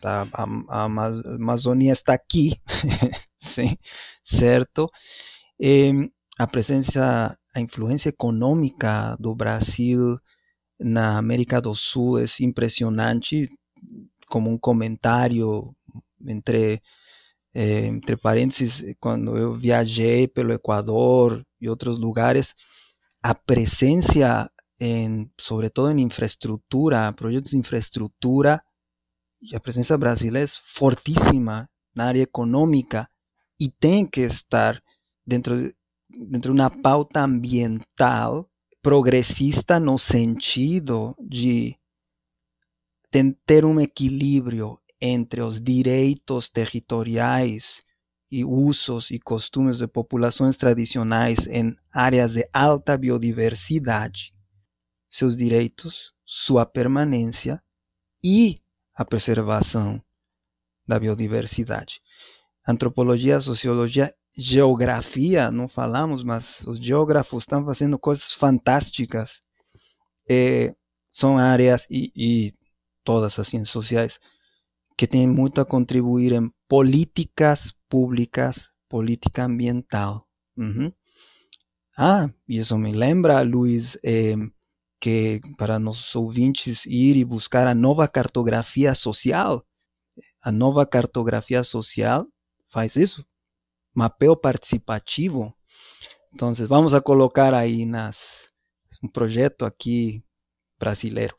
a, 0.04 0.22
a, 0.34 0.46
a 0.68 0.84
Amazônia 0.84 1.92
está 1.92 2.14
aqui, 2.14 2.60
sim, 3.38 3.76
certo? 4.22 4.90
E 5.58 6.10
a 6.38 6.46
presença, 6.46 7.36
a 7.54 7.60
influência 7.60 8.08
econômica 8.08 9.16
do 9.20 9.34
Brasil 9.34 10.16
na 10.80 11.18
América 11.18 11.60
do 11.60 11.74
Sul 11.74 12.18
é 12.18 12.24
impressionante, 12.40 13.48
como 14.28 14.50
um 14.50 14.58
comentário 14.58 15.74
entre 16.26 16.80
eh, 17.54 17.86
entre 17.86 18.16
parênteses, 18.16 18.94
quando 18.98 19.36
eu 19.36 19.54
viajei 19.54 20.26
pelo 20.26 20.52
Equador 20.52 21.44
e 21.60 21.68
outros 21.68 21.98
lugares, 21.98 22.54
a 23.22 23.34
presença, 23.34 24.50
em, 24.80 25.30
sobretudo 25.38 25.90
em 25.92 26.02
infraestrutura, 26.02 27.12
projetos 27.12 27.52
de 27.52 27.58
infraestrutura, 27.58 28.60
a 29.54 29.60
presença 29.60 29.96
brasileira 29.96 30.48
é 30.50 30.60
fortíssima 30.64 31.68
na 31.94 32.06
área 32.06 32.22
econômica 32.22 33.08
e 33.60 33.68
tem 33.70 34.04
que 34.06 34.22
estar 34.22 34.80
dentro, 35.26 35.54
dentro 36.18 36.54
de 36.54 36.60
uma 36.60 36.70
pauta 36.70 37.22
ambiental 37.22 38.48
progressista 38.82 39.80
no 39.80 39.98
sentido 39.98 41.16
de 41.20 41.76
ter 43.46 43.64
um 43.64 43.80
equilíbrio 43.80 44.78
entre 45.00 45.40
os 45.40 45.60
direitos 45.60 46.48
territoriais 46.48 47.82
e 48.30 48.44
usos 48.44 49.10
e 49.10 49.18
costumes 49.18 49.78
de 49.78 49.86
populações 49.86 50.56
tradicionais 50.56 51.46
em 51.46 51.74
áreas 51.94 52.32
de 52.32 52.48
alta 52.52 52.96
biodiversidade, 52.96 54.32
seus 55.08 55.36
direitos, 55.36 56.10
sua 56.24 56.66
permanência 56.66 57.62
e 58.24 58.56
a 58.96 59.04
preservação 59.04 60.02
da 60.86 60.98
biodiversidade. 60.98 62.00
Antropologia, 62.66 63.40
sociologia, 63.40 64.12
geografia, 64.36 65.50
não 65.50 65.68
falamos, 65.68 66.24
mas 66.24 66.62
os 66.66 66.78
geógrafos 66.78 67.42
estão 67.42 67.64
fazendo 67.64 67.98
coisas 67.98 68.32
fantásticas. 68.32 69.40
É, 70.28 70.74
são 71.12 71.38
áreas 71.38 71.86
e, 71.90 72.10
e 72.16 72.52
todas 73.04 73.38
as 73.38 73.48
ciências 73.48 73.70
sociais 73.70 74.18
que 74.96 75.06
têm 75.06 75.26
muito 75.26 75.60
a 75.60 75.64
contribuir 75.64 76.32
em 76.32 76.50
políticas 76.68 77.72
públicas, 77.88 78.70
política 78.88 79.44
ambiental. 79.44 80.26
Uhum. 80.56 80.92
Ah, 81.96 82.28
isso 82.48 82.76
me 82.78 82.92
lembra, 82.92 83.42
Luiz, 83.42 83.96
eh, 84.04 84.34
que 85.00 85.40
para 85.56 85.78
nossos 85.78 86.14
ouvintes 86.16 86.86
ir 86.86 87.16
e 87.16 87.24
buscar 87.24 87.66
a 87.66 87.74
nova 87.74 88.08
cartografia 88.08 88.94
social. 88.94 89.64
A 90.42 90.50
nova 90.50 90.86
cartografia 90.86 91.62
social 91.62 92.26
faz 92.68 92.96
isso, 92.96 93.24
mapeo 93.94 94.36
participativo. 94.36 95.54
Então, 96.34 96.52
vamos 96.66 96.92
a 96.92 97.00
colocar 97.00 97.54
aí 97.54 97.86
nas 97.86 98.46
um 99.02 99.08
projeto 99.08 99.64
aqui 99.64 100.22
brasileiro. 100.78 101.36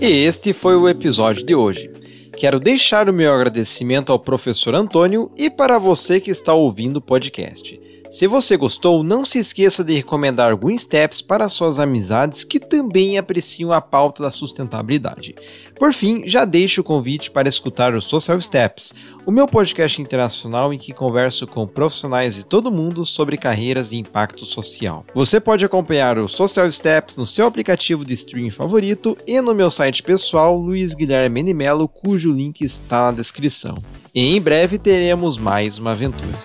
E 0.00 0.24
este 0.24 0.52
foi 0.52 0.76
o 0.76 0.88
episódio 0.88 1.44
de 1.44 1.54
hoje. 1.54 1.90
Quero 2.36 2.58
deixar 2.58 3.08
o 3.08 3.12
meu 3.12 3.32
agradecimento 3.32 4.10
ao 4.10 4.18
professor 4.18 4.74
Antônio 4.74 5.30
e 5.36 5.48
para 5.48 5.78
você 5.78 6.20
que 6.20 6.30
está 6.30 6.54
ouvindo 6.54 6.96
o 6.96 7.02
podcast. 7.02 7.81
Se 8.12 8.26
você 8.26 8.58
gostou, 8.58 9.02
não 9.02 9.24
se 9.24 9.38
esqueça 9.38 9.82
de 9.82 9.94
recomendar 9.94 10.54
Green 10.54 10.76
Steps 10.76 11.22
para 11.22 11.48
suas 11.48 11.78
amizades 11.78 12.44
que 12.44 12.60
também 12.60 13.16
apreciam 13.16 13.72
a 13.72 13.80
pauta 13.80 14.22
da 14.22 14.30
sustentabilidade. 14.30 15.34
Por 15.78 15.94
fim, 15.94 16.28
já 16.28 16.44
deixo 16.44 16.82
o 16.82 16.84
convite 16.84 17.30
para 17.30 17.48
escutar 17.48 17.94
o 17.94 18.02
Social 18.02 18.38
Steps, 18.38 18.92
o 19.24 19.30
meu 19.30 19.48
podcast 19.48 20.02
internacional 20.02 20.74
em 20.74 20.78
que 20.78 20.92
converso 20.92 21.46
com 21.46 21.66
profissionais 21.66 22.34
de 22.34 22.44
todo 22.44 22.70
mundo 22.70 23.06
sobre 23.06 23.38
carreiras 23.38 23.92
e 23.92 23.96
impacto 23.96 24.44
social. 24.44 25.06
Você 25.14 25.40
pode 25.40 25.64
acompanhar 25.64 26.18
o 26.18 26.28
Social 26.28 26.70
Steps 26.70 27.16
no 27.16 27.26
seu 27.26 27.46
aplicativo 27.46 28.04
de 28.04 28.12
streaming 28.12 28.50
favorito 28.50 29.16
e 29.26 29.40
no 29.40 29.54
meu 29.54 29.70
site 29.70 30.02
pessoal 30.02 30.54
Luiz 30.54 30.92
Guilherme 30.92 31.42
Menimelo, 31.42 31.88
cujo 31.88 32.30
link 32.30 32.60
está 32.60 33.06
na 33.06 33.12
descrição. 33.12 33.82
E 34.14 34.36
em 34.36 34.40
breve 34.40 34.76
teremos 34.76 35.38
mais 35.38 35.78
uma 35.78 35.92
aventura. 35.92 36.36